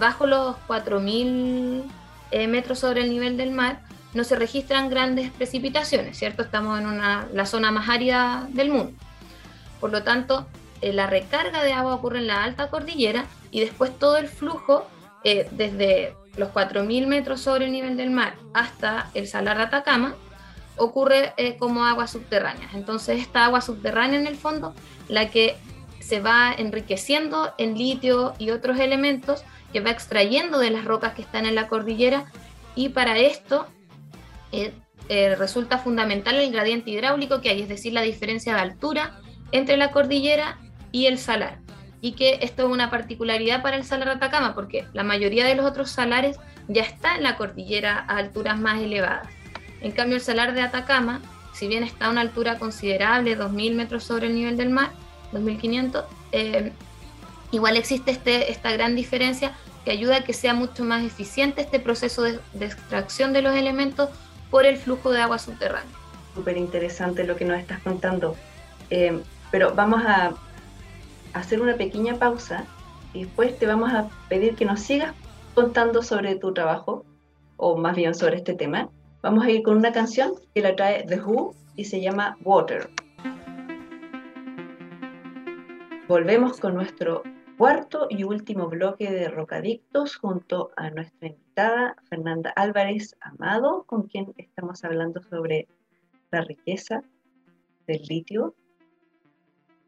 bajo 0.01 0.27
los 0.27 0.57
4.000 0.67 1.85
metros 2.49 2.79
sobre 2.79 3.03
el 3.03 3.11
nivel 3.11 3.37
del 3.37 3.51
mar, 3.51 3.83
no 4.15 4.25
se 4.25 4.37
registran 4.37 4.89
grandes 4.89 5.31
precipitaciones, 5.31 6.17
¿cierto? 6.17 6.43
Estamos 6.43 6.79
en 6.79 6.87
una, 6.87 7.29
la 7.33 7.47
zona 7.47 7.71
más 7.71 7.89
árida 7.89 8.47
del 8.51 8.71
mundo. 8.71 8.93
Por 9.81 9.91
lo 9.91 10.03
tanto, 10.03 10.47
eh, 10.81 10.93
la 10.93 11.07
recarga 11.07 11.63
de 11.63 11.73
agua 11.73 11.95
ocurre 11.95 12.19
en 12.19 12.29
la 12.29 12.45
alta 12.45 12.71
cordillera 12.71 13.27
y 13.51 13.61
después 13.61 13.99
todo 13.99 14.17
el 14.17 14.29
flujo 14.29 14.87
eh, 15.25 15.49
desde 15.53 16.17
los 16.37 16.51
4.000 16.51 17.07
metros 17.07 17.41
sobre 17.41 17.67
el 17.67 17.73
nivel 17.73 17.97
del 17.97 18.11
mar 18.11 18.35
hasta 18.53 19.11
el 19.15 19.27
salar 19.27 19.57
de 19.57 19.65
Atacama 19.65 20.15
ocurre 20.77 21.33
eh, 21.37 21.57
como 21.57 21.85
agua 21.85 22.07
subterránea. 22.07 22.69
Entonces 22.75 23.21
esta 23.21 23.45
agua 23.45 23.61
subterránea 23.61 24.19
en 24.19 24.27
el 24.27 24.37
fondo, 24.37 24.75
la 25.09 25.31
que 25.31 25.57
se 26.01 26.21
va 26.21 26.53
enriqueciendo 26.53 27.55
en 27.59 27.79
litio 27.79 28.35
y 28.39 28.51
otros 28.51 28.79
elementos 28.79 29.45
que 29.73 29.81
va 29.81 29.91
extrayendo 29.91 30.59
de 30.59 30.71
las 30.71 30.85
rocas 30.85 31.15
que 31.15 31.23
están 31.23 31.47
en 31.47 31.55
la 31.55 31.69
cordillera 31.69 32.27
y 32.75 32.91
para 32.91 33.19
esto 33.19 33.67
eh, 34.55 34.73
eh, 35.09 35.35
resulta 35.37 35.79
fundamental 35.79 36.37
el 36.37 36.51
gradiente 36.51 36.91
hidráulico 36.91 37.41
que 37.41 37.51
hay, 37.51 37.61
es 37.61 37.69
decir, 37.69 37.93
la 37.93 38.01
diferencia 38.01 38.55
de 38.55 38.61
altura 38.61 39.21
entre 39.53 39.77
la 39.77 39.91
cordillera 39.91 40.59
y 40.93 41.07
el 41.07 41.19
salar. 41.19 41.59
Y 42.01 42.13
que 42.13 42.39
esto 42.41 42.67
es 42.67 42.73
una 42.73 42.91
particularidad 42.91 43.63
para 43.63 43.77
el 43.77 43.85
salar 43.85 44.09
Atacama, 44.09 44.55
porque 44.55 44.87
la 44.93 45.05
mayoría 45.05 45.45
de 45.45 45.57
los 45.57 45.67
otros 45.67 45.91
salares 45.91 46.39
ya 46.69 46.83
está 46.83 47.17
en 47.17 47.23
la 47.23 47.37
cordillera 47.37 48.05
a 48.09 48.17
alturas 48.17 48.59
más 48.59 48.81
elevadas. 48.81 49.29
En 49.81 49.93
cambio, 49.93 50.17
el 50.17 50.23
salar 50.23 50.55
de 50.55 50.63
Atacama, 50.63 51.21
si 51.53 51.69
bien 51.69 51.83
está 51.83 52.07
a 52.07 52.11
una 52.11 52.23
altura 52.23 52.59
considerable, 52.59 53.39
2.000 53.39 53.75
metros 53.75 54.05
sobre 54.05 54.29
el 54.29 54.35
nivel 54.35 54.57
del 54.57 54.71
mar, 54.71 54.91
2.500, 55.33 56.05
eh, 56.33 56.73
igual 57.51 57.77
existe 57.77 58.11
este, 58.11 58.51
esta 58.51 58.73
gran 58.73 58.95
diferencia 58.97 59.53
que 59.85 59.91
ayuda 59.91 60.17
a 60.19 60.25
que 60.25 60.33
sea 60.33 60.55
mucho 60.55 60.85
más 60.85 61.05
eficiente 61.05 61.61
este 61.61 61.79
proceso 61.79 62.23
de 62.23 62.41
extracción 62.65 63.35
de 63.35 63.43
los 63.43 63.55
elementos 63.55 64.09
por 64.55 64.67
el 64.67 64.77
flujo 64.77 65.11
de 65.11 65.21
agua 65.21 65.37
subterránea. 65.41 65.91
Súper 66.33 66.57
interesante 66.57 67.25
lo 67.25 67.35
que 67.35 67.45
nos 67.45 67.59
estás 67.59 67.83
contando. 67.83 68.37
Eh, 68.89 69.21
pero 69.51 69.75
vamos 69.75 70.05
a 70.07 70.33
hacer 71.33 71.61
una 71.61 71.75
pequeña 71.75 72.21
pausa 72.21 72.65
y 73.13 73.25
después 73.25 73.59
te 73.59 73.67
vamos 73.67 73.93
a 73.93 74.09
pedir 74.29 74.55
que 74.55 74.65
nos 74.65 74.79
sigas 74.79 75.13
contando 75.57 76.05
sobre 76.05 76.37
tu 76.37 76.55
trabajo, 76.55 77.05
o 77.57 77.77
más 77.77 77.97
bien 77.97 78.15
sobre 78.15 78.37
este 78.37 78.55
tema. 78.55 78.89
Vamos 79.23 79.45
a 79.45 79.51
ir 79.51 79.65
con 79.65 79.77
una 79.77 79.91
canción 79.91 80.35
que 80.55 80.63
la 80.63 80.77
trae 80.77 81.05
The 81.05 81.21
Who 81.21 81.57
y 81.75 81.87
se 81.87 82.01
llama 82.01 82.37
Water. 82.45 82.89
Volvemos 86.07 86.61
con 86.61 86.77
nuestro 86.77 87.25
cuarto 87.57 88.07
y 88.11 88.25
último 88.25 88.69
bloque 88.69 89.11
de 89.11 89.29
Rocadictos 89.29 90.17
junto 90.17 90.71
a 90.77 90.91
nuestra 90.91 91.29
invitada 91.29 91.97
Fernanda 92.09 92.53
Álvarez 92.57 93.17
Amado, 93.21 93.85
con 93.85 94.05
quien 94.05 94.33
estamos 94.37 94.85
hablando 94.85 95.23
sobre 95.23 95.69
la 96.31 96.43
riqueza 96.43 97.03
del 97.87 98.03
litio, 98.09 98.55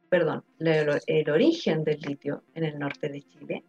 perdón, 0.09 0.45
el, 0.61 1.31
origen 1.31 1.85
del 1.85 2.01
litio 2.01 2.43
en 2.55 2.65
el 2.65 2.79
norte 2.79 3.09
de 3.09 3.23
Chile. 3.23 3.65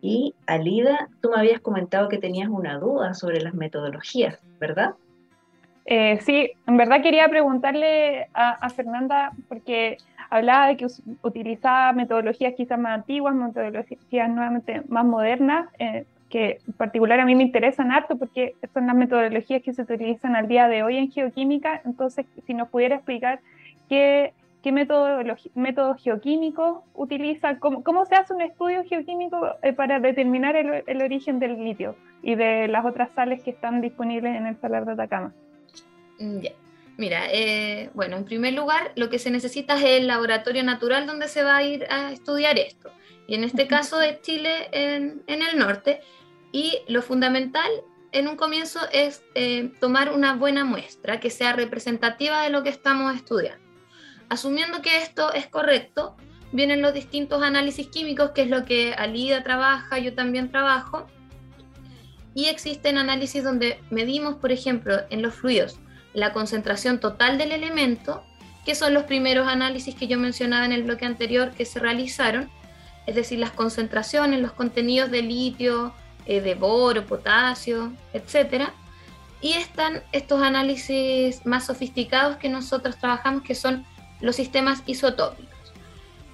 Y 0.00 0.34
Alida, 0.46 1.08
tú 1.20 1.30
me 1.30 1.40
habías 1.40 1.60
comentado 1.60 2.08
que 2.08 2.18
tenías 2.18 2.48
una 2.48 2.78
duda 2.78 3.14
sobre 3.14 3.40
las 3.40 3.54
metodologías, 3.54 4.40
¿verdad? 4.58 4.94
Eh, 5.86 6.18
sí, 6.20 6.52
en 6.66 6.76
verdad 6.76 7.02
quería 7.02 7.28
preguntarle 7.28 8.28
a 8.34 8.68
Fernanda, 8.70 9.32
porque 9.48 9.96
hablaba 10.30 10.68
de 10.68 10.76
que 10.76 10.86
utilizaba 11.22 11.92
metodologías 11.92 12.54
quizás 12.54 12.78
más 12.78 12.94
antiguas, 12.94 13.34
metodologías 13.34 14.28
nuevamente 14.28 14.82
más 14.88 15.04
modernas, 15.04 15.68
eh, 15.78 16.04
que 16.28 16.60
en 16.66 16.72
particular 16.74 17.20
a 17.20 17.24
mí 17.24 17.34
me 17.34 17.42
interesan 17.42 17.90
harto 17.90 18.18
porque 18.18 18.54
son 18.74 18.86
las 18.86 18.96
metodologías 18.96 19.62
que 19.62 19.72
se 19.72 19.82
utilizan 19.82 20.36
al 20.36 20.46
día 20.46 20.68
de 20.68 20.82
hoy 20.82 20.98
en 20.98 21.10
geoquímica. 21.10 21.80
Entonces, 21.84 22.26
si 22.46 22.54
nos 22.54 22.68
pudiera 22.68 22.96
explicar 22.96 23.40
qué, 23.88 24.34
qué 24.62 24.70
método, 24.70 25.20
método 25.54 25.94
geoquímico 25.94 26.84
utiliza, 26.94 27.58
cómo, 27.58 27.82
cómo, 27.82 28.04
se 28.04 28.16
hace 28.16 28.34
un 28.34 28.42
estudio 28.42 28.84
geoquímico 28.84 29.40
eh, 29.62 29.72
para 29.72 30.00
determinar 30.00 30.54
el, 30.56 30.84
el, 30.86 31.02
origen 31.02 31.38
del 31.38 31.64
litio 31.64 31.96
y 32.22 32.34
de 32.34 32.68
las 32.68 32.84
otras 32.84 33.10
sales 33.12 33.42
que 33.42 33.50
están 33.50 33.80
disponibles 33.80 34.36
en 34.36 34.46
el 34.46 34.56
salar 34.56 34.84
de 34.84 34.92
Atacama. 34.92 35.32
Mm. 36.18 36.40
Mira, 36.98 37.28
eh, 37.30 37.90
bueno, 37.94 38.16
en 38.16 38.24
primer 38.24 38.54
lugar, 38.54 38.90
lo 38.96 39.08
que 39.08 39.20
se 39.20 39.30
necesita 39.30 39.76
es 39.76 39.84
el 39.84 40.08
laboratorio 40.08 40.64
natural 40.64 41.06
donde 41.06 41.28
se 41.28 41.44
va 41.44 41.56
a 41.56 41.62
ir 41.62 41.86
a 41.90 42.10
estudiar 42.10 42.58
esto. 42.58 42.90
Y 43.28 43.36
en 43.36 43.44
este 43.44 43.68
caso 43.68 43.98
de 43.98 44.20
Chile, 44.20 44.68
en, 44.72 45.22
el 45.28 45.56
norte. 45.56 46.00
Y 46.50 46.80
lo 46.88 47.00
fundamental 47.00 47.70
en 48.10 48.26
un 48.26 48.34
comienzo 48.34 48.80
es 48.92 49.22
eh, 49.36 49.70
tomar 49.78 50.12
una 50.12 50.34
buena 50.34 50.64
muestra 50.64 51.20
que 51.20 51.30
sea 51.30 51.52
representativa 51.52 52.42
de 52.42 52.50
lo 52.50 52.64
que 52.64 52.70
estamos 52.70 53.14
estudiando. 53.14 53.64
Asumiendo 54.28 54.82
que 54.82 54.96
esto 54.96 55.32
es 55.32 55.46
correcto, 55.46 56.16
vienen 56.50 56.82
los 56.82 56.94
distintos 56.94 57.44
análisis 57.44 57.86
químicos, 57.86 58.32
que 58.32 58.42
es 58.42 58.48
lo 58.48 58.64
que 58.64 58.94
Alida 58.94 59.44
trabaja, 59.44 60.00
yo 60.00 60.14
también 60.14 60.50
trabajo. 60.50 61.06
Y 62.34 62.46
existen 62.46 62.98
análisis 62.98 63.44
donde 63.44 63.80
medimos, 63.90 64.34
por 64.34 64.50
ejemplo, 64.50 64.96
en 65.10 65.22
los 65.22 65.34
fluidos 65.34 65.78
la 66.18 66.32
concentración 66.32 67.00
total 67.00 67.38
del 67.38 67.52
elemento, 67.52 68.22
que 68.64 68.74
son 68.74 68.94
los 68.94 69.04
primeros 69.04 69.48
análisis 69.48 69.94
que 69.94 70.08
yo 70.08 70.18
mencionaba 70.18 70.66
en 70.66 70.72
el 70.72 70.82
bloque 70.82 71.06
anterior 71.06 71.52
que 71.52 71.64
se 71.64 71.78
realizaron, 71.80 72.50
es 73.06 73.14
decir, 73.14 73.38
las 73.38 73.52
concentraciones, 73.52 74.40
los 74.40 74.52
contenidos 74.52 75.10
de 75.10 75.22
litio, 75.22 75.94
eh, 76.26 76.42
de 76.42 76.54
boro, 76.54 77.06
potasio, 77.06 77.92
etc. 78.12 78.68
Y 79.40 79.54
están 79.54 80.02
estos 80.12 80.42
análisis 80.42 81.46
más 81.46 81.64
sofisticados 81.66 82.36
que 82.36 82.50
nosotros 82.50 82.98
trabajamos, 82.98 83.42
que 83.42 83.54
son 83.54 83.86
los 84.20 84.36
sistemas 84.36 84.82
isotópicos. 84.84 85.48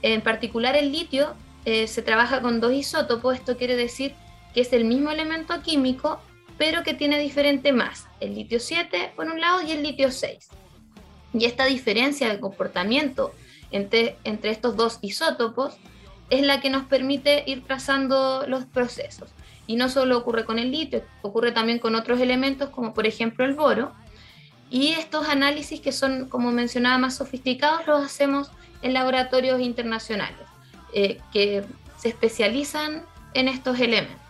En 0.03 0.21
particular 0.21 0.75
el 0.75 0.91
litio 0.91 1.35
eh, 1.65 1.87
se 1.87 2.03
trabaja 2.03 2.41
con 2.43 2.61
dos 2.61 2.73
isótopos, 2.73 3.37
esto 3.37 3.57
quiere 3.57 3.77
decir 3.77 4.15
que 4.53 4.63
es 4.63 4.73
el 4.73 4.85
mismo 4.85 5.11
elemento 5.11 5.63
químico, 5.63 6.21
pero 6.57 6.83
que 6.83 6.95
tiene 6.95 7.19
diferente 7.19 7.73
masa, 7.73 8.11
el 8.21 8.35
litio 8.35 8.61
7 8.61 9.13
por 9.17 9.27
un 9.27 9.41
lado 9.41 9.63
y 9.63 9.73
el 9.73 9.83
litio 9.83 10.11
6. 10.11 10.49
Y 11.35 11.45
esta 11.47 11.65
diferencia 11.65 12.29
de 12.29 12.41
comportamiento 12.41 13.35
entre, 13.71 14.17
entre 14.25 14.51
estos 14.51 14.77
dos 14.77 14.99
isótopos 15.03 15.77
es 16.31 16.47
la 16.47 16.61
que 16.61 16.71
nos 16.71 16.85
permite 16.85 17.45
ir 17.47 17.65
trazando 17.65 18.45
los 18.47 18.65
procesos. 18.65 19.31
Y 19.67 19.77
no 19.77 19.89
solo 19.89 20.19
ocurre 20.19 20.45
con 20.45 20.59
el 20.59 20.71
litio, 20.71 21.03
ocurre 21.23 21.53
también 21.53 21.79
con 21.79 21.95
otros 21.95 22.21
elementos 22.21 22.71
como 22.71 22.95
por 22.95 23.07
ejemplo 23.07 23.45
el 23.45 23.55
boro. 23.55 23.93
Y 24.71 24.93
estos 24.93 25.29
análisis 25.29 25.81
que 25.81 25.93
son, 25.93 26.29
como 26.29 26.51
mencionaba, 26.51 26.99
más 26.99 27.17
sofisticados 27.17 27.87
los 27.87 28.05
hacemos 28.05 28.51
en 28.83 28.93
laboratorios 28.93 29.61
internacionales 29.61 30.47
eh, 30.93 31.19
que 31.33 31.65
se 31.97 32.09
especializan 32.09 33.05
en 33.35 33.49
estos 33.49 33.81
elementos. 33.81 34.24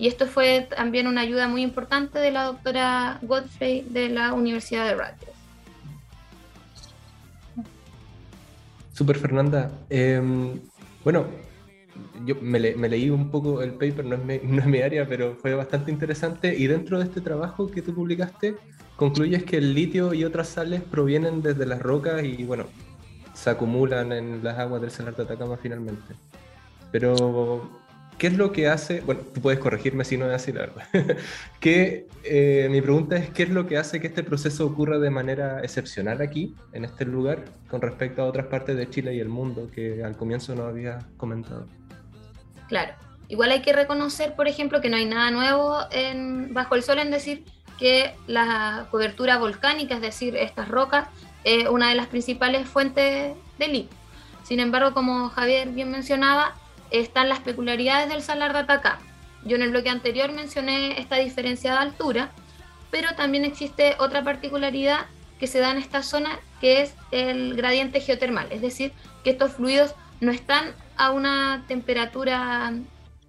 Y 0.00 0.06
esto 0.06 0.26
fue 0.26 0.66
también 0.74 1.06
una 1.06 1.20
ayuda 1.20 1.46
muy 1.46 1.60
importante 1.60 2.18
de 2.18 2.30
la 2.30 2.44
doctora 2.44 3.18
Godfrey 3.20 3.86
de 3.90 4.08
la 4.08 4.32
Universidad 4.32 4.86
de 4.86 4.94
Rutgers. 4.94 5.36
Super 8.94 9.18
Fernanda. 9.18 9.70
Em, 9.90 10.58
bueno, 11.04 11.26
yo 12.24 12.34
me, 12.40 12.58
leí 12.60 13.10
un 13.10 13.30
poco 13.30 13.60
el 13.60 13.72
paper, 13.72 14.06
no 14.06 14.14
es, 14.14 14.24
mi, 14.24 14.38
no 14.42 14.62
es, 14.62 14.66
mi, 14.66 14.80
área, 14.80 15.06
pero 15.06 15.36
fue 15.36 15.54
bastante 15.54 15.90
interesante. 15.90 16.56
Y 16.56 16.66
dentro 16.66 16.98
de 16.98 17.04
este 17.04 17.20
trabajo 17.20 17.66
que 17.66 17.82
tú 17.82 17.94
publicaste, 17.94 18.56
concluyes 18.96 19.44
que 19.44 19.58
el 19.58 19.74
litio 19.74 20.14
y 20.14 20.24
otras 20.24 20.48
sales 20.48 20.80
provienen 20.80 21.42
desde 21.42 21.66
las 21.66 21.82
rocas 21.82 22.24
y, 22.24 22.44
bueno, 22.44 22.64
se 23.34 23.50
acumulan 23.50 24.12
en 24.12 24.42
las 24.42 24.58
aguas 24.58 24.80
del 24.80 24.90
Salar 24.90 25.14
de 25.14 25.24
Atacama 25.24 25.58
finalmente. 25.58 26.14
Pero, 26.90 27.79
¿qué 28.20 28.26
es 28.26 28.34
lo 28.36 28.52
que 28.52 28.68
hace? 28.68 29.00
Bueno, 29.00 29.22
tú 29.22 29.40
puedes 29.40 29.58
corregirme 29.58 30.04
si 30.04 30.18
no 30.18 30.26
es 30.26 30.34
así, 30.34 30.52
la 30.52 30.60
verdad. 30.60 30.84
que, 31.58 32.06
eh, 32.22 32.68
mi 32.70 32.82
pregunta 32.82 33.16
es, 33.16 33.30
¿qué 33.30 33.44
es 33.44 33.48
lo 33.48 33.66
que 33.66 33.78
hace 33.78 33.98
que 33.98 34.08
este 34.08 34.22
proceso 34.22 34.66
ocurra 34.66 34.98
de 34.98 35.08
manera 35.08 35.60
excepcional 35.62 36.20
aquí, 36.20 36.54
en 36.74 36.84
este 36.84 37.06
lugar, 37.06 37.46
con 37.70 37.80
respecto 37.80 38.20
a 38.20 38.26
otras 38.26 38.46
partes 38.46 38.76
de 38.76 38.90
Chile 38.90 39.14
y 39.14 39.20
el 39.20 39.30
mundo 39.30 39.70
que 39.74 40.04
al 40.04 40.18
comienzo 40.18 40.54
no 40.54 40.64
había 40.64 40.98
comentado? 41.16 41.66
Claro. 42.68 42.92
Igual 43.28 43.52
hay 43.52 43.62
que 43.62 43.72
reconocer, 43.72 44.34
por 44.34 44.48
ejemplo, 44.48 44.82
que 44.82 44.90
no 44.90 44.98
hay 44.98 45.06
nada 45.06 45.30
nuevo 45.30 45.78
en, 45.90 46.52
bajo 46.52 46.74
el 46.74 46.82
sol 46.82 46.98
en 46.98 47.10
decir 47.10 47.44
que 47.78 48.14
la 48.26 48.88
cobertura 48.90 49.38
volcánica, 49.38 49.94
es 49.94 50.02
decir, 50.02 50.36
estas 50.36 50.68
rocas, 50.68 51.08
es 51.44 51.66
una 51.68 51.88
de 51.88 51.94
las 51.94 52.08
principales 52.08 52.68
fuentes 52.68 53.34
de 53.58 53.68
litio. 53.68 53.96
Sin 54.42 54.60
embargo, 54.60 54.92
como 54.92 55.30
Javier 55.30 55.68
bien 55.68 55.90
mencionaba, 55.90 56.59
están 56.90 57.28
las 57.28 57.40
peculiaridades 57.40 58.08
del 58.08 58.22
salar 58.22 58.52
de 58.52 58.60
Atacama. 58.60 59.02
Yo 59.44 59.56
en 59.56 59.62
el 59.62 59.70
bloque 59.70 59.88
anterior 59.88 60.32
mencioné 60.32 61.00
esta 61.00 61.16
diferencia 61.16 61.72
de 61.72 61.78
altura, 61.78 62.30
pero 62.90 63.14
también 63.14 63.44
existe 63.44 63.96
otra 63.98 64.22
particularidad 64.22 65.06
que 65.38 65.46
se 65.46 65.60
da 65.60 65.70
en 65.70 65.78
esta 65.78 66.02
zona, 66.02 66.38
que 66.60 66.82
es 66.82 66.94
el 67.10 67.54
gradiente 67.56 68.00
geotermal, 68.00 68.48
es 68.50 68.60
decir, 68.60 68.92
que 69.24 69.30
estos 69.30 69.52
fluidos 69.52 69.94
no 70.20 70.32
están 70.32 70.74
a 70.96 71.12
una 71.12 71.64
temperatura 71.66 72.74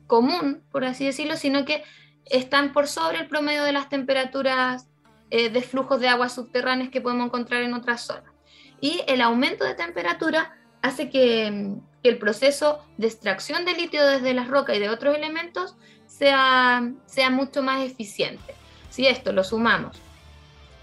común, 0.08 0.62
por 0.72 0.84
así 0.84 1.06
decirlo, 1.06 1.38
sino 1.38 1.64
que 1.64 1.84
están 2.26 2.74
por 2.74 2.88
sobre 2.88 3.20
el 3.20 3.28
promedio 3.28 3.64
de 3.64 3.72
las 3.72 3.88
temperaturas 3.88 4.88
eh, 5.30 5.50
de 5.50 5.62
flujos 5.62 6.02
de 6.02 6.10
aguas 6.10 6.36
subterráneas 6.36 6.90
que 6.90 7.00
podemos 7.00 7.28
encontrar 7.28 7.62
en 7.62 7.74
otras 7.74 8.02
zonas. 8.02 8.34
Y 8.82 9.02
el 9.08 9.22
aumento 9.22 9.64
de 9.64 9.76
temperatura 9.76 10.58
hace 10.82 11.10
que, 11.10 11.78
el 12.04 12.18
proceso 12.18 12.84
de 12.98 13.08
extracción 13.08 13.66
de 13.66 13.74
litio 13.74 14.06
desde 14.06 14.34
las 14.34 14.48
rocas 14.48 14.76
y 14.76 14.80
de 14.80 14.90
otros 14.90 15.16
elementos 15.16 15.76
sea, 16.08 16.92
sea 17.06 17.30
mucho 17.30 17.62
más 17.62 17.82
eficiente. 17.82 18.56
Si 18.90 19.08
esto 19.08 19.32
lo 19.32 19.44
sumamos 19.44 19.98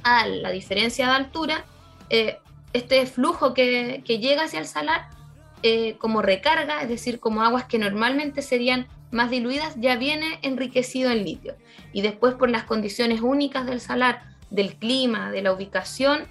a 0.03 0.27
la 0.27 0.51
diferencia 0.51 1.07
de 1.07 1.13
altura, 1.13 1.65
eh, 2.11 2.39
este 2.73 3.05
flujo 3.07 3.55
que, 3.55 4.03
que, 4.05 4.19
llega 4.19 4.45
hacia 4.45 4.61
el 4.61 4.67
salar 4.67 5.09
eh, 5.63 5.97
como 5.99 6.23
recarga, 6.23 6.83
es 6.83 6.89
decir, 6.89 7.19
como 7.19 7.43
aguas 7.43 7.65
que 7.65 7.79
normalmente 7.79 8.43
serían 8.43 8.87
más 9.11 9.31
diluidas, 9.31 9.75
ya 9.77 9.97
viene 9.97 10.39
enriquecido 10.43 11.11
en 11.11 11.25
litio. 11.25 11.57
Y 11.93 12.03
después 12.03 12.35
por 12.35 12.51
las 12.51 12.65
condiciones 12.65 13.21
únicas 13.21 13.67
del 13.67 13.81
salar, 13.81 14.23
del 14.51 14.77
clima, 14.77 15.31
de 15.31 15.43
la 15.43 15.53
ubicación, 15.53 16.29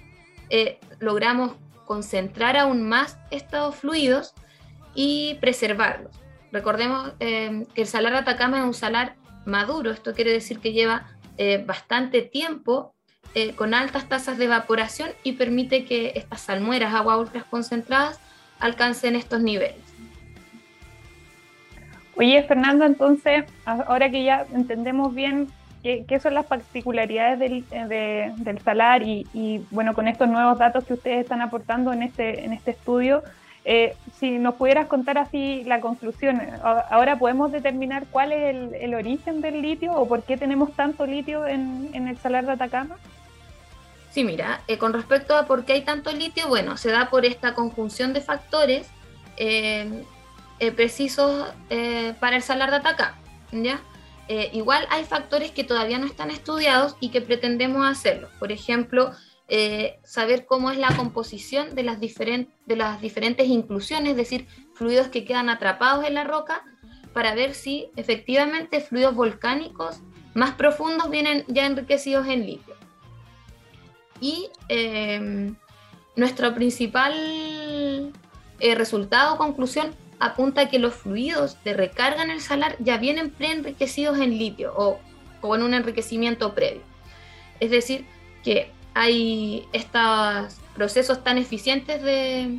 eh, 0.50 0.80
logramos 0.98 1.52
concentrar 1.84 2.56
aún 2.56 2.88
más 2.88 3.18
estos 3.30 3.76
fluidos 3.76 4.34
y 5.00 5.36
preservarlos. 5.36 6.10
Recordemos 6.50 7.12
eh, 7.20 7.64
que 7.72 7.82
el 7.82 7.86
salar 7.86 8.14
de 8.14 8.18
Atacama 8.18 8.58
es 8.58 8.64
un 8.64 8.74
salar 8.74 9.14
maduro, 9.46 9.92
esto 9.92 10.12
quiere 10.12 10.32
decir 10.32 10.58
que 10.58 10.72
lleva 10.72 11.06
bastante 11.66 12.22
tiempo 12.22 12.96
con 13.54 13.72
altas 13.72 14.08
tasas 14.08 14.38
de 14.38 14.46
evaporación 14.46 15.10
y 15.22 15.34
permite 15.34 15.84
que 15.84 16.14
estas 16.16 16.40
salmueras, 16.40 16.92
aguas 16.92 17.18
ultra 17.18 17.44
concentradas, 17.44 18.18
alcancen 18.58 19.14
estos 19.14 19.40
niveles. 19.40 19.76
Oye, 22.16 22.42
Fernando, 22.42 22.84
entonces, 22.84 23.44
ahora 23.64 24.10
que 24.10 24.24
ya 24.24 24.46
entendemos 24.52 25.14
bien 25.14 25.46
qué, 25.84 26.18
son 26.20 26.34
las 26.34 26.46
particularidades 26.46 27.38
del, 27.38 27.64
del 28.36 28.58
salar 28.58 29.04
y, 29.04 29.64
bueno, 29.70 29.94
con 29.94 30.08
estos 30.08 30.28
nuevos 30.28 30.58
datos 30.58 30.82
que 30.84 30.94
ustedes 30.94 31.20
están 31.20 31.40
aportando 31.40 31.92
en 31.92 32.02
este, 32.02 32.44
en 32.44 32.52
este 32.52 32.72
estudio, 32.72 33.22
eh, 33.70 33.94
si 34.18 34.38
nos 34.38 34.54
pudieras 34.54 34.86
contar 34.86 35.18
así 35.18 35.62
la 35.66 35.82
conclusión, 35.82 36.40
ahora 36.62 37.18
podemos 37.18 37.52
determinar 37.52 38.06
cuál 38.10 38.32
es 38.32 38.72
el, 38.80 38.94
origen 38.94 39.42
del 39.42 39.60
litio 39.60 39.92
o 39.92 40.08
por 40.08 40.22
qué 40.22 40.38
tenemos 40.38 40.72
tanto 40.72 41.06
litio 41.06 41.46
en, 41.46 41.90
el 41.92 42.16
salar 42.16 42.46
de 42.46 42.52
Atacama. 42.52 42.96
Sí, 44.10 44.24
mira, 44.24 44.62
eh, 44.68 44.78
con 44.78 44.94
respecto 44.94 45.36
a 45.36 45.44
por 45.44 45.66
qué 45.66 45.74
hay 45.74 45.82
tanto 45.82 46.10
litio, 46.12 46.48
bueno, 46.48 46.78
se 46.78 46.90
da 46.90 47.10
por 47.10 47.26
esta 47.26 47.52
conjunción 47.52 48.14
de 48.14 48.22
factores 48.22 48.86
eh, 49.36 50.02
precisos 50.74 51.52
para 52.20 52.36
el 52.36 52.42
salar 52.42 52.70
de 52.70 52.76
Atacama, 52.76 53.18
¿ya? 53.52 53.80
igual 54.52 54.86
hay 54.88 55.04
factores 55.04 55.50
que 55.50 55.64
todavía 55.64 55.98
no 55.98 56.06
están 56.06 56.30
estudiados 56.30 56.96
y 57.00 57.10
que 57.10 57.20
pretendemos 57.20 57.86
hacerlo. 57.86 58.30
Por 58.38 58.50
ejemplo, 58.50 59.12
saber 60.04 60.44
cómo 60.46 60.70
es 60.70 60.78
la 60.78 60.94
composición 60.94 61.74
de 61.74 61.82
las, 61.82 61.98
de 62.00 62.76
las 62.76 63.00
diferentes 63.00 63.46
inclusiones, 63.46 64.10
es 64.10 64.16
decir, 64.16 64.46
fluidos 64.74 65.08
que 65.08 65.24
quedan 65.24 65.48
atrapados 65.48 66.04
en 66.04 66.14
la 66.14 66.24
roca, 66.24 66.64
para 67.12 67.34
ver 67.34 67.54
si 67.54 67.90
efectivamente 67.96 68.80
fluidos 68.80 69.14
volcánicos 69.14 70.00
más 70.34 70.52
profundos 70.52 71.10
vienen 71.10 71.44
ya 71.48 71.66
enriquecidos 71.66 72.28
en 72.28 72.46
litio. 72.46 72.76
Y 74.20 74.48
em, 74.68 75.56
nuestro 76.16 76.54
principal 76.54 78.12
eh, 78.60 78.74
resultado 78.74 79.34
o 79.34 79.38
conclusión 79.38 79.94
apunta 80.20 80.62
a 80.62 80.68
que 80.68 80.78
los 80.78 80.94
fluidos 80.94 81.62
de 81.64 81.74
recarga 81.74 82.22
en 82.22 82.30
el 82.30 82.40
salar 82.40 82.76
ya 82.80 82.98
vienen 82.98 83.30
preenriquecidos 83.30 84.18
en 84.18 84.36
litio 84.38 84.72
o, 84.76 84.98
con 85.40 85.62
un 85.62 85.74
enriquecimiento 85.74 86.54
previo. 86.54 86.82
Es 87.60 87.70
decir, 87.70 88.04
que 88.42 88.70
hay 88.98 89.68
estos 89.72 90.56
procesos 90.74 91.22
tan 91.22 91.38
eficientes 91.38 92.02
de, 92.02 92.58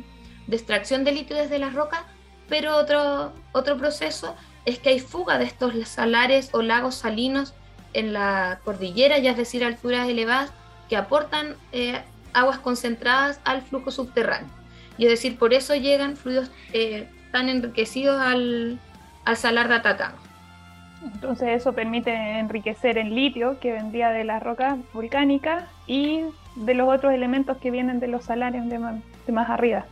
extracción 0.50 1.04
de 1.04 1.12
litio 1.12 1.36
desde 1.36 1.58
las 1.58 1.74
rocas, 1.74 2.00
pero 2.48 2.78
otro, 2.78 3.32
otro 3.52 3.76
proceso 3.76 4.34
es 4.64 4.78
que 4.78 4.88
hay 4.88 5.00
fuga 5.00 5.36
de 5.36 5.44
estos 5.44 5.74
salares 5.86 6.48
o 6.52 6.62
lagos 6.62 6.94
salinos 6.94 7.52
en 7.92 8.14
la 8.14 8.60
cordillera, 8.64 9.18
ya 9.18 9.32
es 9.32 9.36
decir, 9.36 9.62
alturas 9.62 10.08
elevadas, 10.08 10.50
que 10.88 10.96
aportan 10.96 11.56
eh, 11.72 12.00
aguas 12.32 12.58
concentradas 12.58 13.38
al 13.44 13.60
flujo 13.60 13.90
subterráneo. 13.90 14.48
Y 14.96 15.04
es 15.04 15.10
decir, 15.10 15.38
por 15.38 15.52
eso 15.52 15.74
llegan 15.74 16.16
fluidos 16.16 16.50
eh, 16.72 17.06
tan 17.32 17.50
enriquecidos 17.50 18.18
al, 18.18 18.78
salar 19.36 19.68
de 19.68 19.74
Atacama. 19.74 20.16
Entonces 21.02 21.48
eso 21.48 21.72
permite 21.72 22.12
enriquecer 22.38 22.98
el 22.98 23.14
litio 23.14 23.58
que 23.58 23.72
vendría 23.72 24.10
de 24.10 24.24
las 24.24 24.42
rocas 24.42 24.78
volcánicas 24.92 25.64
y 25.86 26.24
de 26.56 26.74
los 26.74 26.88
otros 26.88 27.12
elementos 27.12 27.56
que 27.56 27.70
vienen 27.70 28.00
de 28.00 28.08
los 28.08 28.24
salarios 28.24 28.68
de 28.68 28.78
más, 29.32 29.50
arriba. 29.50 29.86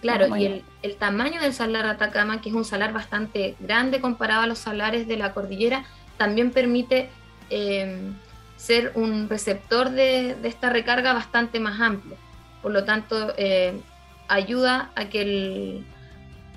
Claro, 0.00 0.34
y 0.34 0.46
el, 0.46 0.64
el, 0.82 0.96
tamaño 0.96 1.42
del 1.42 1.52
salar 1.52 1.84
Atacama, 1.84 2.40
que 2.40 2.48
es 2.48 2.54
un 2.54 2.64
salar 2.64 2.94
bastante 2.94 3.54
grande 3.60 4.00
comparado 4.00 4.42
a 4.42 4.46
los 4.46 4.58
salares 4.58 5.06
de 5.06 5.18
la 5.18 5.34
cordillera, 5.34 5.84
también 6.16 6.52
permite 6.52 7.10
eh, 7.50 8.10
ser 8.56 8.92
un 8.94 9.28
receptor 9.28 9.90
de, 9.90 10.36
de, 10.36 10.48
esta 10.48 10.70
recarga 10.70 11.12
bastante 11.12 11.60
más 11.60 11.80
amplio. 11.80 12.16
Por 12.62 12.72
lo 12.72 12.84
tanto, 12.84 13.34
eh, 13.36 13.80
ayuda 14.28 14.90
a 14.94 15.06
que, 15.06 15.22
el, 15.22 15.86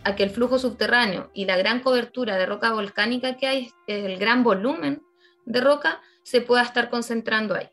a 0.03 0.15
que 0.15 0.23
el 0.23 0.29
flujo 0.29 0.59
subterráneo 0.59 1.29
y 1.33 1.45
la 1.45 1.57
gran 1.57 1.81
cobertura 1.81 2.37
de 2.37 2.45
roca 2.45 2.73
volcánica 2.73 3.37
que 3.37 3.47
hay, 3.47 3.71
el 3.87 4.17
gran 4.17 4.43
volumen 4.43 5.01
de 5.45 5.61
roca, 5.61 6.01
se 6.23 6.41
pueda 6.41 6.63
estar 6.63 6.89
concentrando 6.89 7.55
ahí. 7.55 7.69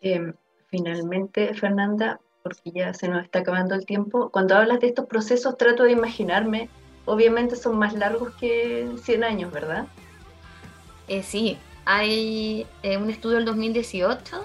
Eh, 0.00 0.32
finalmente, 0.68 1.54
Fernanda, 1.54 2.20
porque 2.42 2.70
ya 2.72 2.94
se 2.94 3.08
nos 3.08 3.24
está 3.24 3.40
acabando 3.40 3.74
el 3.74 3.86
tiempo, 3.86 4.30
cuando 4.30 4.54
hablas 4.54 4.80
de 4.80 4.88
estos 4.88 5.06
procesos 5.06 5.56
trato 5.56 5.84
de 5.84 5.92
imaginarme, 5.92 6.68
obviamente 7.04 7.56
son 7.56 7.78
más 7.78 7.94
largos 7.94 8.34
que 8.36 8.88
100 9.02 9.24
años, 9.24 9.52
¿verdad? 9.52 9.86
Eh, 11.08 11.22
sí, 11.22 11.58
hay 11.84 12.66
eh, 12.82 12.96
un 12.98 13.10
estudio 13.10 13.36
del 13.36 13.46
2018 13.46 14.44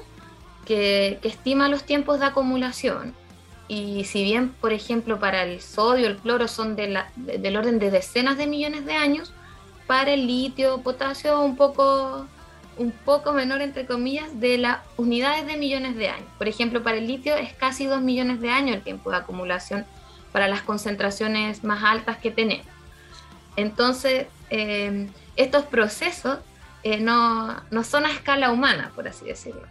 que, 0.66 1.20
que, 1.22 1.28
estima 1.28 1.68
los 1.68 1.84
tiempos 1.84 2.22
de 2.22 2.28
acumulación 2.28 3.14
y 3.68 4.03
si 4.03 4.24
bien, 4.24 4.49
por 4.49 4.74
ejemplo, 4.74 5.20
para 5.20 5.43
el 5.43 5.61
sodio, 5.61 6.07
el 6.07 6.18
cloro 6.18 6.47
son 6.47 6.76
del 6.76 6.97
orden 7.57 7.80
de 7.80 7.91
decenas 7.91 8.38
de 8.38 8.47
millones 8.47 8.86
de 8.86 8.93
años, 8.93 9.34
para 9.88 10.14
el 10.14 10.28
litio, 10.28 10.82
potasio 10.82 11.41
un 11.41 11.55
poco 11.55 12.28
un 12.78 12.91
poco 12.91 13.34
menor, 13.34 13.61
entre 13.61 13.86
comillas, 13.86 14.39
de 14.39 14.57
las 14.57 14.80
unidades 14.97 15.45
de 15.45 15.57
millones 15.57 15.95
de 15.95 16.09
años. 16.09 16.28
Por 16.38 16.47
ejemplo, 16.47 16.82
para 16.82 16.97
el 16.97 17.07
litio 17.07 17.36
es 17.36 17.53
casi 17.53 17.86
2 17.86 18.01
millones 18.01 18.41
de 18.41 18.49
años 18.49 18.76
el 18.76 18.82
tiempo 18.82 19.11
de 19.11 19.18
acumulación 19.18 19.86
para 20.32 20.47
las 20.47 20.64
concentraciones 20.64 21.64
más 21.64 21.84
altas 21.84 22.18
que 22.18 22.32
tenemos. 22.32 22.66
Entonces, 23.55 24.26
eh, 24.49 25.07
estos 25.36 25.66
procesos 25.66 26.39
eh, 26.82 26.99
no, 26.99 27.61
no, 27.70 27.84
son 27.84 28.05
a 28.05 28.11
escala 28.11 28.51
humana, 28.51 28.91
por 28.95 29.07
así 29.07 29.26
decirlo. 29.26 29.61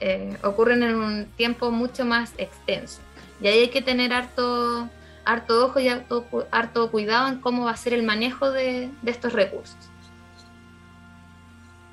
Eh, 0.00 0.36
ocurren 0.42 0.82
en 0.82 0.96
un 0.96 1.26
tiempo 1.36 1.70
mucho 1.70 2.04
más 2.04 2.32
extenso. 2.36 3.00
Y 3.40 3.48
ahí 3.48 3.60
hay 3.60 3.68
que 3.68 3.82
tener 3.82 4.12
harto, 4.12 4.88
harto 5.24 5.66
ojo 5.66 5.80
y 5.80 5.88
harto, 5.88 6.26
harto 6.50 6.90
cuidado 6.90 7.28
en 7.28 7.40
cómo 7.40 7.64
va 7.64 7.72
a 7.72 7.76
ser 7.76 7.94
el 7.94 8.02
manejo 8.02 8.50
de, 8.50 8.90
de 9.02 9.10
estos 9.10 9.32
recursos. 9.32 9.76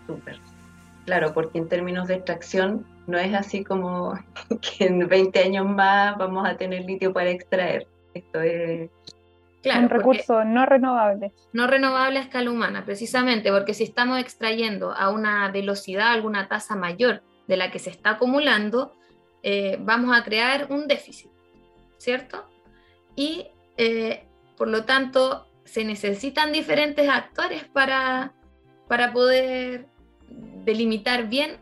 Súper. 0.07 0.39
Claro, 1.05 1.33
porque 1.33 1.57
en 1.57 1.67
términos 1.67 2.07
de 2.07 2.15
extracción 2.15 2.85
no 3.07 3.17
es 3.17 3.33
así 3.33 3.63
como 3.63 4.13
que 4.61 4.85
en 4.85 5.07
20 5.07 5.39
años 5.39 5.67
más 5.67 6.17
vamos 6.17 6.47
a 6.47 6.55
tener 6.55 6.85
litio 6.85 7.13
para 7.13 7.29
extraer. 7.29 7.87
Esto 8.13 8.41
es... 8.41 8.89
Claro, 9.61 9.83
un 9.83 9.89
recurso 9.89 10.43
no 10.43 10.65
renovable. 10.65 11.33
No 11.53 11.67
renovable 11.67 12.17
a 12.17 12.23
escala 12.23 12.49
humana, 12.49 12.83
precisamente, 12.83 13.51
porque 13.51 13.75
si 13.75 13.83
estamos 13.83 14.19
extrayendo 14.19 14.91
a 14.91 15.09
una 15.09 15.51
velocidad, 15.51 16.13
alguna 16.13 16.47
tasa 16.47 16.75
mayor 16.75 17.21
de 17.47 17.57
la 17.57 17.69
que 17.69 17.77
se 17.77 17.91
está 17.91 18.11
acumulando, 18.11 18.95
eh, 19.43 19.77
vamos 19.79 20.15
a 20.15 20.23
crear 20.23 20.67
un 20.69 20.87
déficit, 20.87 21.29
¿cierto? 21.97 22.47
Y 23.15 23.47
eh, 23.77 24.25
por 24.57 24.67
lo 24.67 24.85
tanto, 24.85 25.47
se 25.65 25.83
necesitan 25.83 26.51
diferentes 26.51 27.09
actores 27.09 27.63
para, 27.65 28.33
para 28.87 29.13
poder 29.13 29.87
delimitar 30.29 31.27
bien 31.27 31.57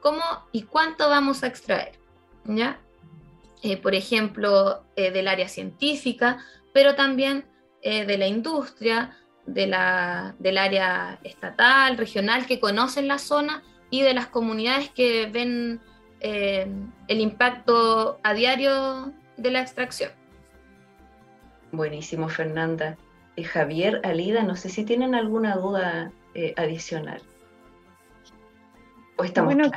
cómo 0.00 0.22
y 0.52 0.62
cuánto 0.62 1.08
vamos 1.08 1.42
a 1.42 1.46
extraer, 1.46 1.92
¿ya? 2.44 2.80
Eh, 3.62 3.76
por 3.76 3.94
ejemplo, 3.94 4.84
eh, 4.94 5.10
del 5.10 5.26
área 5.26 5.48
científica, 5.48 6.38
pero 6.72 6.94
también 6.94 7.44
eh, 7.82 8.04
de 8.04 8.18
la 8.18 8.26
industria, 8.26 9.16
de 9.46 9.66
la, 9.66 10.36
del 10.38 10.58
área 10.58 11.18
estatal, 11.24 11.96
regional, 11.96 12.46
que 12.46 12.60
conocen 12.60 13.08
la 13.08 13.18
zona 13.18 13.62
y 13.90 14.02
de 14.02 14.14
las 14.14 14.26
comunidades 14.26 14.90
que 14.90 15.26
ven 15.26 15.80
el 16.20 17.20
impacto 17.20 18.18
a 18.22 18.34
diario 18.34 19.12
de 19.36 19.50
la 19.50 19.60
extracción. 19.60 20.10
Buenísimo, 21.72 22.28
Fernanda. 22.28 22.96
Javier, 23.52 24.00
Alida, 24.02 24.42
no 24.42 24.56
sé 24.56 24.68
si 24.68 24.84
tienen 24.84 25.14
alguna 25.14 25.54
duda 25.56 26.10
adicional. 26.56 27.22
bueno, 29.44 29.70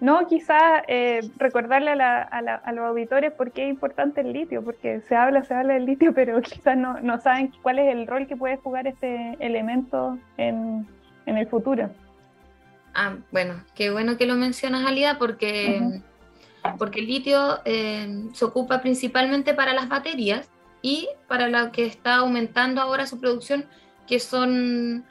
no, 0.00 0.26
quizás 0.26 0.82
eh, 0.88 1.20
recordarle 1.36 1.90
a, 1.90 1.96
la, 1.96 2.22
a, 2.22 2.40
la, 2.40 2.54
a, 2.54 2.72
los 2.72 2.86
auditores 2.86 3.32
por 3.32 3.52
qué 3.52 3.64
es 3.64 3.70
importante 3.70 4.22
el 4.22 4.32
litio, 4.32 4.64
porque 4.64 5.02
se 5.02 5.14
habla, 5.14 5.44
se 5.44 5.52
habla 5.52 5.74
del 5.74 5.84
litio, 5.84 6.14
pero 6.14 6.40
quizás 6.42 6.76
no, 6.76 6.98
no 7.00 7.20
saben 7.20 7.52
cuál 7.62 7.78
es 7.78 7.92
el 7.92 8.06
rol 8.06 8.26
que 8.26 8.36
puede 8.36 8.56
jugar 8.56 8.86
este 8.86 9.36
elemento 9.40 10.18
en, 10.38 10.86
en 11.26 11.36
el 11.36 11.46
futuro. 11.46 11.90
Ah, 12.94 13.16
bueno, 13.30 13.64
qué 13.74 13.90
bueno 13.90 14.16
que 14.16 14.26
lo 14.26 14.34
mencionas, 14.34 14.86
Alida, 14.86 15.18
porque, 15.18 15.80
uh 15.80 15.84
-huh. 15.84 16.78
porque 16.78 17.00
el 17.00 17.06
litio 17.06 17.60
eh, 17.64 18.24
se 18.32 18.44
ocupa 18.44 18.80
principalmente 18.80 19.54
para 19.54 19.72
las 19.74 19.88
baterías 19.88 20.50
y 20.82 21.08
para 21.28 21.48
lo 21.48 21.72
que 21.72 21.86
está 21.86 22.16
aumentando 22.16 22.80
ahora 22.80 23.06
su 23.06 23.20
producción, 23.20 23.66
que 24.06 24.18
son 24.18 25.04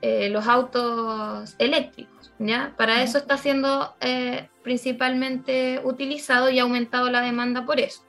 eh, 0.00 0.30
los 0.30 0.46
autos 0.46 1.54
eléctricos. 1.58 2.32
¿ya? 2.38 2.72
Para 2.76 3.02
eso 3.02 3.18
está 3.18 3.36
siendo 3.36 3.94
eh, 4.00 4.48
principalmente 4.62 5.80
utilizado 5.84 6.50
y 6.50 6.58
ha 6.58 6.62
aumentado 6.62 7.10
la 7.10 7.20
demanda 7.20 7.64
por 7.64 7.80
eso. 7.80 8.04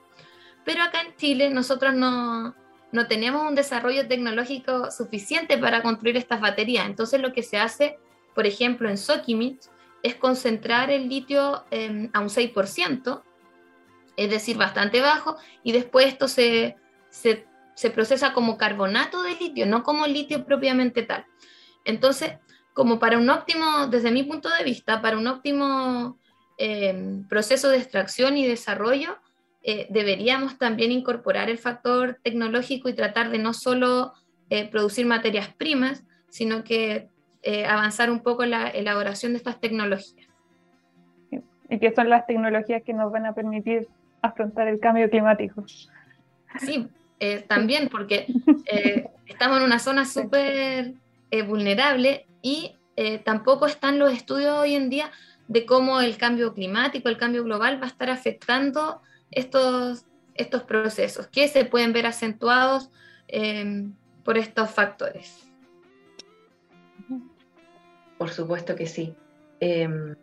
Pero 0.66 0.82
acá 0.84 1.02
en 1.02 1.16
Chile 1.18 1.50
nosotros 1.50 1.94
no, 1.94 2.56
no 2.92 3.08
tenemos 3.08 3.48
un 3.48 3.56
desarrollo 3.56 4.08
tecnológico 4.08 4.92
suficiente 4.92 5.58
para 5.58 5.82
construir 5.82 6.18
estas 6.18 6.40
baterías. 6.40 6.86
Entonces 6.86 7.22
lo 7.22 7.34
que 7.34 7.44
se 7.44 7.58
hace, 7.58 7.98
por 8.34 8.46
ejemplo, 8.46 8.90
en 8.90 8.98
Sokimich, 8.98 9.62
es 10.02 10.16
concentrar 10.16 10.92
el 10.92 11.08
litio 11.08 11.64
eh, 11.72 12.10
a 12.14 12.20
un 12.20 12.30
6%, 12.30 13.24
es 14.18 14.30
decir, 14.30 14.58
bastante 14.58 15.02
bajo, 15.02 15.38
y 15.64 15.72
después 15.72 16.08
esto 16.08 16.28
se, 16.28 16.76
se, 17.10 17.48
se 17.76 17.90
procesa 17.90 18.34
como 18.34 18.58
carbonato 18.58 19.24
de 19.24 19.36
litio, 19.36 19.66
no 19.66 19.84
como 19.84 20.06
litio 20.06 20.46
propiamente 20.46 21.04
tal. 21.04 21.26
Entonces, 21.86 22.34
como 22.74 23.00
para 23.00 23.18
un 23.18 23.30
óptimo, 23.30 23.88
desde 23.88 24.12
mi 24.12 24.24
punto 24.24 24.50
de 24.50 24.64
vista, 24.64 25.02
para 25.02 25.18
un 25.18 25.28
óptimo 25.28 26.18
eh, 26.58 27.22
proceso 27.30 27.70
de 27.70 27.78
extracción 27.78 28.38
y 28.38 28.46
desarrollo, 28.46 29.18
eh, 29.64 29.88
deberíamos 29.90 30.58
también 30.58 30.92
incorporar 30.92 31.50
el 31.50 31.58
factor 31.58 32.20
tecnológico 32.22 32.90
y 32.90 32.94
tratar 32.94 33.32
de 33.32 33.38
no 33.38 33.54
solo 33.54 34.14
eh, 34.50 34.68
producir 34.68 35.06
materias 35.06 35.54
primas, 35.56 36.04
sino 36.30 36.64
que 36.64 37.10
eh, 37.44 37.66
avanzar 37.66 38.10
un 38.10 38.22
poco 38.22 38.46
la 38.46 38.68
elaboración 38.70 39.34
de 39.34 39.38
estas 39.38 39.60
tecnologías. 39.60 40.28
Y 41.70 41.80
que 41.80 41.94
son 41.94 42.10
las 42.10 42.26
tecnologías 42.26 42.84
que 42.84 42.94
nos 42.94 43.12
van 43.12 43.26
a 43.26 43.34
permitir 43.34 43.88
afrontar 44.22 44.68
el 44.68 44.80
cambio 44.80 45.10
climático. 45.10 45.64
Sí, 46.60 46.88
también 47.48 47.90
porque 47.90 48.28
estamos 49.26 49.58
en 49.58 49.64
una 49.64 49.80
zona 49.80 50.06
súper 50.06 50.94
vulnerable 51.48 52.28
y 52.42 52.76
eh, 52.96 53.18
tampoco 53.20 53.66
están 53.66 53.98
los 53.98 54.14
estudios 54.14 54.56
hoy 54.56 54.76
en 54.76 54.90
día 54.90 55.12
de 55.48 55.66
cómo 55.66 56.00
el 56.00 56.18
cambio 56.18 56.54
climático, 56.54 57.10
el 57.10 57.18
cambio 57.18 57.44
global 57.44 57.80
va 57.82 57.86
a 57.86 57.90
estar 57.90 58.10
afectando 58.10 59.02
estos, 59.32 60.06
estos 60.36 60.64
procesos, 60.64 61.28
que 61.28 61.48
se 61.48 61.66
pueden 61.66 61.92
ver 61.92 62.06
acentuados 62.06 62.90
eh, 63.28 63.88
por 64.24 64.38
estos 64.38 64.70
factores. 64.70 65.50
Por 68.24 68.32
supuesto 68.32 68.78
que 68.78 68.88
sí. 68.88 69.14
Eh, 69.60 70.16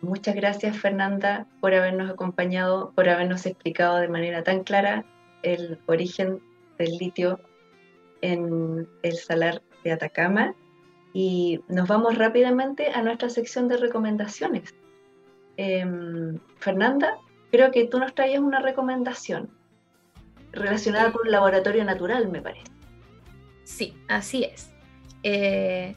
muchas 0.00 0.34
gracias 0.34 0.78
Fernanda 0.78 1.46
por 1.60 1.74
habernos 1.74 2.10
acompañado, 2.10 2.92
por 2.94 3.06
habernos 3.06 3.44
explicado 3.44 3.98
de 3.98 4.08
manera 4.08 4.42
tan 4.42 4.64
clara 4.64 5.04
el 5.42 5.78
origen 5.84 6.40
del 6.78 6.96
litio 6.96 7.38
en 8.22 8.88
el 9.02 9.16
salar 9.18 9.60
de 9.84 9.92
Atacama 9.92 10.54
y 11.12 11.60
nos 11.68 11.86
vamos 11.86 12.16
rápidamente 12.16 12.88
a 12.88 13.02
nuestra 13.02 13.28
sección 13.28 13.68
de 13.68 13.76
recomendaciones. 13.76 14.74
Eh, 15.58 15.84
Fernanda, 16.56 17.18
creo 17.50 17.70
que 17.72 17.84
tú 17.84 17.98
nos 17.98 18.14
traías 18.14 18.40
una 18.40 18.60
recomendación 18.60 19.50
relacionada 20.50 21.12
con 21.12 21.26
un 21.26 21.30
laboratorio 21.30 21.84
natural, 21.84 22.26
me 22.30 22.40
parece. 22.40 22.72
Sí, 23.64 23.94
así 24.08 24.44
es. 24.44 24.70
Eh, 25.22 25.94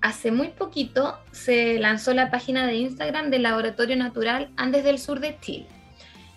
hace 0.00 0.30
muy 0.30 0.48
poquito 0.48 1.18
se 1.32 1.78
lanzó 1.78 2.14
la 2.14 2.30
página 2.30 2.66
de 2.66 2.76
Instagram 2.76 3.30
del 3.30 3.42
Laboratorio 3.42 3.96
Natural 3.96 4.50
Andes 4.56 4.84
del 4.84 4.98
Sur 4.98 5.20
de 5.20 5.38
Chile. 5.40 5.66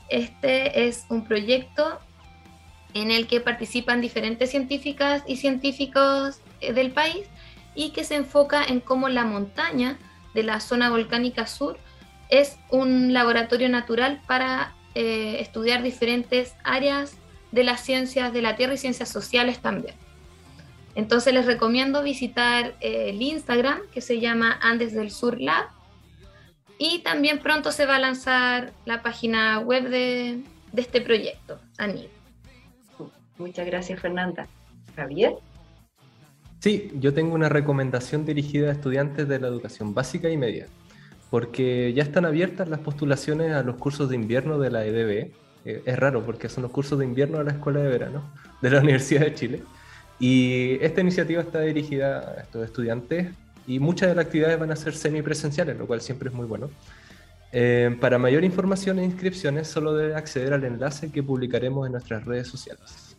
Este 0.09 0.87
es 0.87 1.05
un 1.09 1.25
proyecto 1.25 1.99
en 2.93 3.11
el 3.11 3.27
que 3.27 3.39
participan 3.39 4.01
diferentes 4.01 4.51
científicas 4.51 5.23
y 5.25 5.37
científicos 5.37 6.41
eh, 6.61 6.73
del 6.73 6.91
país 6.91 7.27
y 7.75 7.89
que 7.89 8.03
se 8.03 8.15
enfoca 8.15 8.63
en 8.63 8.79
cómo 8.79 9.09
la 9.09 9.25
montaña 9.25 9.97
de 10.33 10.43
la 10.43 10.59
zona 10.59 10.89
volcánica 10.89 11.47
sur 11.47 11.77
es 12.29 12.57
un 12.69 13.13
laboratorio 13.13 13.69
natural 13.69 14.21
para 14.27 14.73
eh, 14.95 15.37
estudiar 15.39 15.81
diferentes 15.81 16.55
áreas 16.63 17.17
de 17.51 17.63
las 17.63 17.81
ciencias 17.81 18.33
de 18.33 18.41
la 18.41 18.55
Tierra 18.55 18.73
y 18.73 18.77
ciencias 18.77 19.09
sociales 19.09 19.59
también. 19.59 19.95
Entonces 20.95 21.33
les 21.33 21.45
recomiendo 21.45 22.03
visitar 22.03 22.75
eh, 22.79 23.09
el 23.09 23.21
Instagram 23.21 23.79
que 23.93 24.01
se 24.01 24.19
llama 24.19 24.59
Andes 24.61 24.93
del 24.93 25.09
Sur 25.09 25.39
Lab 25.41 25.65
y 26.77 26.99
también 26.99 27.39
pronto 27.39 27.71
se 27.71 27.85
va 27.85 27.95
a 27.95 27.99
lanzar 27.99 28.73
la 28.85 29.01
página 29.01 29.59
web 29.59 29.89
de, 29.89 30.41
este 30.75 31.01
proyecto, 31.01 31.59
ANID. 31.77 32.07
Muchas 33.37 33.65
gracias 33.65 33.99
Fernanda. 33.99 34.47
Javier. 34.95 35.33
Sí, 36.59 36.91
yo 36.95 37.13
tengo 37.13 37.33
una 37.35 37.49
recomendación 37.49 38.25
dirigida 38.25 38.69
a 38.69 38.73
estudiantes 38.73 39.27
de 39.27 39.39
la 39.39 39.47
educación 39.47 39.93
básica 39.93 40.29
y 40.29 40.37
media, 40.37 40.67
porque 41.29 41.91
ya 41.93 42.03
están 42.03 42.25
abiertas 42.25 42.69
las 42.69 42.79
postulaciones 42.79 43.51
a 43.53 43.63
los 43.63 43.75
cursos 43.75 44.09
de 44.09 44.15
invierno 44.15 44.59
de 44.59 44.71
la 44.71 44.85
EDB. 44.85 45.31
Eh, 45.65 45.81
es 45.85 45.99
raro 45.99 46.23
porque 46.25 46.49
son 46.49 46.63
los 46.63 46.71
cursos 46.71 46.99
de 46.99 47.05
invierno 47.05 47.39
de 47.39 47.45
la 47.45 47.51
Escuela 47.51 47.79
de 47.79 47.89
Verano 47.89 48.23
de 48.61 48.69
la 48.69 48.79
Universidad 48.81 49.21
de 49.21 49.33
Chile. 49.33 49.63
Y 50.19 50.77
esta 50.81 51.01
iniciativa 51.01 51.41
está 51.41 51.61
dirigida 51.61 52.19
a 52.19 52.41
estos 52.41 52.65
estudiantes 52.65 53.33
y 53.67 53.79
muchas 53.79 54.09
de 54.09 54.15
las 54.15 54.25
actividades 54.25 54.59
van 54.59 54.71
a 54.71 54.75
ser 54.75 54.93
semipresenciales, 54.93 55.77
lo 55.77 55.87
cual 55.87 56.01
siempre 56.01 56.29
es 56.29 56.35
muy 56.35 56.45
bueno. 56.45 56.69
Eh, 57.51 57.95
para 58.01 58.17
mayor 58.17 58.43
información 58.43 58.99
e 58.99 59.05
inscripciones, 59.05 59.67
solo 59.67 59.93
debe 59.93 60.15
acceder 60.15 60.53
al 60.53 60.63
enlace 60.63 61.11
que 61.11 61.21
publicaremos 61.21 61.85
en 61.85 61.91
nuestras 61.93 62.25
redes 62.25 62.47
sociales. 62.47 63.15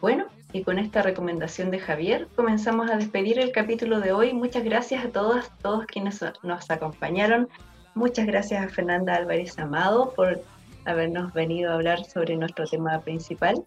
Bueno, 0.00 0.26
y 0.52 0.64
con 0.64 0.78
esta 0.78 1.02
recomendación 1.02 1.70
de 1.70 1.78
Javier, 1.78 2.26
comenzamos 2.34 2.90
a 2.90 2.96
despedir 2.96 3.38
el 3.38 3.52
capítulo 3.52 4.00
de 4.00 4.12
hoy. 4.12 4.32
Muchas 4.32 4.64
gracias 4.64 5.04
a 5.04 5.10
todas, 5.10 5.56
todos 5.58 5.86
quienes 5.86 6.20
nos 6.42 6.70
acompañaron. 6.70 7.48
Muchas 7.94 8.26
gracias 8.26 8.64
a 8.64 8.68
Fernanda 8.68 9.14
Álvarez 9.14 9.58
Amado 9.58 10.12
por 10.16 10.42
habernos 10.84 11.32
venido 11.32 11.70
a 11.70 11.74
hablar 11.74 12.04
sobre 12.04 12.36
nuestro 12.36 12.66
tema 12.66 13.00
principal. 13.00 13.64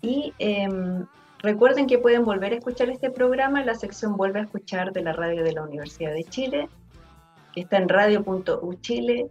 Y 0.00 0.32
em, 0.38 1.06
recuerden 1.40 1.86
que 1.86 1.98
pueden 1.98 2.24
volver 2.24 2.52
a 2.52 2.56
escuchar 2.56 2.88
este 2.90 3.10
programa 3.10 3.60
en 3.60 3.66
la 3.66 3.74
sección 3.74 4.16
Vuelve 4.16 4.40
a 4.40 4.44
escuchar 4.44 4.92
de 4.92 5.02
la 5.02 5.12
radio 5.12 5.42
de 5.42 5.52
la 5.52 5.62
Universidad 5.62 6.12
de 6.12 6.24
Chile, 6.24 6.68
que 7.54 7.62
está 7.62 7.78
en 7.78 7.88
radio.uchile.cl. 7.88 9.30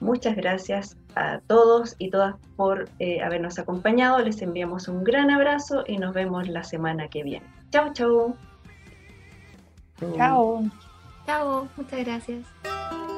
Muchas 0.00 0.36
gracias 0.36 0.96
a 1.16 1.40
todos 1.46 1.96
y 1.98 2.10
todas 2.10 2.36
por 2.56 2.88
eh, 3.00 3.20
habernos 3.20 3.58
acompañado. 3.58 4.20
Les 4.20 4.40
enviamos 4.42 4.86
un 4.88 5.02
gran 5.02 5.30
abrazo 5.30 5.82
y 5.86 5.98
nos 5.98 6.14
vemos 6.14 6.48
la 6.48 6.62
semana 6.62 7.08
que 7.08 7.24
viene. 7.24 7.46
Chao, 7.70 7.92
chao. 7.92 8.36
Chao. 10.16 10.62
Chao, 11.26 11.68
muchas 11.76 12.04
gracias. 12.04 13.17